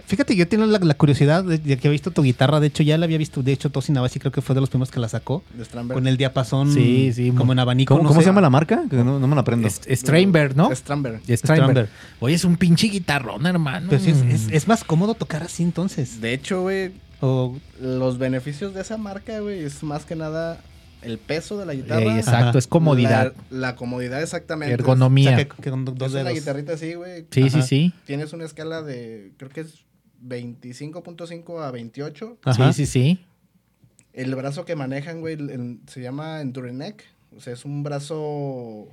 [0.06, 2.60] fíjate, yo tengo la, la curiosidad de, de que he visto tu guitarra.
[2.60, 3.42] De hecho, ya la había visto.
[3.42, 5.42] De hecho, Tosin Navasi creo que fue de los primeros que la sacó.
[5.54, 5.96] De Stramberg.
[5.96, 7.94] Con el diapasón Sí, sí, como en abanico.
[7.94, 8.24] ¿Cómo, no cómo sé.
[8.24, 8.82] se llama la marca?
[8.90, 9.66] Que no, no me la aprendo.
[9.68, 10.74] Es- Steinberg, ¿no?
[10.74, 11.20] Stramberg.
[11.28, 11.88] Steinberg.
[12.20, 13.92] Oye, es un pinche guitarrón, hermano.
[13.92, 16.20] Es, es- es más cómodo tocar así entonces.
[16.20, 20.58] De hecho, güey, O, los beneficios de esa marca, güey, es más que nada
[21.02, 22.02] el peso de la guitarra.
[22.16, 22.58] Eh, exacto, Ajá.
[22.58, 24.74] es comodidad, La, la comodidad, exactamente.
[24.74, 25.36] o ergonomía.
[25.36, 26.38] sea, que, que con do- Es, dos es una dedos.
[26.40, 27.26] guitarrita así, güey.
[27.30, 27.62] sí, sí, Ajá.
[27.66, 27.92] sí.
[28.06, 29.84] Tienes una escala de, creo que es
[30.26, 32.38] 25.5 a 28.
[32.44, 32.72] Ajá.
[32.72, 33.24] Sí, sí, sí.
[34.12, 37.02] El brazo que manejan, güey, el- el- se llama Endureneck.
[37.36, 38.88] O sea, es un brazo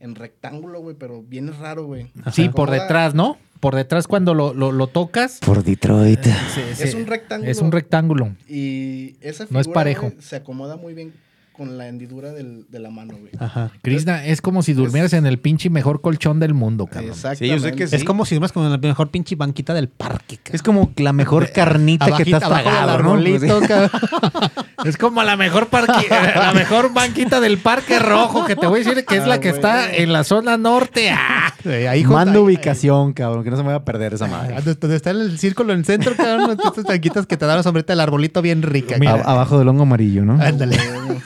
[0.00, 2.10] en rectángulo, güey, pero bien raro, güey.
[2.32, 3.38] Sí, por detrás, ¿no?
[3.60, 5.40] Por detrás cuando lo, lo, lo tocas.
[5.44, 6.22] Por Detroit.
[6.22, 7.50] se- Es se- un rectángulo.
[7.50, 8.34] Es un rectángulo.
[8.48, 10.12] Y esa No es figura, parejo.
[10.20, 11.12] se acomoda muy bien
[11.56, 13.32] con la hendidura del- de la mano, güey.
[13.38, 13.70] Ajá.
[13.82, 17.14] Krishna, es como si durmieras en el pinche mejor colchón del mundo, cabrón.
[17.36, 17.96] Sí, yo sé que sí.
[17.96, 20.38] Es como si duermas con la mejor pinche banquita del parque.
[20.52, 23.10] Es como la mejor carnita que te has Abajito- abajo del tragado, ¿no?
[23.12, 23.90] arbolito, cabrón.
[24.84, 26.06] Es como la mejor parqui-
[26.36, 29.40] la mejor banquita del Parque Rojo, que te voy a decir que es Ah, la
[29.40, 31.10] que está en la zona norte.
[31.10, 31.52] Ah.
[31.64, 34.26] Eh, ahí junto- Manda ahí- ubicación, cabrón, que no se me vaya a perder esa
[34.26, 34.54] madre.
[34.54, 36.50] donde- Donde está el círculo en el centro, cabrón.
[36.62, 38.96] Estas banquitas que te dan la sombrita del arbolito bien rica.
[38.98, 39.12] Mira.
[39.12, 39.28] cabrón.
[39.30, 40.34] Abajo del hongo amarillo, ¿no?
[40.40, 40.78] Ándale.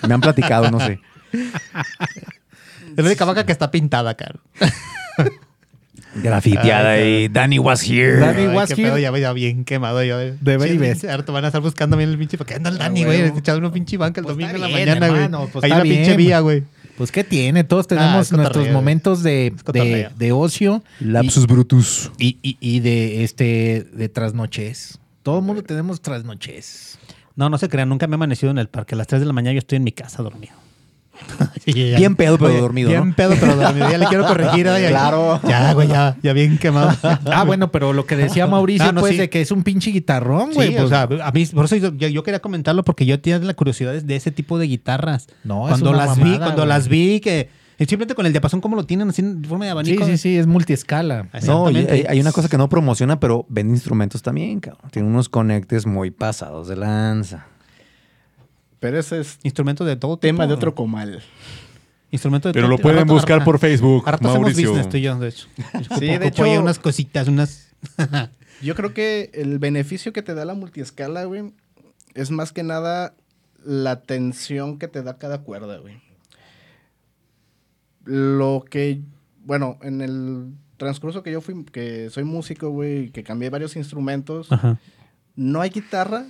[0.06, 1.00] Me han platicado, no sé.
[2.90, 4.42] Es la única vaca que está pintada, cabrón.
[6.16, 8.18] Grafiteada y Danny was here.
[8.18, 8.90] Danny Ay, was qué here.
[8.90, 10.18] pedo, ya, ya bien quemado yo.
[10.18, 10.98] De ver y Sí, ves.
[10.98, 12.36] sí, Ahorita van a estar buscando bien el pinche.
[12.36, 13.22] ¿Por qué anda el Dani, güey?
[13.22, 13.38] huevo.
[13.38, 15.50] Echando una pinche banca el Pues domingo en está la bien, mañana, güey.
[15.52, 16.16] pues Ahí está la pinche bien.
[16.16, 16.64] vía, güey.
[16.96, 18.72] Pues qué tiene, todos Ah, tenemos es nuestros güey.
[18.74, 20.10] momentos de, Es cotorreo.
[20.10, 22.10] de, de ocio Lapsus brutus.
[22.18, 24.98] y, y, y de este de trasnoches.
[25.22, 26.98] Todo el mundo tenemos trasnoches.
[27.36, 27.88] No, no se crean.
[27.88, 28.94] Nunca me he amanecido en el parque.
[28.94, 30.54] A las 3 de la mañana yo estoy en mi casa dormido.
[31.64, 31.98] Sí, ya.
[31.98, 33.14] Bien pedo, pero Oye, dormido, Bien ¿no?
[33.14, 33.90] pedo, pero dormido.
[33.90, 34.66] Ya le quiero corregir.
[34.68, 34.86] ay.
[34.88, 35.38] Claro.
[35.46, 36.96] Ya, güey, ya, ya bien quemado.
[37.26, 39.18] Ah, bueno, pero lo que decía Mauricio, Ah, no, pues, sí.
[39.18, 40.68] de que es un pinche guitarrón, güey.
[40.68, 43.38] Sí, pues, o sea, a mí, por eso yo, yo- quería comentarlo porque yo tenía
[43.40, 45.26] la curiosidad de ese tipo de guitarras.
[45.44, 46.68] No, es cuando una las vi, cuando güey.
[46.68, 47.50] las vi que
[47.86, 50.04] simplemente con el diapasón como lo tienen así en forma de sí, abanico.
[50.06, 51.28] sí, sí, es multiescala.
[51.46, 54.90] No, hay, hay una cosa que no promociona, pero vende instrumentos también, cabrón.
[54.90, 57.46] Tiene unos conectes muy pasados de lanza.
[58.80, 60.48] Pero ese es Instrumentos de todo tema tipo.
[60.48, 61.22] de otro comal.
[62.10, 62.88] Instrumentos de Pero todo lo tipo.
[62.88, 64.70] pueden buscar por Facebook, hacemos Mauricio.
[64.70, 65.46] business tú y yo, de hecho.
[65.98, 67.68] Sí, de hecho- ahí unas cositas, unas...
[68.62, 71.52] Yo creo que el beneficio que te da la multiescala, güey,
[72.14, 73.14] es más que nada
[73.64, 75.94] la tensión que te da cada cuerda, güey.
[78.04, 79.02] Lo que,
[79.44, 83.76] bueno, en el transcurso que yo fui, que soy músico, güey, y que cambié varios
[83.76, 84.78] instrumentos, Ajá.
[85.36, 86.26] no hay guitarra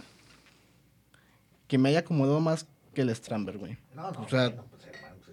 [1.68, 3.78] que me haya acomodado más que el Stramber, güey.
[3.96, 4.52] o sea,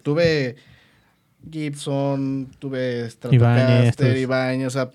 [0.04, 0.56] tuve
[1.50, 4.18] Gibson, tuve Stratocaster.
[4.18, 4.92] Ibáñez, o sea,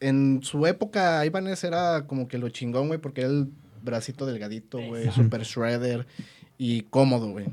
[0.00, 3.48] en su época Ibanez era como que lo chingón, güey, porque era el
[3.82, 6.06] bracito delgadito, güey, super shredder
[6.58, 7.46] y cómodo, güey.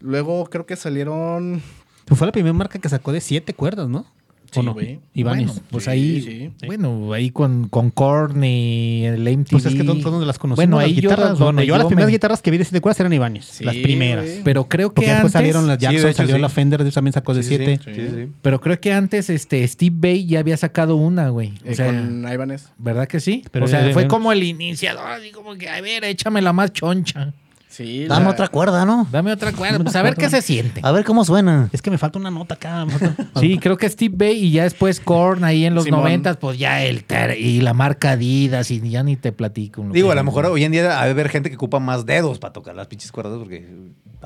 [0.00, 1.62] Luego creo que salieron...
[2.06, 4.06] Pues fue la primera marca que sacó de siete cuerdas, ¿no?
[4.52, 4.74] Sí, ¿O no?
[4.74, 5.00] güey.
[5.12, 5.48] Ibáñez.
[5.48, 6.66] Bueno, pues Sí, ahí, sí.
[6.66, 9.50] bueno, ahí con, con Korn y el MTV.
[9.50, 10.56] Pues es que todos donde las conocimos.
[10.64, 12.58] Bueno, las ahí yo, guitarras, donde bueno, yo, las yo primeras me- guitarras que vi
[12.58, 13.44] de siete cuerdas eran Ibáñez.
[13.44, 14.24] Sí, las primeras.
[14.24, 14.42] güey.
[14.44, 16.40] Pero creo que Porque después antes, salieron las Jackson, hecho, salió sí.
[16.42, 17.80] la Fender, también sacó de siete.
[17.84, 18.28] sí, sí, sí.
[18.40, 21.48] pero creo que antes este Steve Bay ya había sacado una, güey.
[21.66, 22.68] O eh, sea, con Ibanez.
[22.78, 23.42] ¿verdad que sí?
[23.50, 26.72] Pero o sea, fue como el iniciador, así como que, a ver, échame la más
[26.72, 27.34] choncha.
[27.76, 29.06] Sí, Dame la- otra cuerda, ¿no?
[29.12, 30.80] Dame otra cuerda, pues a ver qué se siente.
[30.82, 31.68] A ver cómo suena.
[31.72, 32.86] Es que me falta una nota acá.
[33.40, 36.82] Sí, creo que Steve Bay y ya después Korn ahí en los noventas, pues ya
[36.82, 39.86] el ter- y la marca Adidas y ya ni te platico.
[39.92, 42.52] Digo, a lo mejor hoy en día hay ver gente que ocupa más dedos para
[42.54, 43.66] tocar las pinches cuerdas porque.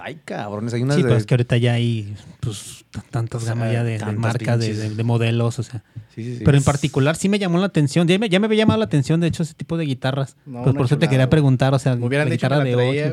[0.02, 1.09] Ay, cabrones, hay unas Sí, de.
[1.09, 4.59] pero es que ahorita ya hay pues, tantas O sea, gamas ya de, de marcas,
[4.59, 4.89] de, pinches.
[4.90, 5.82] de- de modelos, o sea.
[6.14, 6.43] Sí, sí, sí.
[6.44, 8.06] Pero en particular sí me llamó la atención.
[8.09, 10.36] Ya me, ya me había llamado la atención, de hecho, ese tipo de guitarras.
[10.47, 12.64] No, pues por eso te quería preguntar, o sea, Me hubieran la dicho que guitarra
[12.64, 13.12] la de traía,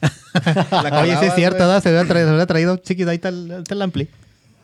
[0.00, 1.02] güey.
[1.02, 3.74] Oye, sí es cierto, se hubiera traído, se hubiera traído chiquita, ahí está el, está
[3.74, 4.08] el ampli.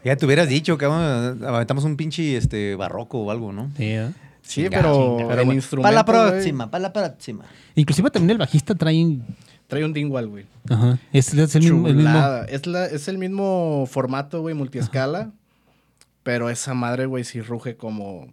[0.05, 3.70] Ya te hubieras dicho que aventamos un pinche este, barroco o algo, ¿no?
[3.77, 4.11] Sí, ¿eh?
[4.43, 5.28] Sí, Chinga, pero, chinga.
[5.28, 7.45] Pero en bueno, instrumentos, Para la próxima, para la próxima.
[7.74, 9.19] Inclusive también el bajista trae...
[9.66, 10.45] trae un Dingwall, güey.
[10.69, 10.99] Ajá.
[11.15, 12.45] Es, es el mismo, el mismo- Chulada.
[12.45, 15.31] Es, la, es el mismo formato, güey, multiescala.
[16.23, 18.28] Pero esa madre, güey, sí ruge como...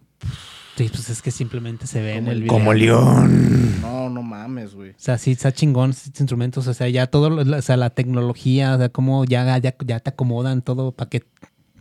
[0.76, 2.52] Sí, pues es que simplemente se ve en Como el el- video.
[2.54, 3.80] Como león.
[3.82, 4.90] No, no mames, güey.
[4.90, 6.66] O sea, sí está chingón estos instrumentos.
[6.66, 10.00] O sea, ya todo, lo- o sea, la tecnología, o sea, cómo ya, ya, ya
[10.00, 11.24] te acomodan todo para que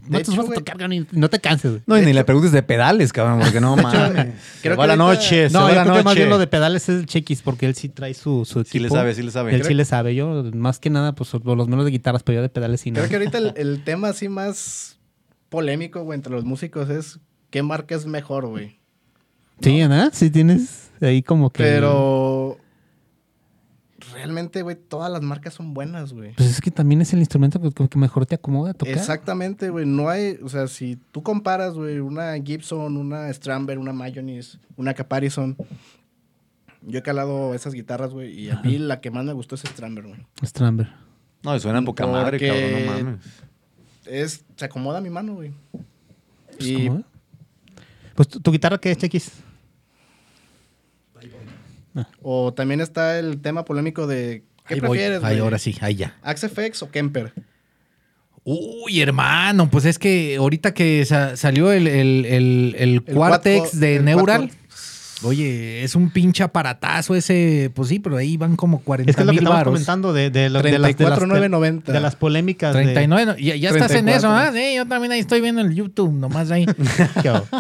[0.09, 0.57] no te hecho, vas a güey.
[0.59, 1.83] tocar ni- no te canses, güey.
[1.85, 4.33] No, y ni le preguntes de pedales, cabrón, porque no mames.
[4.61, 6.15] creo que va la noche, se No, va yo la creo que más noche.
[6.19, 8.71] bien lo de pedales es el Chequis, porque él sí trae su, su equipo.
[8.73, 9.51] Sí le sabe, sí le sabe.
[9.51, 10.15] Él Creo- sí le sabe.
[10.15, 12.91] Yo, más que nada, pues por los menos de guitarras, pero yo de pedales sí
[12.91, 12.95] no.
[12.97, 14.97] Creo que ahorita el, el tema así más
[15.49, 17.19] polémico, güey, entre los músicos es
[17.51, 18.80] qué marca es mejor, güey.
[19.61, 20.11] Sí, ¿verdad?
[20.13, 21.63] Sí tienes ahí como que...
[21.63, 22.57] Pero
[24.13, 26.33] realmente, güey, todas las marcas son buenas, güey.
[26.33, 28.93] Pues es que también es el instrumento que, que mejor te acomoda a tocar.
[28.93, 29.85] Exactamente, güey.
[29.85, 34.93] No hay, o sea, si tú comparas, güey, una Gibson, una Stramber, una Mayonnaise, una
[34.93, 35.55] Caparison.
[36.83, 39.61] Yo he calado esas guitarras, güey, y a mí la que más me gustó es
[39.61, 40.25] Stramber, güey.
[40.43, 40.91] Stramber.
[41.43, 43.25] No, suena poca madre, cabrón, no mames.
[44.05, 45.51] Es, se acomoda a mi mano, güey.
[46.57, 47.03] Pues, Y ¿cómo?
[48.15, 49.31] Pues tu, tu guitarra, ¿qué es,
[51.95, 52.13] Chequis?
[52.21, 54.89] o también está el tema polémico de ¿qué Ahí voy.
[54.97, 56.15] prefieres, Ahí, ahora sí, ahí ya.
[56.23, 57.33] ¿Axefx o Kemper?
[58.43, 63.79] Uy, hermano, pues es que ahorita que sa- salió el, el, el, el El Quartex
[63.79, 64.49] de el Neural.
[65.23, 69.21] Oye, es un pinche aparatazo ese, pues sí, pero ahí van como 40 Es que
[69.21, 69.71] es lo que mil estamos baros.
[69.73, 71.91] comentando de, de, lo- de las, de, las, de, 34,990.
[71.93, 72.73] de las polémicas.
[72.73, 74.17] de- 39, no, ya, ya estás en 34.
[74.17, 74.51] eso, ¿ah?
[74.51, 76.65] Sí, yo también ahí estoy viendo el YouTube, nomás ahí.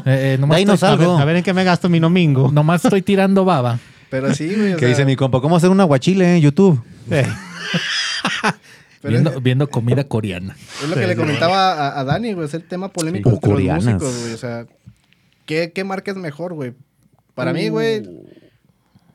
[0.05, 1.19] Eh, eh, nomás, De ahí nos estoy, A ver, Algo.
[1.19, 2.51] a ver en qué me gasto mi domingo.
[2.53, 3.77] nomás estoy tirando baba.
[4.11, 4.73] Pero sí, güey.
[4.73, 5.41] ¿Qué sea, dice mi compa?
[5.41, 6.83] ¿Cómo hacer un aguachile en YouTube?
[7.09, 7.25] Eh,
[9.01, 10.55] pero Viendo, es, viendo comida coreana.
[10.83, 12.45] es lo que le comentaba a, a Dani, güey.
[12.45, 13.35] Es el tema polémico Sí.
[13.37, 14.33] entre los músicos, güey.
[14.33, 14.67] O sea,
[15.47, 16.73] ¿qué, qué marca es mejor, güey?
[17.33, 18.03] Para mí, güey,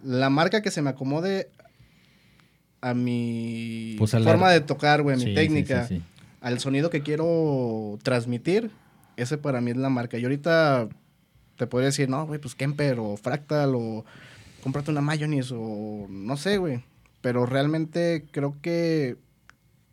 [0.03, 1.49] la marca que se me acomode
[2.81, 6.03] a mi Pues a la- forma de tocar, güey, a mi técnica, sí, sí.
[6.41, 8.71] al sonido que quiero transmitir,
[9.17, 10.19] ese para mí es la marca.
[10.19, 10.89] Y ahorita
[11.57, 14.05] te podría decir, no, güey, pues Kemper o Fractal o
[14.67, 16.83] cómprate una Mayonnaise o no sé, güey.
[17.21, 19.17] Pero realmente creo que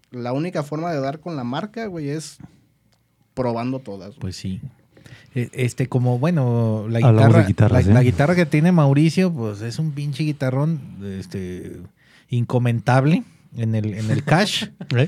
[0.09, 2.39] la única forma de dar con la marca, güey, es
[3.35, 4.09] probando todas.
[4.09, 4.19] güey.
[4.19, 4.61] Pues sí.
[5.35, 7.93] Eh, Este, como bueno, la Hablamos guitarra, de guitarras, la, ¿eh?
[7.93, 10.81] la guitarra que tiene Mauricio, pues es un pinche guitarrón,
[11.19, 11.79] este,
[12.29, 13.21] incomentable
[13.55, 14.69] en el, en el cash.
[14.97, 15.07] ¿eh?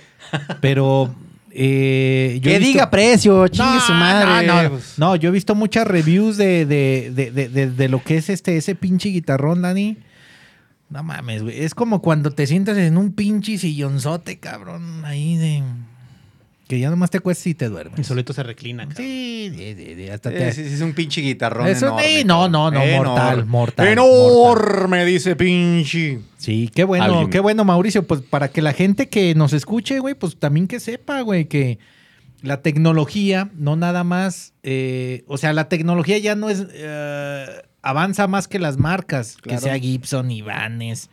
[0.62, 1.10] pero
[1.58, 4.46] eh, yo Que visto- diga precio, chingue su madre.
[4.46, 8.04] No, no, no, yo he visto muchas reviews de, de, de, de, de- de lo
[8.04, 9.98] que es este, ese pinche guitarrón, Dani.
[10.90, 11.64] No mames, güey.
[11.64, 15.64] Es como cuando te sientas en un pinche sillonzote, cabrón, ahí de...
[16.68, 18.00] Que ya nomás te cuestas y te duermes.
[18.00, 18.84] Y solito se reclina.
[18.88, 18.98] cabrón.
[18.98, 20.52] Sí, de- de- hasta Sí, te...
[20.52, 22.04] sí, sí, es un pinche guitarrón Eso, enorme.
[22.08, 23.46] sí, no, no, no, mortal, Enorme.
[23.46, 26.20] mortal, Enorme, dice pinche.
[26.38, 27.30] Sí, qué bueno, Alguien.
[27.30, 28.04] qué bueno, Mauricio.
[28.08, 31.78] Pues para que la gente que nos escuche, güey, pues también que sepa, güey, que
[32.42, 37.46] la tecnología no nada más, eh, o sea, la tecnología ya no es, eh,
[37.84, 39.60] avanza más que las marcas, Claro.
[39.60, 41.10] que sea Gibson, Ibanez,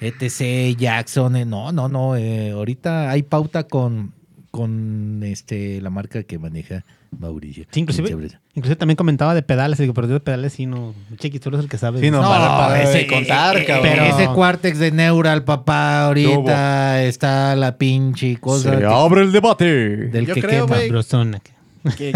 [0.00, 1.36] ETC, Jackson.
[1.36, 2.16] eh, no, no, no.
[2.16, 4.12] eh, ahorita hay pauta con,
[4.54, 6.84] con este la marca que maneja
[7.18, 7.64] Mauricio.
[7.72, 8.08] Sí, inclusive,
[8.54, 10.94] inclusive también comentaba de pedales, digo, pero yo de pedales sí no.
[11.18, 11.98] Chiqui, tú eres el que sabe.
[11.98, 13.90] Sí, no, No, para, para ese- contar, eh, cabrón.
[13.92, 19.64] Pero ese Quartex de Neural, papá, ahorita está la pinche cosa que- abre el debate.
[19.64, 20.76] del Yo que creo, quema.
[20.76, 20.86] güey.
[20.88, 21.40] Sabrosona.
[21.40, 22.12] Que,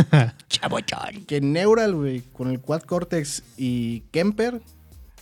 [1.27, 4.60] que Neural, güey, con el Quad Cortex y Kemper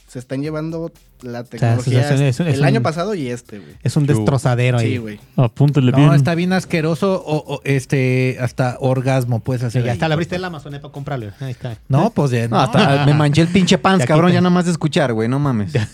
[0.07, 3.59] se están llevando la tecnología es- es- es- es el un- año pasado y este,
[3.59, 3.73] güey.
[3.83, 4.93] Es un destrozadero ahí.
[4.93, 5.21] Sí, güey.
[5.37, 6.13] Apúntale No, bien.
[6.15, 9.85] está bien asqueroso o, o, este hasta orgasmo puedes Sí, hacer.
[9.85, 9.97] ya ahí.
[9.97, 11.31] está, le abriste el Amazon eh, para comprarlo.
[11.41, 11.77] Ahí está.
[11.89, 12.63] No, pues ya, No, no.
[12.63, 14.35] hasta me manché el pinche pants, Ya cabrón, quita.
[14.37, 15.73] ya nada más de escuchar, güey, no mames.
[15.73, 15.89] ya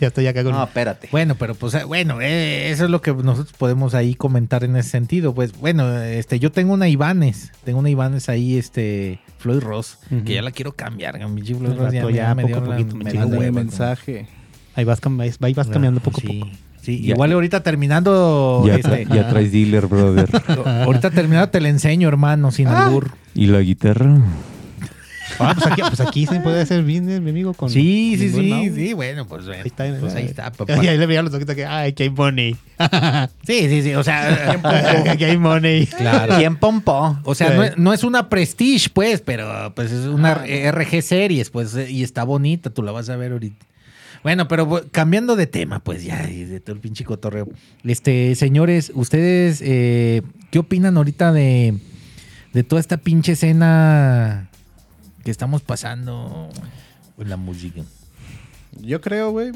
[0.00, 0.52] estoy acá con.
[0.52, 1.08] No, espérate.
[1.10, 4.76] Bueno, pero pues eh, bueno, eh, eso es lo que nosotros podemos ahí comentar en
[4.76, 5.34] ese sentido.
[5.34, 10.34] Pues bueno, este, yo tengo una Ibanez, tengo una Ibanez ahí, este, Floyd Ross, que
[10.34, 11.18] ya la quiero cambiar.
[11.18, 14.26] Floyd Ross ya, me poco a dio la- poquito, me mensaje.
[14.74, 15.00] Ahí vas-
[15.40, 16.56] ahí vas cambiando poco sí, a poco.
[16.82, 20.28] Sí, Ya- igual ahorita terminando, Ya, este, ya traes dealer, brother.
[20.84, 23.10] ahorita terminando te la enseño, hermano, sin albur.
[23.34, 24.18] ¿Y la guitarra?
[25.38, 27.54] Ah, pues aquí, pues aquí se puede hacer business, mi amigo.
[27.54, 29.86] Con Sí, sí, sí, sí, bueno, pues, Ahí está.
[29.98, 30.74] pues ahí está, papá.
[30.84, 32.54] Y ahí le veía los ojitos que, ay, que hay money.
[33.46, 34.60] Sí, sí, sí, o sea,
[35.18, 35.86] que hay money.
[35.86, 36.36] claro.
[36.36, 37.18] ¿Quién pompó?
[37.24, 37.54] O sea, Sí.
[37.56, 42.02] no, es- no es una Prestige, pues, pero pues es una RG Series, pues, y
[42.02, 43.64] está bonita, tú la vas a ver ahorita.
[44.24, 47.46] Bueno, pero cambiando de tema, pues ya, y de todo el pinche cotorreo.
[47.84, 51.78] Este, señores, ¿ustedes eh, qué opinan ahorita de,
[52.54, 54.48] de toda esta pinche escena
[55.24, 56.48] que estamos pasando
[57.18, 57.82] en la música?
[58.80, 59.52] Yo creo, güey,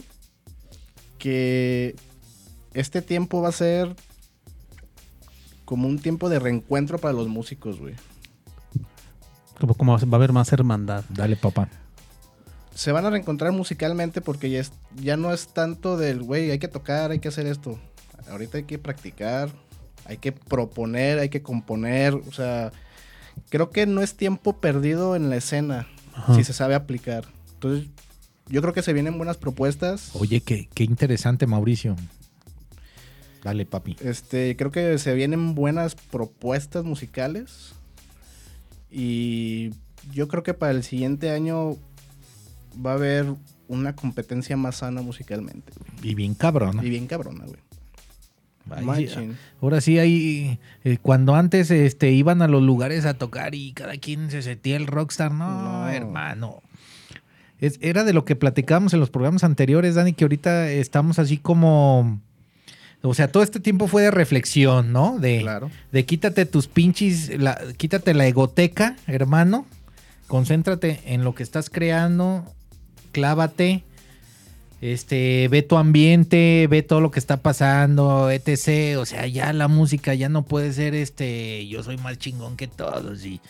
[1.16, 1.97] que
[2.74, 3.97] este tiempo va a ser
[5.65, 7.95] como un tiempo de reencuentro para los músicos, güey.
[9.59, 11.07] Como, como va a haber más hermandad.
[11.09, 11.70] Dale, papá.
[12.74, 16.59] Se van a reencontrar musicalmente porque ya, es- ya no es tanto del, güey, hay
[16.59, 17.78] que tocar, hay que hacer esto.
[18.31, 19.49] Ahorita hay que practicar,
[20.05, 22.15] hay que proponer, hay que componer.
[22.15, 22.73] O sea,
[23.49, 26.35] creo que no es tiempo perdido en la escena Ajá.
[26.35, 27.24] si se sabe aplicar.
[27.55, 27.89] Entonces,
[28.49, 30.11] yo creo que se vienen buenas propuestas.
[30.15, 31.97] Oye, qué, qué interesante, Mauricio.
[33.43, 33.97] Dale, papi.
[34.01, 37.73] Este, creo que se vienen buenas propuestas musicales.
[38.90, 39.70] Y
[40.12, 41.77] yo creo que para el siguiente año
[42.85, 43.27] va a haber
[43.69, 45.73] una competencia más sana musicalmente.
[45.77, 46.11] güey.
[46.11, 46.81] Y bien cabrón.
[46.85, 47.61] Y bien cabrona, güey.
[49.63, 53.97] Ahora sí hay eh, cuando antes este iban a los lugares a tocar y cada
[53.97, 55.89] quien se sentía el rockstar, no, No.
[55.89, 56.63] hermano.
[57.61, 61.39] Es- era de lo que platicábamos en los programas anteriores, Dani, que ahorita estamos así
[61.39, 62.21] como
[63.01, 65.19] o sea, todo este tiempo fue de reflexión, ¿no?
[65.21, 65.71] De, Claro.
[65.93, 69.67] de quítate tus pinches, la- quítate la egoteca, hermano.
[70.27, 72.45] Concéntrate en lo que estás creando,
[73.09, 73.85] clávate,
[74.81, 78.97] este, ve tu ambiente, ve todo lo que está pasando, etc.
[78.99, 82.69] O sea, ya la música ya no puede ser este, yo soy más chingón que
[82.69, 83.41] todos y,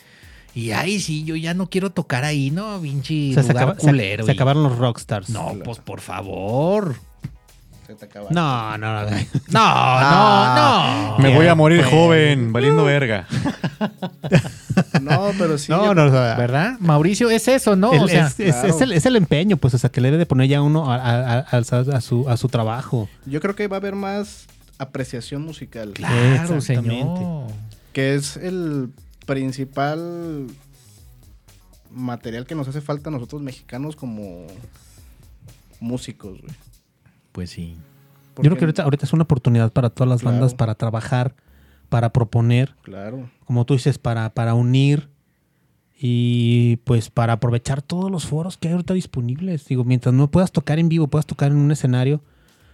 [0.55, 2.79] y ay, sí, yo ya no quiero tocar ahí, ¿no?
[2.79, 4.25] Vinci O sea, se, acaba- culero.
[4.25, 5.29] se y- acabaron los rockstars.
[5.29, 6.95] No, pues por favor.
[7.85, 8.29] Se te acaba.
[8.31, 9.09] No, no, no.
[9.49, 11.17] No, no, no.
[11.19, 13.27] Me voy a morir Pues- joven, valiendo verga.
[15.09, 15.71] No, pero sí.
[15.71, 16.77] No, no, o sea, ¿Verdad?
[16.79, 17.93] Mauricio, es eso, ¿no?
[17.93, 18.67] el- o sea, es, es- claro.
[18.69, 20.91] es el, es el empeño, pues, o sea, que le debe de poner ya uno
[20.91, 23.09] a, a- a- su, a su trabajo.
[23.25, 24.45] Yo creo que va a haber más
[24.77, 25.91] apreciación musical.
[25.93, 26.63] claro, Exactamente.
[27.19, 27.47] señor.
[27.93, 28.89] Que es el
[29.25, 30.47] principal
[31.91, 34.45] material que nos hace falta a nosotros mexicanos como
[35.79, 36.53] músicos, güey.
[37.31, 37.75] Pues sí.
[38.37, 40.35] Yo creo que ahorita, ahorita es una oportunidad para todas las Claro.
[40.37, 41.35] bandas para trabajar,
[41.89, 43.29] para proponer, Claro.
[43.45, 45.09] como tú dices, para, para unir
[46.01, 49.65] y pues para aprovechar todos los foros que hay ahorita disponibles.
[49.67, 52.21] Digo, mientras no puedas tocar en vivo, puedas tocar en un escenario,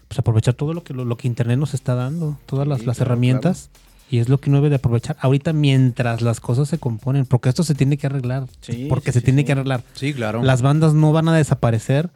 [0.08, 2.86] pues aprovechar todo lo que, lo, lo que Internet nos está dando, todas las, Sí,
[2.86, 3.70] las claro, herramientas.
[4.12, 7.50] Y es lo que uno debe de aprovechar ahorita mientras las cosas se componen, porque
[7.50, 9.82] esto se tiene que arreglar, Sí, porque sí, se tiene que arreglar.
[9.96, 10.44] Sí, claro.
[10.44, 12.12] Las bandas no van a desaparecer,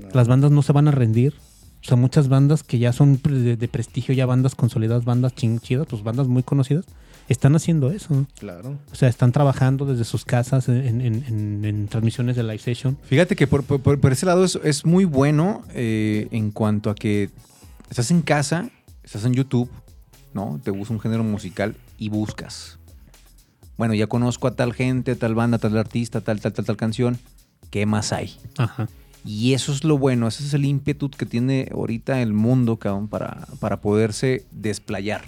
[0.00, 0.08] No.
[0.14, 1.34] las bandas no se van a rendir.
[1.84, 5.86] O sea, muchas bandas que ya son de, de prestigio, ya bandas consolidadas, bandas chidas,
[5.86, 6.86] pues bandas muy conocidas,
[7.28, 8.26] están haciendo eso.
[8.38, 8.78] Claro.
[8.90, 12.96] O sea, están trabajando desde sus casas en, en- en- en transmisiones de live session.
[13.04, 16.88] Fíjate que por, por- por- por ese lado es, es muy bueno eh, en cuanto
[16.88, 17.30] a que
[17.90, 18.70] estás en casa,
[19.02, 19.68] estás en YouTube,
[20.32, 20.58] ¿no?
[20.64, 22.78] Te gusta un género musical y buscas.
[23.76, 27.18] Bueno, ya conozco a tal gente, tal banda, tal artista, tal, tal, tal, tal canción.
[27.70, 28.36] ¿Qué más hay?
[28.56, 28.88] Ajá.
[29.24, 33.08] Y eso es lo bueno, ese es el ímpetu que tiene ahorita el mundo, cabrón,
[33.08, 35.22] para, para poderse desplayar,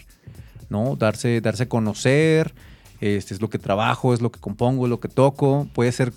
[0.69, 0.97] ¿no?
[0.97, 2.55] Darse, darse a conocer,
[3.01, 6.13] este es lo que trabajo, es lo que compongo, es lo que toco, puede ser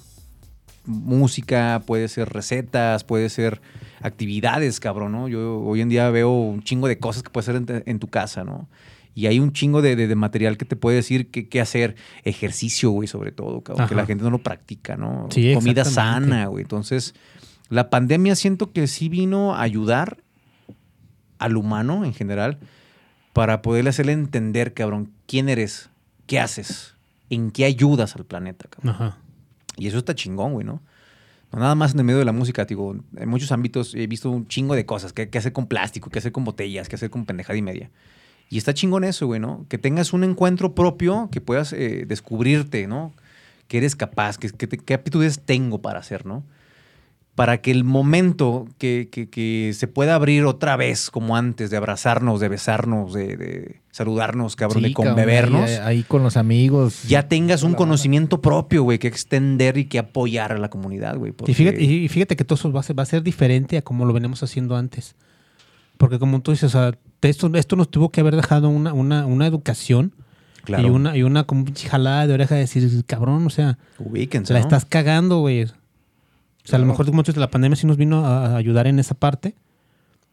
[0.86, 3.62] música, puede ser recetas, puede ser
[4.02, 5.28] actividades, cabrón, ¿no?
[5.28, 8.08] Yo hoy en día veo un chingo de cosas que puedes hacer en, en tu
[8.08, 8.70] casa, ¿no?
[9.16, 11.96] Y hay un chingo de, de- de material que te puede decir qué, qué hacer.
[12.24, 15.28] Ejercicio, güey, sobre todo, cabrón, que la gente no lo practica, ¿no?
[15.32, 16.62] Sí, Comida sana, güey.
[16.62, 17.14] Entonces,
[17.70, 20.18] la pandemia siento que sí vino a ayudar
[21.38, 22.58] al humano en general
[23.34, 25.90] para poderle hacerle entender, cabrón, quién eres,
[26.26, 26.96] qué haces,
[27.30, 28.96] en qué ayudas al planeta, cabrón.
[28.96, 29.18] Ajá.
[29.78, 30.82] Y eso está chingón, güey, ¿no?
[31.52, 34.30] No nada más en el medio de la música, digo, en muchos ámbitos he visto
[34.30, 37.10] un chingo de cosas, que, que hacer con plástico, que hacer con botellas, que hacer
[37.10, 37.90] con pendejada y media.
[38.50, 39.66] Y está chingón eso, güey, ¿no?
[39.70, 43.14] Que tengas un encuentro propio, que puedas eh, descubrirte, ¿no?
[43.68, 46.44] Que eres capaz, que, que te- qué aptitudes tengo para hacer, ¿no?
[47.40, 51.78] Para que el momento que, que- que se pueda abrir otra vez, como antes, de
[51.78, 56.38] abrazarnos, de besarnos, de, de saludarnos, cabrón, Sí, de cabrón, conbebernos, ahí, ahí con los
[56.38, 57.03] amigos.
[57.07, 61.32] ya tengas un conocimiento propio, güey, que extender y que apoyar a la comunidad, güey.
[61.32, 63.78] porque- Y fíjate, y fíjate que todo eso va a, ser, va a ser diferente
[63.78, 65.16] a como lo venimos haciendo antes.
[65.98, 69.26] Porque como tú dices, o sea, esto, esto nos tuvo que haber dejado una, una,
[69.26, 70.14] una educación
[70.64, 70.86] Claro.
[70.88, 74.53] y una, y una como pinche jalada de oreja de decir, cabrón, o sea, Ubíquense,
[74.53, 74.66] la ¿no?
[74.66, 75.66] estás cagando, güey.
[76.70, 78.58] O sea, a lo mejor como tú dices, la pandemia sí nos vino a, a
[78.58, 79.56] ayudar en esa parte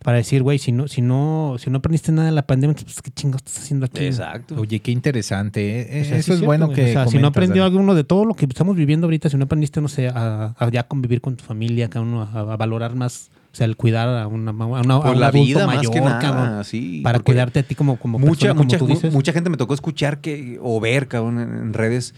[0.04, 3.00] para decir, güey, si no, si no, si no aprendiste nada de la pandemia, pues
[3.00, 4.04] qué chingo estás haciendo aquí.
[4.04, 4.54] Exacto.
[4.60, 5.80] Oye, qué interesante.
[5.80, 6.02] ¿eh?
[6.02, 6.76] O sea, sí Eso es cierto, bueno güey.
[6.76, 6.90] que.
[6.90, 9.44] O sea, si no aprendió alguno de todo lo que estamos viviendo ahorita, si no
[9.44, 12.94] aprendiste, no sé, a, a ya convivir con tu familia, cada uno, a, a valorar
[12.94, 15.66] más, o sea, el cuidar a, una, a, una- a Por un la adulto vida,
[15.66, 18.64] mayor, más que nada, cabrón, sí, para cuidarte a ti como, como mucha, persona, como
[18.64, 19.14] mucha, tú dices.
[19.14, 22.14] mucha gente me tocó escuchar que, o ver, cabrón, en, en redes.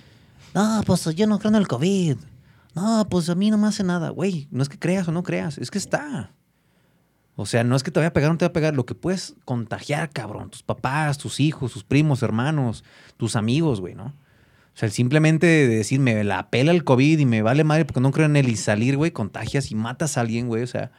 [0.52, 2.16] No, pues yo no creo en el COVID.
[2.80, 4.10] No, pues a mí no me hace nada.
[4.10, 6.32] Güey, no es que creas o no creas, es que está.
[7.36, 8.74] O sea, no es que te vaya a pegar o no te vaya a pegar.
[8.74, 10.50] Lo que puedes contagiar, cabrón.
[10.50, 12.84] Tus papás, tus hijos, tus primos, hermanos,
[13.16, 14.06] tus amigos, güey, ¿no?
[14.06, 18.12] O sea, el simplemente de la pela el COVID y me vale madre porque no
[18.12, 20.62] creo en él y salir, güey, contagias y matas a alguien, güey.
[20.62, 20.92] O sea,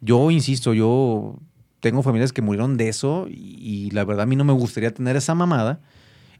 [0.00, 1.38] yo insisto, yo
[1.80, 5.16] tengo familias que murieron de eso y la verdad a mí no me gustaría tener
[5.16, 5.80] esa mamada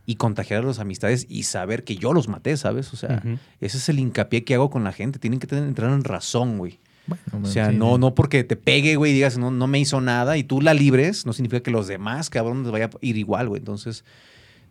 [0.09, 2.95] y contagiar a las amistades y saber que yo los maté, ¿sabes?
[2.95, 3.23] O sea,
[3.61, 5.19] ese es el hincapié que hago con la gente.
[5.19, 6.81] Tienen que tener, entrar en razón, güey.
[7.07, 7.77] Bueno, O sea, sí.
[7.77, 10.63] no, no porque te pegue, güey, y digas, no, no me hizo nada y tú
[10.63, 13.59] la libres, no significa que los demás, cabrón, les vaya a ir igual, güey.
[13.59, 14.03] Entonces,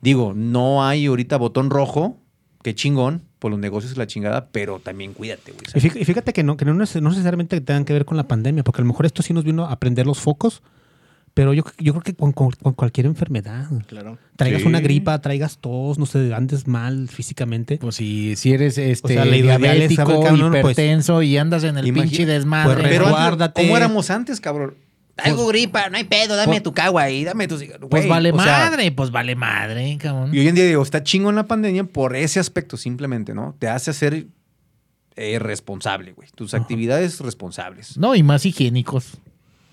[0.02, 2.18] digo, no hay ahorita botón rojo,
[2.64, 6.02] qué chingón, por los negocios y la chingada, pero también cuídate, güey.
[6.02, 8.84] Y fíjate, que no, que no necesariamente tengan que ver con la pandemia, porque a
[8.84, 10.64] lo mejor esto sí nos vino a prender los focos,
[11.38, 14.18] pero yo, yo creo que con, con- con cualquier enfermedad, Claro.
[14.36, 14.68] traigas Sí.
[14.68, 17.78] una gripa, traigas tos, no sé, andes mal físicamente.
[17.78, 22.26] Pues si, si eres este, O sea, diabético, pues, hipertenso y andas en el pinche
[22.26, 22.74] desmadre.
[22.82, 23.62] pues, pero antes, resguárdate.
[23.62, 24.74] ¿cómo éramos antes, cabrón?
[25.16, 27.88] Traigo gripa, no hay pedo, dame pues- tu cagua y dame tu cigarro.
[27.88, 30.34] pues vale o sea, madre, pues vale madre, cabrón.
[30.34, 33.56] Y hoy en día digo, está chingo en la pandemia por ese aspecto simplemente, ¿no?
[33.60, 34.26] Te hace ser
[35.16, 36.30] eh, responsable, güey.
[36.36, 37.96] Tus actividades responsables.
[37.98, 39.20] No, y más higiénicos.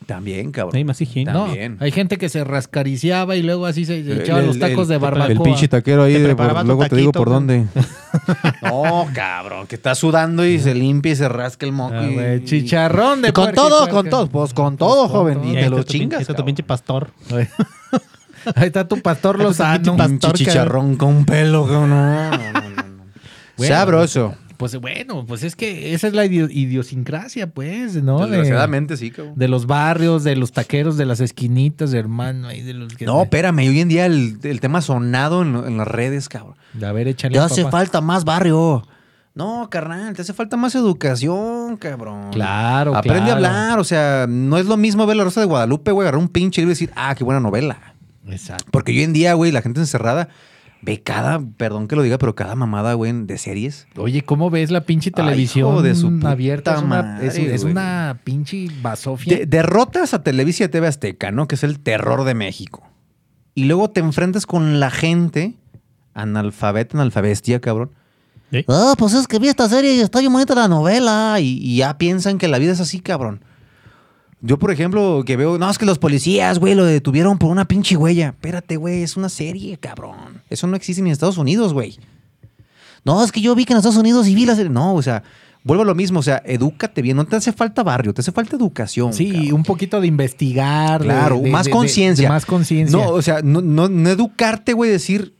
[0.06, 0.76] También, cabrón.
[0.76, 1.32] Hay más higiene.
[1.32, 1.76] No, También.
[1.80, 4.98] hay gente que se rascariciaba y luego así se El- echaba los tacos el- de
[4.98, 5.32] barbacoa.
[5.32, 7.64] El pinche taquero ahí, Te por- luego te digo por dónde.
[8.62, 11.94] No, cabrón, que está sudando y se limpia y se rasca el moco.
[11.96, 12.06] Ah,
[12.36, 13.92] y- chicharrón de Y con todo, puerca.
[13.94, 15.38] con todo, pues con todo, joven.
[15.38, 15.46] todo.
[15.48, 16.18] Y Y te lo chingas.
[16.18, 17.10] ahí está tu pinche pastor.
[18.54, 19.96] Ahí está tu pastor Lozano.
[19.96, 21.90] pastor, chicharrón con pelo, cabrón.
[21.90, 23.04] No, no, no, no, no.
[23.56, 24.34] Bueno, Sabroso.
[24.56, 28.18] Pues bueno, pues es que esa es la idio- idiosincrasia, pues, ¿no?
[28.20, 29.34] De, Desgraciadamente, sí, cabrón.
[29.36, 33.04] de los barrios, de los taqueros, de las esquinitas, hermano, ahí de los que...
[33.04, 36.54] No, espérame, hoy en día el, el tema sonado en, las redes, cabrón.
[36.82, 37.78] A ver, échale, Te hace papá.
[37.78, 38.86] falta más barrio.
[39.34, 42.30] No, carnal, te hace falta más educación, cabrón.
[42.30, 45.90] Claro, Aprende a hablar, o sea, no es lo mismo ver la Rosa de Guadalupe,
[45.90, 47.94] güey, agarrar un pinche y decir, ah, qué buena novela.
[48.28, 48.66] Exacto.
[48.70, 50.28] Porque hoy en día, güey, la gente encerrada
[50.84, 53.86] ve cada, perdón que lo diga, pero cada mamada, güey, de series.
[53.96, 56.74] Oye, ¿cómo ves la pinche Ay, televisión hijo de su abierta?
[56.74, 59.38] Es una, madre, es, una pinche basofia.
[59.38, 61.48] De- derrotas a Televisa y TV Azteca, ¿no?
[61.48, 62.82] Que es el terror de México.
[63.54, 65.54] Y luego te enfrentas con la gente,
[66.12, 67.90] analfabeta, analfabestia, cabrón.
[68.50, 68.64] ¿Sí?
[68.68, 71.36] Ah, pues es que vi esta serie y está bien bonita la novela.
[71.40, 73.40] Y, y ya piensan que la vida es así, cabrón.
[74.40, 77.64] Yo, por ejemplo, que veo, no, es que los policías, güey, lo detuvieron por una
[77.64, 78.28] pinche huella.
[78.28, 80.42] Espérate, güey, es una serie, cabrón.
[80.50, 81.98] Eso no existe ni en Estados Unidos, güey.
[83.04, 84.70] No, es que yo vi que en Estados Unidos y vi la serie.
[84.70, 85.22] No, o sea,
[85.62, 87.16] vuelvo a lo mismo, o sea, edúcate bien.
[87.16, 89.12] No te hace falta barrio, te hace falta educación.
[89.12, 89.52] sí, cabrón.
[89.52, 91.02] un poquito de investigar.
[91.02, 92.28] Claro, de- más de- conciencia.
[92.28, 92.96] Más conciencia.
[92.98, 95.34] No, o sea, no, no, no educarte, güey, decir,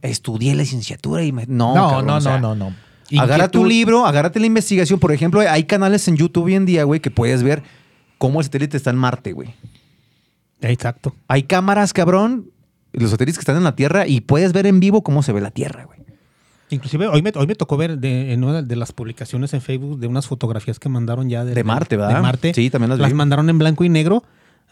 [0.00, 1.44] estudié licenciatura y me...
[1.46, 3.20] No, no, cabrón, no, o sea, no, no, no.
[3.20, 4.98] Agarra tu libro, agárrate la investigación.
[4.98, 7.62] Por ejemplo, hay canales en YouTube hoy en día, güey, que puedes ver
[8.16, 9.54] cómo el satélite está en Marte, güey.
[10.62, 11.14] Exacto.
[11.28, 12.50] Hay cámaras, cabrón,
[12.92, 15.40] los satélites que están en la Tierra y puedes ver en vivo cómo se ve
[15.40, 16.00] la Tierra, güey.
[16.70, 19.98] Inclusive hoy me, hoy me tocó ver de, en una de las publicaciones en Facebook
[19.98, 22.16] de unas fotografías que mandaron ya de, De Marte, ¿verdad?
[22.16, 22.54] De Marte.
[22.54, 23.14] Sí, también las vi.
[23.14, 24.22] mandaron en blanco y negro.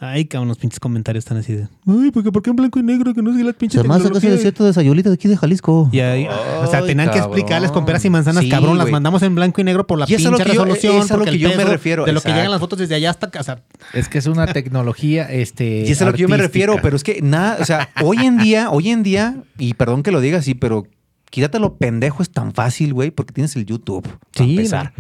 [0.03, 1.69] Ay, cabrón, los pinches comentarios están así de.
[1.87, 3.13] Ay, ¿por qué, por qué en blanco y negro?
[3.13, 5.91] Que no sigue la pinche tecnología?" de Sayulita de aquí de Jalisco.
[5.93, 6.27] Y ahí,
[6.63, 9.61] o sea, tenían que explicarles con peras y manzanas, Sí, cabrón, las mandamos en blanco
[9.61, 10.97] y negro por la Y es pinche que yo- resolución.
[11.03, 12.79] es a lo porque que el yo me refiero, De lo que llegan las fotos
[12.79, 13.63] desde allá hasta casa.
[13.93, 15.85] Es que es una tecnología, este.
[15.87, 18.19] Y es a lo que yo me refiero, pero es que nada, o sea, hoy
[18.25, 20.87] en día, hoy en día, y perdón que lo diga así, pero
[21.29, 24.03] quítate lo pendejo es tan fácil, güey, porque tienes el YouTube.
[24.03, 24.93] para Sí, empezar.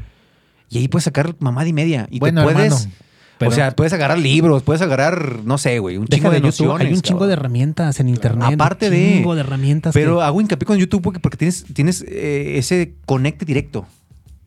[0.68, 2.06] Y ahí puedes sacar mamada y media.
[2.10, 2.72] Y Bueno, te puedes.
[2.74, 2.94] hermano,
[3.40, 6.40] pero- o sea, puedes agarrar libros, puedes agarrar, no sé, güey, un Deja chingo de,
[6.40, 6.86] de YouTube, nociones.
[6.88, 8.50] hay un chingo de herramientas en internet.
[8.54, 9.92] Aparte un de- chingo de herramientas.
[9.94, 13.86] Pero que- hago hincapié con YouTube porque, porque tienes, tienes eh, ese conecte directo.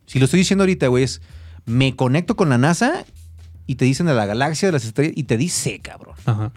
[0.06, 1.22] Si lo estoy diciendo ahorita, güey, es
[1.66, 3.04] me conecto con la NASA
[3.68, 6.16] y te dicen de la galaxia, de las estrellas, y te dice, cabrón.
[6.26, 6.52] Ajá.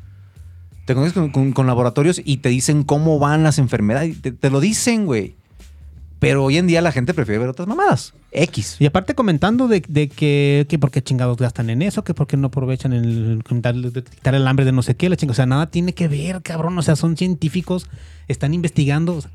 [0.84, 4.20] Te conectas con, con- con laboratorios y te dicen cómo van las enfermedades.
[4.22, 5.36] Te, te lo dicen, güey.
[6.18, 8.14] Pero hoy en día la gente prefiere ver otras mamadas.
[8.32, 8.76] X.
[8.78, 12.26] Y aparte comentando de, de que, que por qué chingados gastan en eso, que por
[12.26, 15.32] qué no aprovechan el quitar, el hambre de no sé qué, la chingada.
[15.32, 16.78] O sea, nada tiene que ver, cabrón.
[16.78, 17.86] O sea, son científicos,
[18.28, 19.16] están investigando.
[19.16, 19.30] O sea,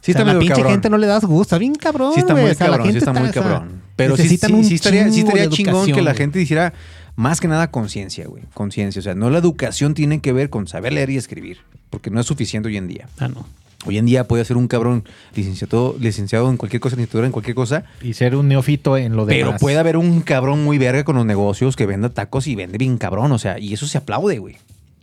[0.00, 0.72] Sí o sea, está la pinche cabrón.
[0.72, 1.42] gente no le das gusto.
[1.42, 3.82] Está bien cabrón, Sí está muy O sea, la cabrón, sí está muy cabrón.
[3.96, 6.72] Pero sí, sí, estaría, sí estaría chingón que la gente hiciera
[7.16, 8.44] más que nada conciencia, güey.
[8.54, 9.00] Conciencia.
[9.00, 11.58] O sea, no la educación tiene que ver con saber leer y escribir.
[11.90, 13.08] Porque no es suficiente hoy en día.
[13.18, 13.44] Ah, no.
[13.86, 15.04] Hoy en día puede ser un cabrón
[15.36, 19.24] licenciado, licenciado en cualquier cosa, licenciatura en cualquier cosa, Y ser un neófito en lo
[19.24, 19.50] demás.
[19.50, 22.76] pero puede haber un cabrón muy verga con los negocios que venda tacos y vende
[22.76, 23.30] bien cabrón.
[23.30, 24.56] O sea, y eso se aplaude, güey.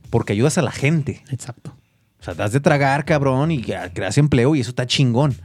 [0.10, 1.24] Porque ayudas a la gente.
[1.32, 1.74] Exacto.
[2.20, 5.36] O sea, das de tragar, cabrón, y creas empleo y eso está chingón.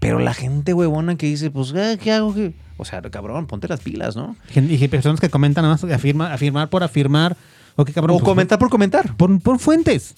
[0.00, 2.34] Pero la gente huevona que dice, pues, ¿qué, qué hago?
[2.34, 2.54] qué?
[2.76, 4.36] O sea, cabrón, ponte las pilas, ¿no?
[4.54, 7.36] Y personas que comentan nada más, afirma, afirmar por afirmar.
[7.76, 9.16] O, que, cabrón, o pues, comentar por comentar.
[9.16, 10.14] Pon fuentes.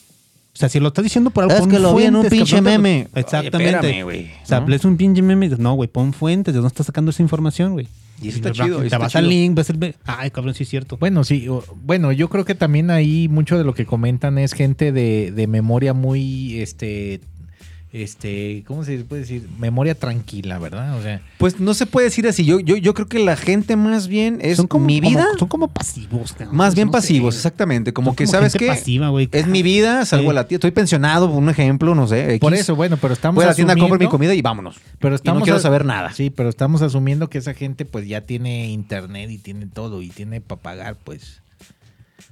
[0.56, 2.26] O sea, si lo estás diciendo por algo, Es pon que lo vi en un
[2.30, 2.64] pinche cabrón.
[2.82, 3.08] meme.
[3.14, 3.58] Exactamente.
[3.58, 4.74] Oye, espérame, güey, O sea, ¿no?
[4.74, 5.50] es un pinche meme.
[5.50, 6.54] No, güey, pon fuentes.
[6.54, 7.88] ¿De dónde estás sacando esa información, güey?
[8.22, 9.18] Y eso está chido, Te está vas chido.
[9.18, 9.94] al link, ves el...
[10.06, 10.96] Ay, cabrón, sí es cierto.
[10.96, 11.46] Bueno, sí.
[11.84, 15.46] Bueno, yo creo que también ahí mucho de lo que comentan es gente de, de
[15.46, 17.20] memoria muy, este,
[18.02, 19.48] este, ¿cómo se puede decir?
[19.58, 20.96] Memoria tranquila, ¿verdad?
[20.98, 22.44] O sea, Pues no se puede decir así.
[22.44, 25.26] Yo, yo, yo creo que la gente más bien es Son como, mi como- vida.
[25.38, 26.56] son como pasivos, cabrón.
[26.56, 26.98] más bien No sé.
[26.98, 27.92] pasivos, exactamente.
[27.92, 28.70] Como Son que, como ¿sabes gente qué?
[28.72, 29.28] pasiva, güey.
[29.32, 30.58] Es mi vida, salgo a la tienda.
[30.66, 32.24] Estoy pensionado, por un ejemplo, no sé.
[32.34, 32.40] X.
[32.40, 34.76] por eso, bueno, pero estamos Voy a la tienda, compro mi comida y vámonos.
[34.98, 36.12] Pero Y estamos no quiero a- saber nada.
[36.12, 40.08] Sí, pero estamos asumiendo que esa gente pues ya tiene internet y tiene todo y
[40.10, 41.42] tiene para pagar, pues.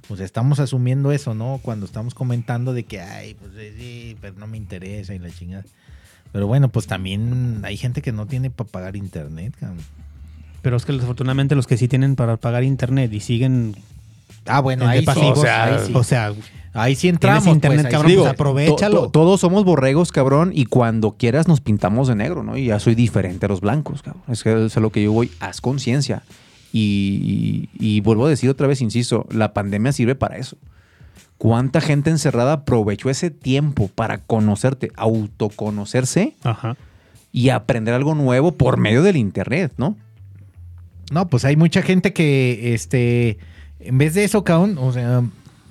[0.07, 1.59] Pues estamos asumiendo eso, ¿no?
[1.63, 5.63] Cuando estamos comentando de que, ay, pues sí, pero no me interesa y la chingada.
[6.31, 9.79] Pero bueno, pues también hay gente que no tiene para pagar internet, cabrón.
[10.61, 13.75] Pero es que desafortunadamente los que sí tienen para pagar internet y siguen
[14.47, 15.05] Ah, bueno, ahí sí.
[15.07, 15.91] pasivos, o sea, ahí sí.
[15.95, 16.33] o sea,
[16.77, 17.47] Ahí sí entramos.
[17.47, 18.17] Internet, pues, ahí cabrón, sí.
[18.17, 18.95] pues, aprovechalo.
[18.97, 22.57] to- to- todos somos borregos, cabrón, y cuando quieras nos pintamos de negro, ¿no?
[22.57, 24.21] Y ya soy diferente a los blancos, cabrón.
[24.27, 26.21] Es que es a lo que yo voy, haz conciencia.
[26.77, 30.57] Y, y- y vuelvo a decir otra vez, insisto, la pandemia sirve para eso.
[31.37, 36.75] ¿Cuánta gente encerrada aprovechó ese tiempo para conocerte, autoconocerse ajá.
[37.31, 39.95] y aprender algo nuevo por medio del internet, ¿no?
[41.11, 43.37] No, pues hay mucha gente que, este,
[43.79, 45.23] en vez de eso, cabrón, o sea,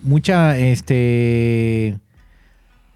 [0.03, 1.99] mucha, este,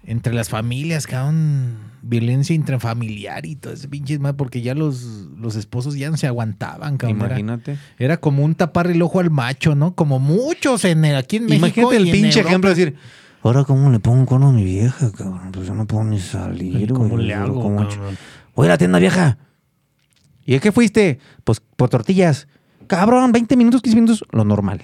[0.09, 5.03] entre las familias, cabrón, violencia intrafamiliar y todo ese pinche más, porque ya los,
[5.37, 7.17] los esposos ya no se aguantaban, cabrón.
[7.19, 7.77] Imagínate.
[7.99, 9.93] era como un tapar el ojo al macho, ¿no?
[9.93, 11.57] Como muchos en aquí en México.
[11.67, 12.95] Imagínate el y pinche ejemplo de decir,
[13.43, 15.51] Ahora, ¿cómo le pongo cuerno a mi vieja, cabrón?
[15.53, 17.27] Pues yo no puedo ni salir, ¿Cómo güey.
[17.27, 18.17] le hago, ¿Cómo ch- cabrón?
[18.55, 19.37] Voy a la tienda vieja.
[20.45, 21.19] ¿Y a qué fuiste?
[21.43, 22.47] Pues por tortillas.
[22.87, 24.81] Cabrón, 20 minutos, 15 minutos, lo normal.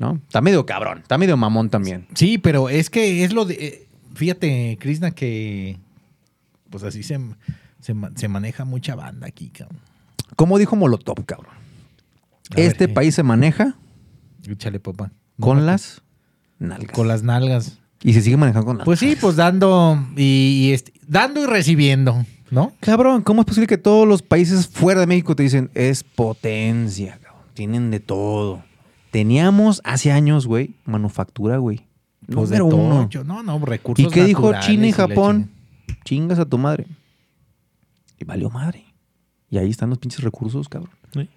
[0.00, 0.14] ¿No?
[0.26, 2.06] Está medio cabrón, está medio mamón también.
[2.14, 3.85] Sí, pero es que es lo de.
[4.14, 5.78] Fíjate, Krishna, que
[6.70, 7.18] pues así se,
[7.80, 9.78] se, ma- se maneja mucha banda aquí, cabrón.
[10.36, 11.54] Como dijo Molotov, cabrón.
[12.52, 12.88] A ver, este eh.
[12.88, 13.76] país se maneja
[14.46, 15.10] Échale, papá.
[15.40, 16.02] con No, las
[16.58, 16.92] nalgas.
[16.92, 17.78] Con las nalgas.
[18.02, 20.22] Y se sigue manejando con las Pues sí, pues dando y,
[20.68, 22.72] y este- dando y recibiendo, ¿no?
[22.80, 27.18] Cabrón, ¿cómo es posible que todos los países fuera de México te dicen es potencia,
[27.22, 27.42] cabrón?
[27.54, 28.62] Tienen de todo.
[29.10, 31.85] Teníamos hace años, güey, manufactura, güey.
[32.32, 33.02] Pues de Número uno.
[33.04, 33.24] tocho.
[33.24, 35.50] No, no, recursos ¿Y qué dijo China y la Japón?
[36.04, 36.86] Chingas a tu madre.
[38.18, 38.84] Y valió madre.
[39.50, 40.90] Y ahí están los pinches recursos, cabrón.
[41.12, 41.28] Sí.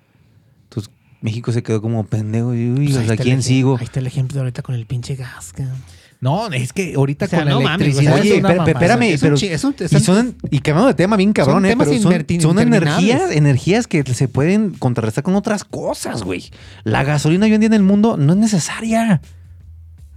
[0.63, 0.91] Entonces,
[1.21, 2.55] México se quedó como pendejo.
[2.55, 3.77] Y, uy, Pues el ¿quién sigo?
[3.77, 5.77] Ahí está el ejemplo de ahorita con el pinche gas, cabrón.
[6.21, 8.41] No, es que ahorita O sea, con la no mames, electricidad o sea, es Oye,
[8.71, 9.37] espérame, Es un pero.
[9.37, 11.93] chi- es un- y, son, y cambiando de tema bien cabrón, Son eh, pero
[12.41, 16.51] son, energías, energías que se pueden contrarrestar con otras cosas, güey.
[16.83, 19.21] La gasolina hoy en día en el mundo no es necesaria.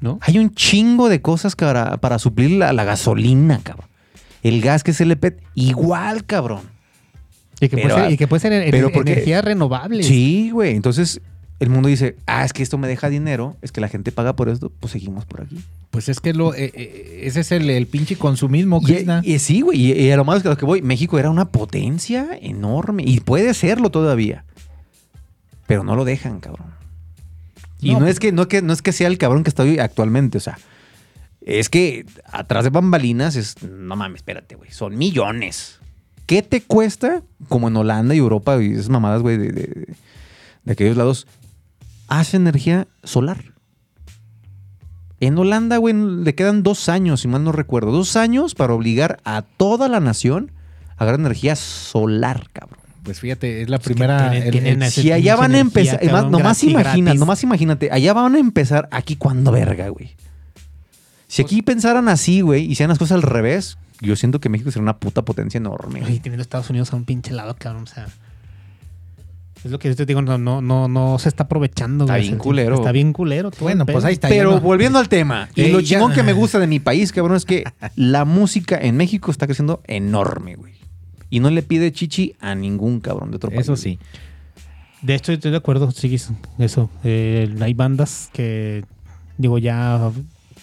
[0.02, 0.18] ¿No?
[0.20, 3.86] Hay un chingo de cosas para, para suplir la, la gasolina, cabrón.
[4.42, 6.60] El gas que es PET, igual, cabrón.
[7.60, 10.04] Y que, Pero, puede ah, ser, y que puede ser pero en- porque- energías renovables.
[10.04, 10.74] Sí, güey.
[10.74, 11.20] Entonces,
[11.60, 14.34] el mundo dice, ah, es que esto me deja dinero, es que la gente paga
[14.34, 15.62] por esto, pues seguimos por aquí.
[15.92, 19.20] Pues es que lo, eh, eh, ese es el, el pinche consumismo, Y, Krishna.
[19.24, 19.80] y sí, güey.
[19.80, 23.04] Y, y a lo más que a lo que voy, México era una potencia enorme.
[23.06, 24.44] Y puede serlo todavía.
[25.68, 26.66] Pero no lo dejan, cabrón.
[27.82, 29.64] Y No, no, es que, no, que, no es que sea el cabrón que está
[29.64, 30.38] hoy actualmente.
[30.38, 30.58] O sea,
[31.40, 33.62] es que atrás de bambalinas es.
[33.62, 34.70] No mames, espérate, güey.
[34.70, 35.78] Son millones.
[36.26, 37.22] ¿Qué te cuesta?
[37.48, 39.94] Como en Holanda y Europa y esas mamadas, güey, de, de-
[40.64, 41.26] de aquellos lados.
[42.08, 43.52] Hace energía solar.
[45.20, 47.92] En Holanda, güey, le quedan dos años, si mal no recuerdo.
[47.92, 50.52] Dos años para obligar a toda la nación
[50.96, 52.81] a agarrar energía solar, cabrón.
[53.02, 54.30] Pues fíjate, es la primera.
[54.50, 58.38] tienen el- Si allá van a empezar, cabrón, nomás imagina, nomás imagínate, allá van a
[58.38, 60.14] empezar aquí cuando verga, güey.
[61.26, 64.70] Si aquí pensaran así, güey, y sean las cosas al revés, yo siento que México
[64.70, 66.00] sería una puta potencia enorme.
[66.00, 66.18] Güey.
[66.20, 67.84] teniendo Estados Unidos a un pinche lado, cabrón.
[67.84, 68.06] O sea.
[69.64, 72.04] Es lo que yo te digo, no, no, no, no se está aprovechando.
[72.04, 72.26] Está güey.
[72.28, 72.74] bien culero.
[72.74, 73.50] Está bien culero.
[73.52, 74.28] todo Bueno, pues ahí está.
[74.28, 77.12] Pero volviendo al tema, y Eh, lo ya- chingón que me gusta de mi país,
[77.12, 77.64] cabrón, es que
[77.96, 80.72] la música en México está creciendo enorme, güey.
[81.32, 83.62] Y no le pide chichi a ningún cabrón de otro país.
[83.62, 83.98] Eso sí.
[85.00, 86.14] De hecho, estoy de acuerdo, sí,
[86.58, 86.90] eso.
[87.04, 88.84] Eh, hay bandas que,
[89.38, 90.10] digo, ya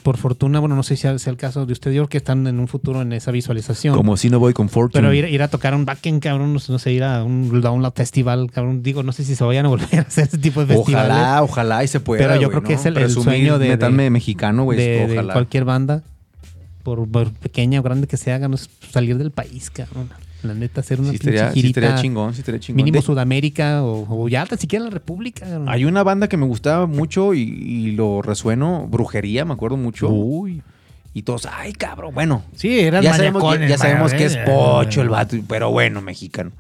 [0.04, 2.46] por fortuna, bueno, no sé si sea, el caso de usted, yo creo que están
[2.46, 3.96] en un futuro en esa visualización.
[3.98, 5.02] Como si no voy con Fortune.
[5.02, 8.52] Pero ir, ir a tocar un backend, cabrón, no sé, ir a un, un festival,
[8.52, 11.12] cabrón, digo, no sé si se vayan a volver a hacer ese tipo de festivales.
[11.12, 12.22] Ojalá, ojalá y se pueda.
[12.28, 14.78] Pero yo creo que es el- el sueño de- metal de- mexicano, güey.
[14.78, 16.04] de, cualquier banda,
[16.84, 20.10] por, por pequeña o grande que se haga, no es salir del país, cabrón.
[20.44, 22.78] La neta, hacer una Sí estaría, sí estaría chingón, sí estaría chingón.
[22.78, 25.46] mínimo De- Sudamérica o, o ya tan siquiera la República.
[25.68, 30.10] hay una banda que me gustaba mucho y, y lo resueno, Brujería, me acuerdo mucho.
[30.10, 30.62] Uy.
[31.14, 32.44] Y todos, ay, cabrón, bueno.
[32.56, 36.52] Sí, eran Ya sabemos, maniacones, ya sabemos que es pocho el vato, pero bueno, mexicano.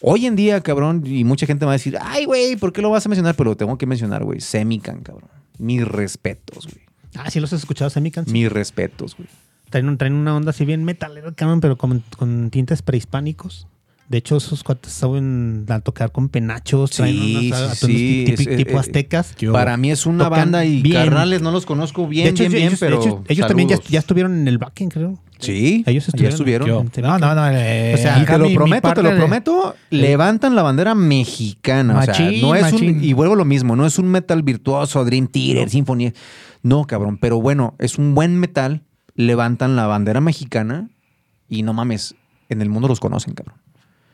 [0.00, 2.88] Hoy en día, cabrón, y mucha gente va a decir, ay, güey, ¿por qué lo
[2.90, 3.34] vas a mencionar?
[3.34, 4.40] Pero lo tengo que mencionar, güey.
[4.40, 5.28] Semican, cabrón.
[5.58, 6.86] Mis respetos, güey.
[7.16, 8.24] Ah, sí los has escuchado, Semican.
[8.24, 8.30] Sí.
[8.32, 9.28] Mis respetos, güey.
[9.70, 13.66] Traen, traen una onda así bien metalera, cabrón, pero con, con tintes prehispánicos.
[14.08, 18.70] De hecho, esos cuates saben a tocar con penachos, traen unos sí, tipo, es- tipo
[18.70, 19.34] eh, aztecas.
[19.36, 20.94] Yo- Para mí es una banda y bien.
[20.96, 23.78] carnales no los conozco bien, de hecho, bien, ellos, bien, pero ellos, ellos también ya,
[23.86, 25.18] ya estuvieron en el backend, creo.
[25.40, 26.70] Sí, Ellos ya estuvieron.
[26.70, 26.90] estuvieron.
[27.02, 27.50] No, no, no.
[27.50, 30.94] eh, O sea, Y te lo mi- mi prometo, te lo prometo, levantan la bandera
[30.94, 31.98] mexicana.
[31.98, 35.04] o sea, no es un, y vuelvo a lo mismo, no es un metal virtuoso,
[35.04, 36.14] Dream Theater, Sinfonía.
[36.62, 38.82] No, cabrón, pero bueno, es un buen metal,
[39.18, 40.88] levantan la bandera mexicana
[41.48, 42.14] y no mames,
[42.48, 43.56] en el mundo los conocen, cabrón.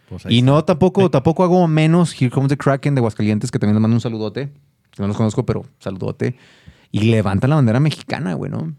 [0.09, 0.47] Pues Y está.
[0.47, 3.97] no, tampoco, tampoco hago menos Here Comes the Kraken de Aguascalientes, que también les mando
[3.97, 4.51] un saludote.
[4.91, 6.37] que No los conozco, pero saludote.
[6.91, 8.59] Y levantan la bandera mexicana, güey, ¿no?
[8.59, 8.77] Bandas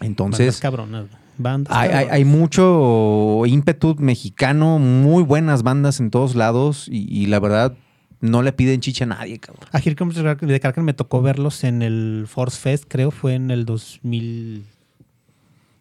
[0.00, 1.06] Entonces, cabronas.
[1.38, 6.88] Bandas hay, hay- hay mucho ímpetu mexicano, muy buenas bandas en todos lados.
[6.90, 7.76] Y, y la verdad,
[8.20, 9.68] no le piden chicha a nadie, cabrón.
[9.72, 13.10] A Here Comes the Kraken- de Kraken me tocó verlos en el Force Fest, creo,
[13.10, 14.64] fue en el 2000,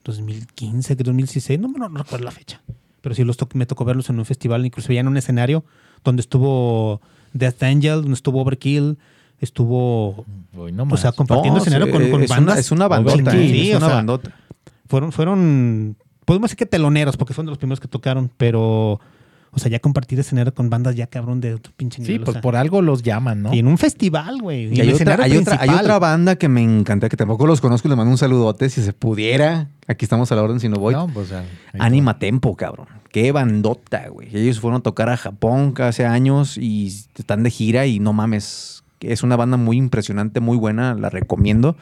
[0.05, 2.61] 2015, que 2016, no, no, no recuerdo la fecha.
[3.01, 5.63] Pero sí los to- me tocó verlos en un festival, incluso ya en un escenario
[6.03, 7.01] donde estuvo
[7.33, 8.97] Death Angel, donde estuvo Overkill,
[9.39, 12.53] estuvo, no o sea, compartiendo No, escenario sí, con, con es bandas.
[12.53, 13.49] Una, es una bandota, ¿eh?
[13.49, 14.35] sí, es o una sea, bandota.
[14.87, 18.99] Fueron, fueron, podemos decir que teloneros, porque fueron de los primeros que tocaron, pero,
[19.55, 22.21] o sea, ya compartir escenario con bandas ya cabrón de otro pinche Sí, nivel.
[22.21, 22.41] o pues sea.
[22.41, 23.53] por algo los llaman, ¿no?
[23.53, 24.65] Y en un festival, güey.
[24.65, 27.61] Y en hay otra, hay, otra, hay otra banda que me encanta, que tampoco los
[27.61, 29.69] conozco y les mando un saludote si se pudiera.
[29.87, 30.93] Aquí estamos a la orden si no voy.
[30.93, 31.33] No, pues,
[31.79, 32.87] Anima Tempo, cabrón.
[33.11, 34.27] Qué bandota, güey.
[34.35, 36.87] Ellos fueron a tocar a Japón hace años y
[37.17, 38.83] están de gira y no mames.
[38.99, 41.77] Es una banda muy impresionante, muy buena, la recomiendo.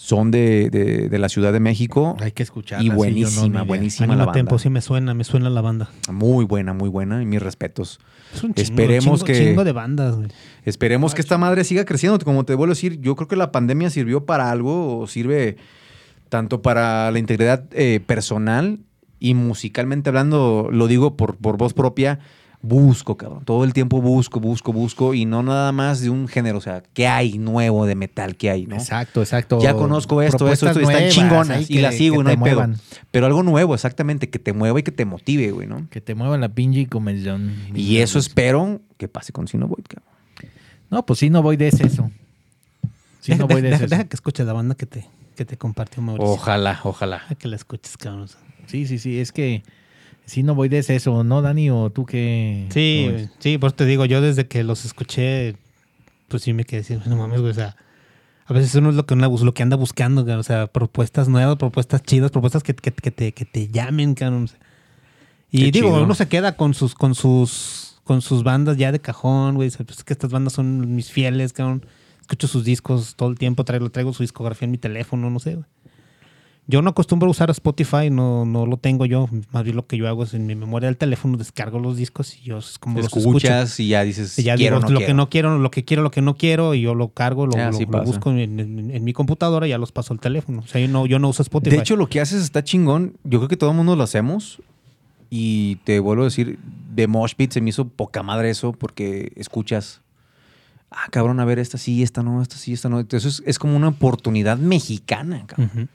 [0.00, 2.16] Son de, de- de la Ciudad de México.
[2.20, 2.80] Hay que escuchar.
[2.80, 4.32] Y buenísima, buenísima la Anima banda.
[4.38, 5.90] Tempo, sí me suena, me suena la banda.
[6.12, 7.20] Muy buena, muy buena.
[7.20, 7.98] Y mis respetos.
[8.32, 10.28] Es un chingo, Esperemos chingo, que- chingo de bandas, güey.
[10.64, 12.16] Esperemos que esta madre siga creciendo.
[12.20, 15.56] Como te vuelvo a decir, yo creo que la pandemia sirvió para algo, o sirve
[16.28, 18.78] tanto para la integridad eh, personal
[19.18, 22.20] y musicalmente hablando, lo digo por, por voz propia,
[22.60, 23.44] busco, cabrón.
[23.44, 26.58] Todo el tiempo busco, busco, busco, y no nada más de un género.
[26.58, 28.36] O sea, ¿qué hay nuevo de metal?
[28.36, 28.74] ¿Qué hay, no?
[28.76, 29.60] Exacto, exacto.
[29.60, 31.70] Ya conozco esto, esto, Propuestas esto, y están nuevas, chingonas.
[31.70, 32.66] Y que- las sigo, que no hay pedo.
[33.10, 35.88] Pero algo nuevo, exactamente, que te mueva y que te motive, güey, ¿no?
[35.90, 37.54] Que te muevan la pinche convención.
[37.74, 40.08] Y eso espero que pase con Sinovoid, cabrón.
[40.90, 42.10] No, pues sí, no voy de ese eso.
[43.20, 44.08] Sí, deja, no voy de deja- ese deja eso.
[44.08, 45.06] que escuches la banda que te,
[45.36, 46.32] que te compartió Mauricio.
[46.32, 47.18] Ojalá, ojalá.
[47.18, 48.28] Deja que la escuches, cabrón.
[48.66, 49.62] Sí, sí, sí, es que
[50.28, 51.70] sí no voy de eso, ¿no, Dani?
[51.70, 52.66] ¿O tú qué?
[52.70, 53.30] Sí, ves?
[53.40, 55.56] sí, por eso te digo, yo desde que los escuché,
[56.28, 57.74] pues sí me quedé diciendo, no mames, güey, o sea,
[58.46, 61.56] A veces uno es lo que, bus- lo que anda buscando, o sea, propuestas nuevas,
[61.56, 64.48] propuestas chidas, propuestas que, que- que te, que te llamen, cabrón.
[65.50, 66.02] Y Qué digo, chido.
[66.04, 69.70] uno se queda con sus, con sus, con sus bandas ya de cajón, güey.
[69.70, 71.84] Pues es que estas bandas son mis fieles, cabrón.
[72.22, 75.54] Escucho sus discos todo el tiempo, traigo, traigo su discografía en mi teléfono, no sé,
[75.56, 75.66] güey.
[76.70, 79.26] Yo no acostumbro a usar Spotify, no, no lo tengo yo.
[79.52, 82.36] Más bien lo que yo hago es en mi memoria del teléfono, descargo los discos
[82.36, 83.38] y yo es como los escucho.
[83.38, 85.06] Escuchas y ya dices, Y ya quiero, digo no lo quiero.
[85.10, 87.56] que no quiero, lo que quiero, lo que no quiero, y yo lo cargo, lo,
[87.56, 90.60] Ah, lo- lo busco en, en- en mi computadora y ya los paso al teléfono.
[90.60, 91.76] O sea, yo no, yo no uso Spotify.
[91.76, 93.16] De hecho, lo que haces está chingón.
[93.24, 94.60] Yo creo que todo el mundo lo hacemos.
[95.30, 96.58] Y te vuelvo a decir,
[96.94, 100.02] de Mosh Pit se me hizo poca madre eso porque escuchas.
[100.90, 103.00] Ah, cabrón, a ver, esta sí, esta no, esta sí, esta no.
[103.00, 105.88] Entonces es como una oportunidad mexicana, cabrón.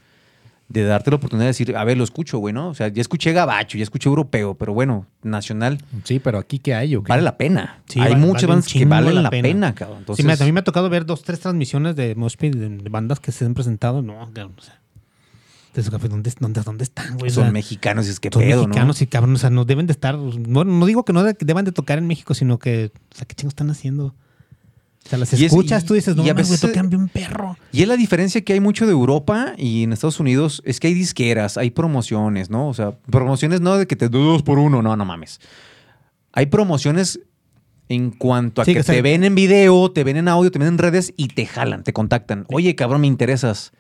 [0.74, 2.68] De darte la oportunidad de decir, a ver, lo escucho, güey, ¿no?
[2.70, 6.74] O sea, ya escuché gabacho, ya escuché europeo, pero bueno, nacional, Sí, pero aquí qué
[6.74, 7.10] hay, ¿o qué?
[7.10, 7.82] vale la pena.
[7.88, 9.48] Sí, Hay vale- muchas vale bandas que valen la pena.
[9.48, 10.00] pena, cabrón.
[10.00, 12.90] Entonces, Sí, me- a mí me ha tocado ver dos, tres transmisiones de Moshpit de,
[12.90, 14.02] bandas que se han presentado.
[14.02, 14.80] No, cabrón, o sea.
[15.76, 17.32] ¿dónde, dónde, ¿Dónde están, güey?
[17.32, 19.66] O son sea, mexicanos y es que son pedo, mexicanos y cabrón, o sea, no
[19.66, 20.16] deben de estar.
[20.18, 23.26] No, no digo que no de- deban de tocar en México, sino que, o sea,
[23.28, 24.14] ¿qué chingos están haciendo?
[25.06, 26.70] O sea, las Y es- escuchas, y- tú dices, no, y a mames, güey, veces-
[26.72, 27.58] tocan bien perro.
[27.72, 30.88] Y es la diferencia que hay mucho de Europa y en Estados Unidos es que
[30.88, 32.68] hay disqueras, hay promociones, ¿no?
[32.70, 35.42] O sea, promociones no de que te dos por uno, no, no mames.
[36.32, 37.20] Hay promociones
[37.90, 40.58] en cuanto a Sí, que que te ven en video, te ven en audio, te
[40.58, 42.46] ven en redes y te jalan, te contactan.
[42.50, 43.72] Oye, cabrón, me interesas.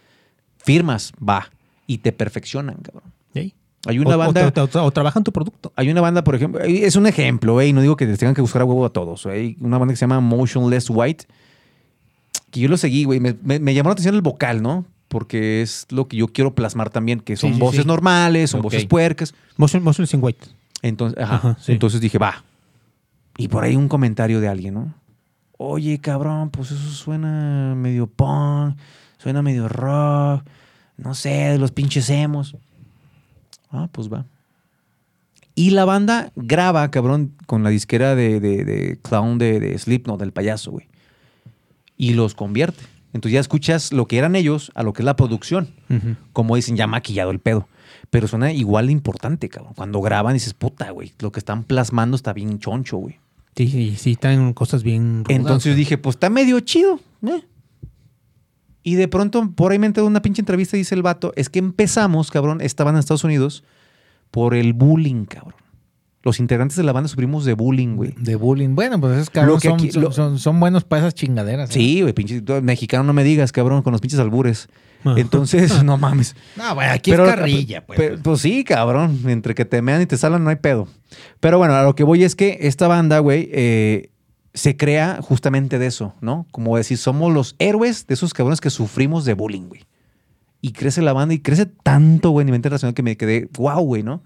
[0.57, 1.49] Firmas, va.
[1.87, 3.11] Y te perfeccionan, cabrón.
[3.85, 4.53] Hay una o, banda...
[4.55, 5.73] o- o- o trabajan tu producto.
[5.75, 7.67] Hay una banda, por ejemplo, eh, es un ejemplo, ¿eh?
[7.67, 9.25] y no digo que les tengan que buscar a huevo a todos.
[9.25, 9.31] ¿eh?
[9.31, 11.25] Hay una banda que se llama Motionless White,
[12.51, 13.19] que yo lo seguí, güey.
[13.19, 14.85] Me, me- me llamó la atención el vocal, ¿no?
[15.09, 17.87] Porque es lo que yo quiero plasmar también, que son Sí, sí, voces sí.
[17.87, 19.33] normales, son voces puercas.
[19.57, 20.47] Motion, motion in White.
[20.81, 21.71] Entonces, ajá, Ajá, sí.
[21.73, 22.43] entonces dije, va.
[23.37, 24.93] Y por ahí un comentario de alguien, ¿no?
[25.57, 28.77] Oye, cabrón, pues eso suena medio punk,
[29.17, 30.43] suena medio rock,
[30.97, 32.55] no sé, de los pinches emos.
[33.73, 34.25] Ah, pues va.
[35.55, 40.19] Y la banda graba, cabrón, con la disquera de, de- de Clown de, de Slipknot,
[40.19, 40.87] del payaso, güey.
[41.97, 42.83] Y los convierte.
[43.13, 45.69] Entonces ya escuchas lo que eran ellos a lo que es la producción.
[46.33, 47.67] Como dicen, ya maquillado el pedo.
[48.09, 49.73] Pero suena igual de importante, cabrón.
[49.75, 53.17] Cuando graban dices, puta, güey, lo que están plasmando está bien choncho, güey.
[53.55, 55.23] Sí, sí, sí, traen cosas bien.
[55.25, 56.99] rudas, Entonces dije, pues está medio chido.
[57.27, 57.43] ¿eh?
[58.83, 61.49] Y de pronto, por ahí me enteré de una pinche entrevista, dice el vato, es
[61.49, 63.63] que empezamos, cabrón, estaban en Estados Unidos
[64.29, 65.55] por el bullying, cabrón.
[66.21, 68.13] Los integrantes de la banda sufrimos de bullying, güey.
[68.17, 68.75] De bullying.
[68.75, 71.69] Bueno, pues esos cabrón que son, aquí- son, lo- son- son buenos para esas chingaderas.
[71.71, 71.73] ¿eh?
[71.73, 74.69] Sí, güey, pinche mexicano, no me digas, cabrón, con los pinches albures.
[75.03, 75.15] Ah.
[75.17, 76.35] Entonces, no mames.
[76.55, 78.19] No, bueno, aquí Pero- es carrilla, pues.
[78.23, 79.19] Pues sí, cabrón.
[79.27, 80.87] Entre que te mean y te salan no hay pedo.
[81.41, 84.09] Pero bueno, a lo que voy es que esta banda, güey, eh,
[84.53, 86.45] se crea justamente de eso, ¿no?
[86.51, 89.85] Como decir, somos los héroes de esos cabrones que sufrimos de bullying, güey.
[90.61, 93.81] Y crece la banda y crece tanto, güey, a nivel internacional que me quedé, wow,
[93.83, 94.23] güey, ¿no?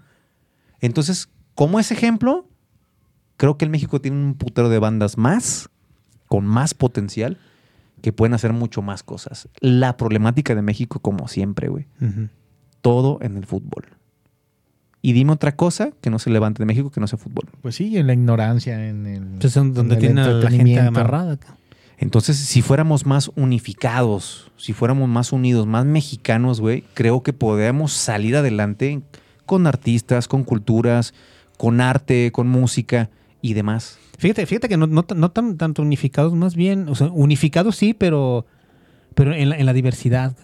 [0.80, 2.48] Entonces, como ese ejemplo,
[3.36, 5.70] creo que el México tiene un putero de bandas más,
[6.26, 7.38] con más potencial,
[8.02, 9.48] que pueden hacer mucho más cosas.
[9.58, 11.86] La problemática de México, como siempre, güey
[12.80, 13.86] todo en el fútbol.
[15.00, 17.48] Y dime otra cosa que no se levante de México que no sea fútbol.
[17.62, 19.24] Pues sí, en la ignorancia, en el.
[19.40, 21.38] Pues es donde en el tiene a la gente amarrada.
[21.98, 27.92] Entonces, si fuéramos más unificados, si fuéramos más unidos, más mexicanos, güey, creo que podemos
[27.92, 29.02] salir adelante
[29.46, 31.12] con artistas, con culturas,
[31.56, 33.10] con arte, con música
[33.42, 33.98] y demás.
[34.18, 38.46] Fíjate, fíjate que no, no tan, tanto unificados, más bien, o sea, unificados sí, pero,
[39.14, 40.36] pero en, la, en la diversidad.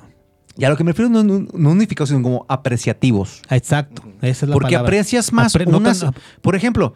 [0.57, 3.43] Y a lo que me refiero no, no- no unificados, sino como apreciativos.
[3.51, 4.89] Exacto, esa es la Porque palabra.
[4.89, 6.05] aprecias más Apre- unas...
[6.43, 6.95] por ejemplo,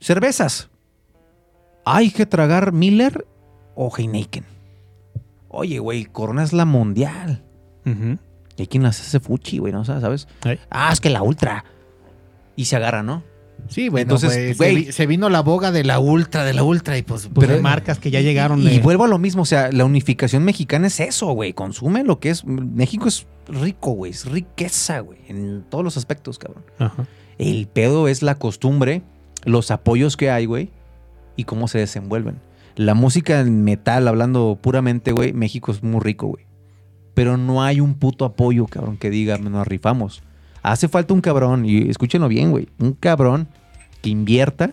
[0.00, 0.68] cervezas.
[1.84, 3.26] Hay que tragar Miller
[3.74, 4.44] o Heineken.
[5.48, 7.42] Oye, güey, Corona es la mundial.
[7.84, 9.84] Y hay quien las hace fuchi, güey, ¿no?
[9.84, 10.28] ¿Sabes?
[10.42, 10.58] Ay.
[10.68, 11.64] Ah, es que la ultra.
[12.56, 13.22] Y se agarra, ¿no?
[13.66, 16.62] Sí, bueno, Entonces, pues, se, vi- se vino la boga de la ultra, de la
[16.62, 17.28] ultra, y pues.
[17.34, 18.60] Pues Pero- hay marcas que ya llegaron.
[18.62, 21.52] Y de- vuelvo a lo mismo, o sea, la unificación mexicana es eso, güey.
[21.52, 22.44] Consume lo que es.
[22.46, 24.12] México es rico, güey.
[24.12, 25.18] Es riqueza, güey.
[25.28, 26.64] En todos los aspectos, cabrón.
[26.78, 27.06] Ajá.
[27.38, 29.02] El pedo es la costumbre,
[29.44, 30.70] los apoyos que hay, güey,
[31.36, 32.40] y cómo se desenvuelven.
[32.74, 36.46] La música en metal, hablando puramente, güey, México es muy rico, güey.
[37.14, 40.22] Pero no hay un puto apoyo, cabrón, que diga, nos rifamos.
[40.72, 43.48] Hace falta un cabrón, y escúchenlo bien, güey, un cabrón
[44.02, 44.72] que invierta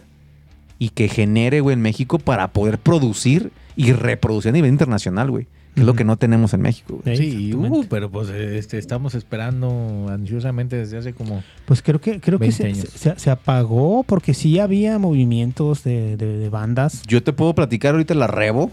[0.80, 5.48] y que genere, güey, en México para poder producir y reproducir a nivel internacional, güey.
[5.74, 7.18] Que es lo que no tenemos en México, güey.
[7.18, 11.44] Sí, uh, pero pues este, estamos esperando ansiosamente desde hace como.
[11.66, 12.88] Pues creo que, creo que 20 se, años.
[12.96, 17.02] se- se apagó porque sí había movimientos de, de- de bandas.
[17.08, 18.72] Yo te puedo platicar ahorita la Rebo,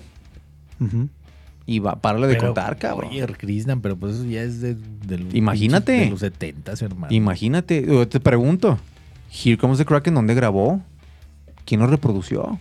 [0.80, 1.08] Ujú.
[1.66, 3.10] Y va, párale de Pero, contar, cabrón.
[3.10, 5.92] Oye, Krishna, pero pues eso ya es de, de los Imagínate.
[5.92, 7.14] De los 70, hermano.
[7.14, 8.78] Imagínate, yo te pregunto,
[9.30, 10.82] Here Comes the Kraken, ¿dónde grabó?
[11.64, 12.58] ¿Quién lo reprodució?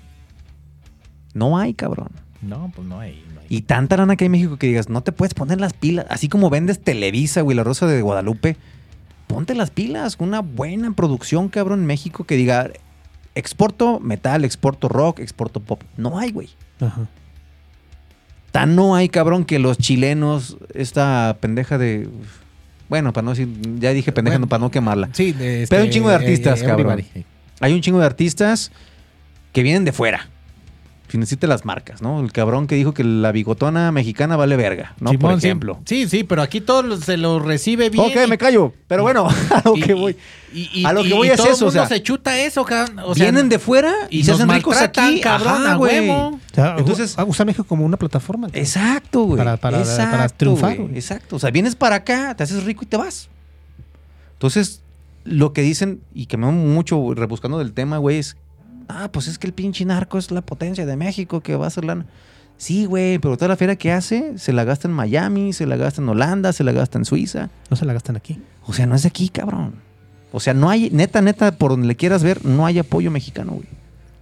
[1.34, 2.10] No hay, cabrón.
[2.42, 3.24] No, pues no hay.
[3.34, 3.48] No hay.
[3.50, 6.06] Y tanta lana que hay en México que digas, no te puedes poner las pilas.
[6.10, 8.56] Así como vendes Televisa, güey, la Rosa de Guadalupe.
[9.28, 10.18] Ponte las pilas.
[10.20, 12.70] Una buena producción, cabrón, en México que diga,
[13.36, 15.82] exporto metal, exporto rock, exporto pop.
[15.98, 16.50] No hay, güey.
[16.80, 17.08] Ajá.
[18.52, 22.10] Tan no hay, cabrón, que los chilenos, esta pendeja de...
[22.90, 23.48] Bueno, para no decir,
[23.80, 25.10] ya dije pendeja, Bueno, no, para no quemarla.
[25.14, 27.00] Sí, de este, Pero hay un chingo de artistas, eh, cabrón.
[27.00, 27.26] everybody.
[27.62, 28.72] Hay un chingo de artistas
[29.54, 30.30] que vienen de fuera.
[31.12, 32.22] Sin decirte las marcas, ¿no?
[32.22, 35.12] El cabrón que dijo que la bigotona mexicana vale verga, ¿no?
[35.12, 35.80] Por Simón, ejemplo.
[35.86, 38.06] Sí, sí, pero aquí todo lo- se lo recibe bien.
[38.06, 38.74] Ok, me callo.
[38.88, 40.16] Pero bueno, a lo y- que voy.
[40.54, 42.40] y- y- a lo y- que voy y es todo eso, o sea, se chuta
[42.40, 43.00] eso, cabrón.
[43.06, 45.20] O sea, Vienen de fuera y, y se hacen ricos aquí.
[45.20, 46.00] cabrón, Ajá, a güey.
[46.00, 46.28] huevo.
[46.30, 48.48] O sea, Entonces- usa México como una plataforma.
[48.48, 48.62] cabrón.
[48.64, 49.38] Exacto, güey.
[49.38, 50.88] Para- para- Exacto, para triunfar, güey.
[50.88, 50.96] güey.
[50.98, 51.36] Exacto.
[51.36, 53.28] O sea, vienes para acá, te haces rico y te vas.
[54.34, 54.82] Entonces,
[55.24, 58.38] lo que dicen, y que me mucho rebuscando del tema, güey, es,
[58.92, 61.68] ah, pues es que el pinche narco es la potencia de México que va a
[61.68, 62.06] hacer lana.
[62.58, 65.78] Sí, güey, pero toda la feria que hace se la gasta en Miami, se la
[65.78, 67.50] gasta en Holanda, se la gasta en Suiza.
[67.72, 68.40] No se la gastan aquí.
[68.68, 69.74] O sea, no es de aquí, cabrón.
[70.32, 73.54] O sea, no hay, neta, neta, por donde le quieras ver, no hay apoyo mexicano,
[73.54, 73.68] güey.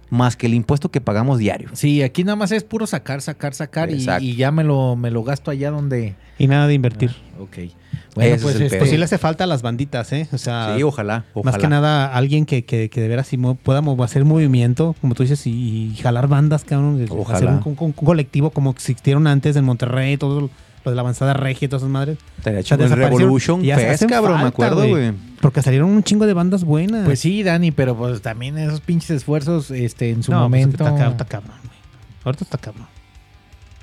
[0.08, 1.68] Más que el impuesto que pagamos diario.
[1.74, 5.22] Sí, aquí nada más es puro sacar, sacar, sacar y, ya me lo, me lo
[5.22, 6.16] gasto allá donde...
[6.38, 7.14] Y nada de invertir.
[7.40, 7.58] Ok.
[7.58, 7.74] Ese
[8.14, 8.78] Bueno, es pues el este, pedo.
[8.80, 10.28] Pues sí le hace falta a las banditas, ¿eh?
[10.32, 11.52] O sea, Sí, ojalá, ojalá.
[11.52, 13.28] más que nada alguien que, que, que de veras
[13.62, 17.04] pueda hacer movimiento, como tú dices, y, y jalar bandas, cabrón.
[17.10, 17.36] Ojalá.
[17.38, 20.50] Hacer un, un- un colectivo como existieron antes en Monterrey, todo
[20.84, 22.18] lo de la avanzada regia y todas esas madres.
[22.38, 22.90] Estaría chido el.
[22.90, 25.12] Revolution Fest, cabrón, me acuerdo, güey.
[25.40, 27.04] Porque salieron un chingo de bandas buenas.
[27.04, 30.84] Pues sí, Dani, pero pues también esos pinches esfuerzos este, en su No, pues, momento...
[30.84, 31.76] está, cab- está cabrón, güey.
[32.24, 32.86] Ahorita está cabrón.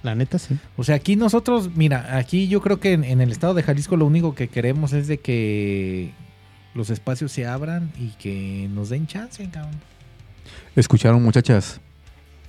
[0.04, 0.58] La neta, sí.
[0.78, 3.98] O sea, aquí nosotros, mira, aquí yo creo que en, en el estado de Jalisco
[3.98, 6.14] lo único que queremos es de que
[6.74, 9.74] los espacios se abran y que nos den chance, cabrón.
[10.76, 11.82] Escucharon, muchachas.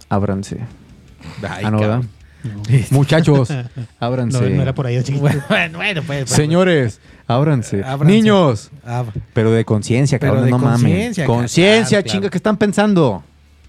[0.08, 0.58] Ábranse.
[1.42, 2.02] Ay, ah, no, ¿verdad?
[2.90, 4.50] Muchachos, No, ábranse.
[4.50, 5.22] no era por ahí, chiquito.
[5.48, 6.24] Bueno, bueno, pues.
[6.24, 7.82] pues, Señores, ábranse.
[7.82, 8.14] Ábranse.
[8.14, 8.70] Niños.
[9.32, 11.18] Pero de conciencia, cabrón, de no mames.
[11.26, 12.30] conciencia, claro, chinga, claro.
[12.30, 13.24] ¿qué están pensando?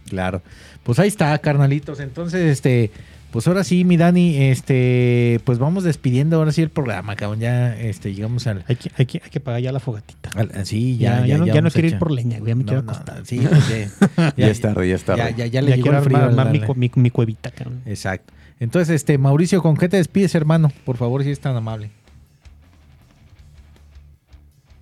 [0.09, 0.41] Claro.
[0.83, 1.99] Pues ahí está, carnalitos.
[1.99, 2.91] Entonces, este,
[3.31, 7.39] pues ahora sí, mi Dani, este, pues vamos despidiendo ahora sí el programa, cabrón.
[7.39, 10.29] Ya, este, llegamos al, Hay que, hay, que, hay que pagar ya la fogatita.
[10.35, 12.49] al- sí, Ya, ya, ya, no, ya no quiero ir por leña, güey.
[12.49, 13.19] Ya me No, quiero no, acostar.
[13.19, 13.69] no, sí, pues,
[14.17, 15.21] ya, Ya es tarde, ya es tarde.
[15.21, 16.17] Ya, ya, ya le Ya llegó quiero el frío.
[16.17, 17.81] armar, mi, mi, mi cuevita, cabrón.
[17.85, 18.33] Exacto.
[18.59, 20.71] Entonces, este, Mauricio, ¿con qué te despides, hermano?
[20.83, 21.91] Por favor, si es tan amable.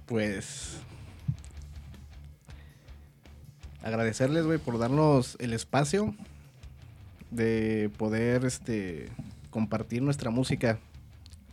[0.06, 0.78] Pues.
[3.84, 6.15] Agradecerles, güey, por darnos el espacio
[7.32, 9.10] de poder este,
[9.49, 10.80] compartir nuestra música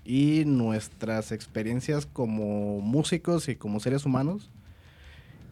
[0.04, 4.50] y nuestras experiencias como músicos y como seres humanos.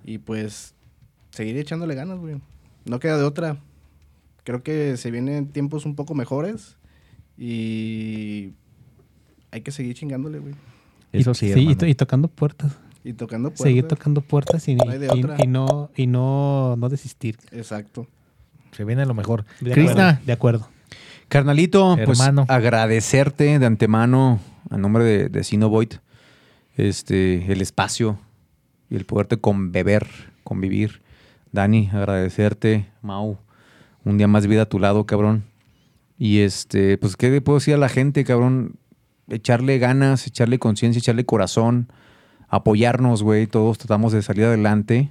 [0.05, 0.75] Y pues
[1.31, 2.37] seguir echándole ganas, güey.
[2.85, 3.57] No queda de otra.
[4.45, 6.77] Creo que se vienen tiempos un poco mejores
[7.39, 8.53] y
[9.51, 10.55] hay que seguir chingándole, güey.
[11.13, 11.77] Eso sí, y, hermano.
[11.77, 12.73] to- y tocando puertas.
[13.05, 13.63] Y tocando puertas.
[13.65, 17.37] Seguir tocando puertas y, No y- y no, y no, no desistir.
[17.51, 18.07] Exacto.
[18.73, 19.45] Se viene lo mejor.
[19.61, 20.69] De Krishna, acuerdo, de acuerdo.
[21.29, 22.47] Carnalito, Hermano.
[22.47, 24.41] pues agradecerte de antemano,
[24.71, 25.95] a nombre de, de Sinovoid,
[26.77, 28.19] este, el espacio
[28.91, 30.07] y el poderte conbeber,
[30.45, 31.03] convivir.
[31.53, 33.39] Dani, agradecerte, Mau,
[34.05, 35.45] un día más vida a tu lado, cabrón.
[36.19, 38.77] Y este, pues, ¿qué le puedo decir a la gente, cabrón?
[39.29, 41.93] Echarle ganas, echarle conciencia, echarle corazón,
[42.49, 43.47] apoyarnos, güey.
[43.47, 45.11] Todos tratamos de salir adelante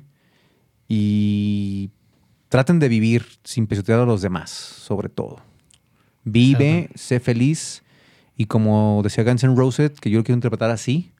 [0.87, 1.91] y
[2.51, 5.39] traten de vivir sin pisotear a los demás, sobre todo.
[6.25, 7.81] Vive, sé feliz
[8.35, 11.13] y como decía Guns N' Roses, que yo lo quiero interpretar así,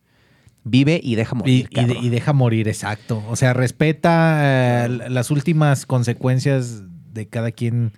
[0.65, 1.55] vive y deja morir.
[1.55, 2.03] y de- cabrón.
[2.03, 3.23] y deja morir, exacto.
[3.29, 6.83] O sea, respeta eh, las últimas consecuencias
[7.13, 7.93] de cada quien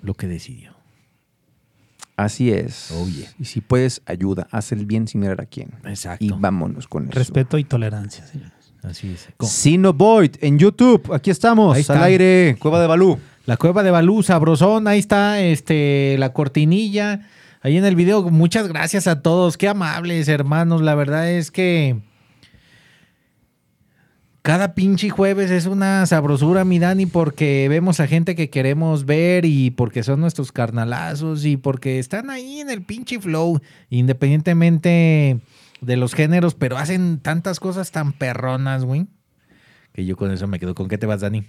[0.00, 0.72] lo que decidió.
[2.16, 2.92] Así es.
[2.92, 3.28] Oh, yeah.
[3.40, 5.72] Y si puedes, ayuda, haz el bien sin mirar a quién.
[5.84, 6.24] Exacto.
[6.24, 7.18] Y vámonos con eso.
[7.18, 8.52] Respeto y tolerancia, señores.
[8.82, 9.28] Así es.
[9.36, 11.94] Co- Sinovoid en YouTube, aquí estamos, Ahí está.
[11.98, 13.18] al aire, Cueva de Balú.
[13.46, 17.26] La cueva de Balú, sabrosón, ahí está este, la cortinilla.
[17.62, 20.82] Ahí en el video, muchas gracias a todos, qué amables hermanos.
[20.82, 21.96] La verdad es que
[24.42, 29.44] cada pinche jueves es una sabrosura, mi Dani, porque vemos a gente que queremos ver
[29.44, 35.40] y porque son nuestros carnalazos y porque están ahí en el pinche flow, independientemente
[35.80, 39.06] de los géneros, pero hacen tantas cosas tan perronas, güey.
[39.92, 40.74] Que yo con eso me quedo.
[40.74, 41.44] ¿Con qué te vas, Dani?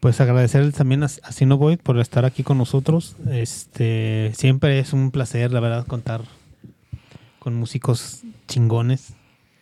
[0.00, 3.16] Pues agradecerles también a, a Sinovoid por estar aquí con nosotros.
[3.30, 6.22] Este, siempre es un placer, la verdad, contar
[7.38, 9.14] con músicos chingones.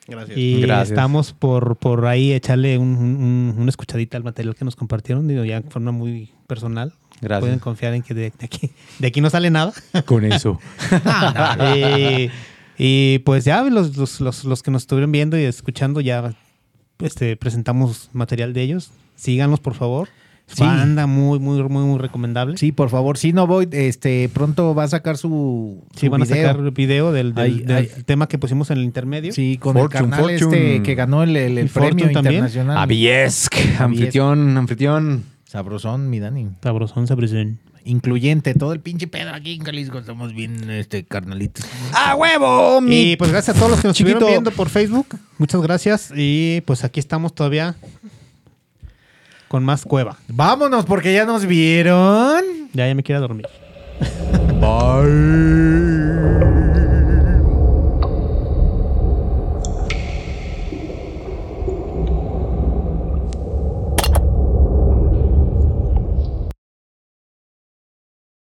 [0.08, 0.36] Gracias.
[0.36, 0.90] Y Gracias.
[0.90, 5.44] estamos por, por ahí echarle un, un- una escuchadita al material que nos compartieron, digo,
[5.44, 6.92] ya de forma muy personal.
[7.20, 7.40] Gracias.
[7.40, 9.72] Pueden confiar en que de, de aquí, de aquí no sale nada.
[10.06, 10.58] Con eso.
[11.76, 12.28] y,
[12.84, 16.34] y, pues ya los, los, los, los que nos estuvieron viendo y escuchando ya
[16.98, 18.90] este, presentamos material de ellos.
[19.14, 20.08] Síganlos, por favor.
[20.46, 20.62] Sí.
[20.64, 22.58] Banda muy, muy, muy, muy recomendable.
[22.58, 26.22] Sí, por favor, si no voy, este, pronto va a sacar su, Sí, su van
[26.22, 26.48] video.
[26.48, 29.32] a sacar video del, del- del tema que pusimos en el intermedio.
[29.32, 30.74] Sí, con Fortune, el Fortune.
[30.74, 32.34] este que ganó el, el- el premio también.
[32.34, 32.76] internacional.
[32.78, 35.22] Aviesk, anfitrión, anfitrión.
[35.44, 36.48] Sabrosón, mi Dani.
[36.62, 37.58] Sabrosón, sabrosón.
[37.84, 39.98] Incluyente, todo el pinche pedo aquí en Jalisco.
[39.98, 41.64] Estamos bien, este, carnalitos.
[41.92, 42.80] ¡A huevo!
[42.86, 44.18] Y pues gracias a todos los que nos chiquito.
[44.18, 45.18] estuvieron viendo por Facebook.
[45.38, 46.12] Muchas gracias.
[46.14, 47.74] Y pues aquí estamos todavía
[49.48, 50.16] con más cueva.
[50.28, 52.42] Vámonos porque ya nos vieron.
[52.72, 53.46] Ya, ya me quiero dormir.
[54.60, 55.91] Bye.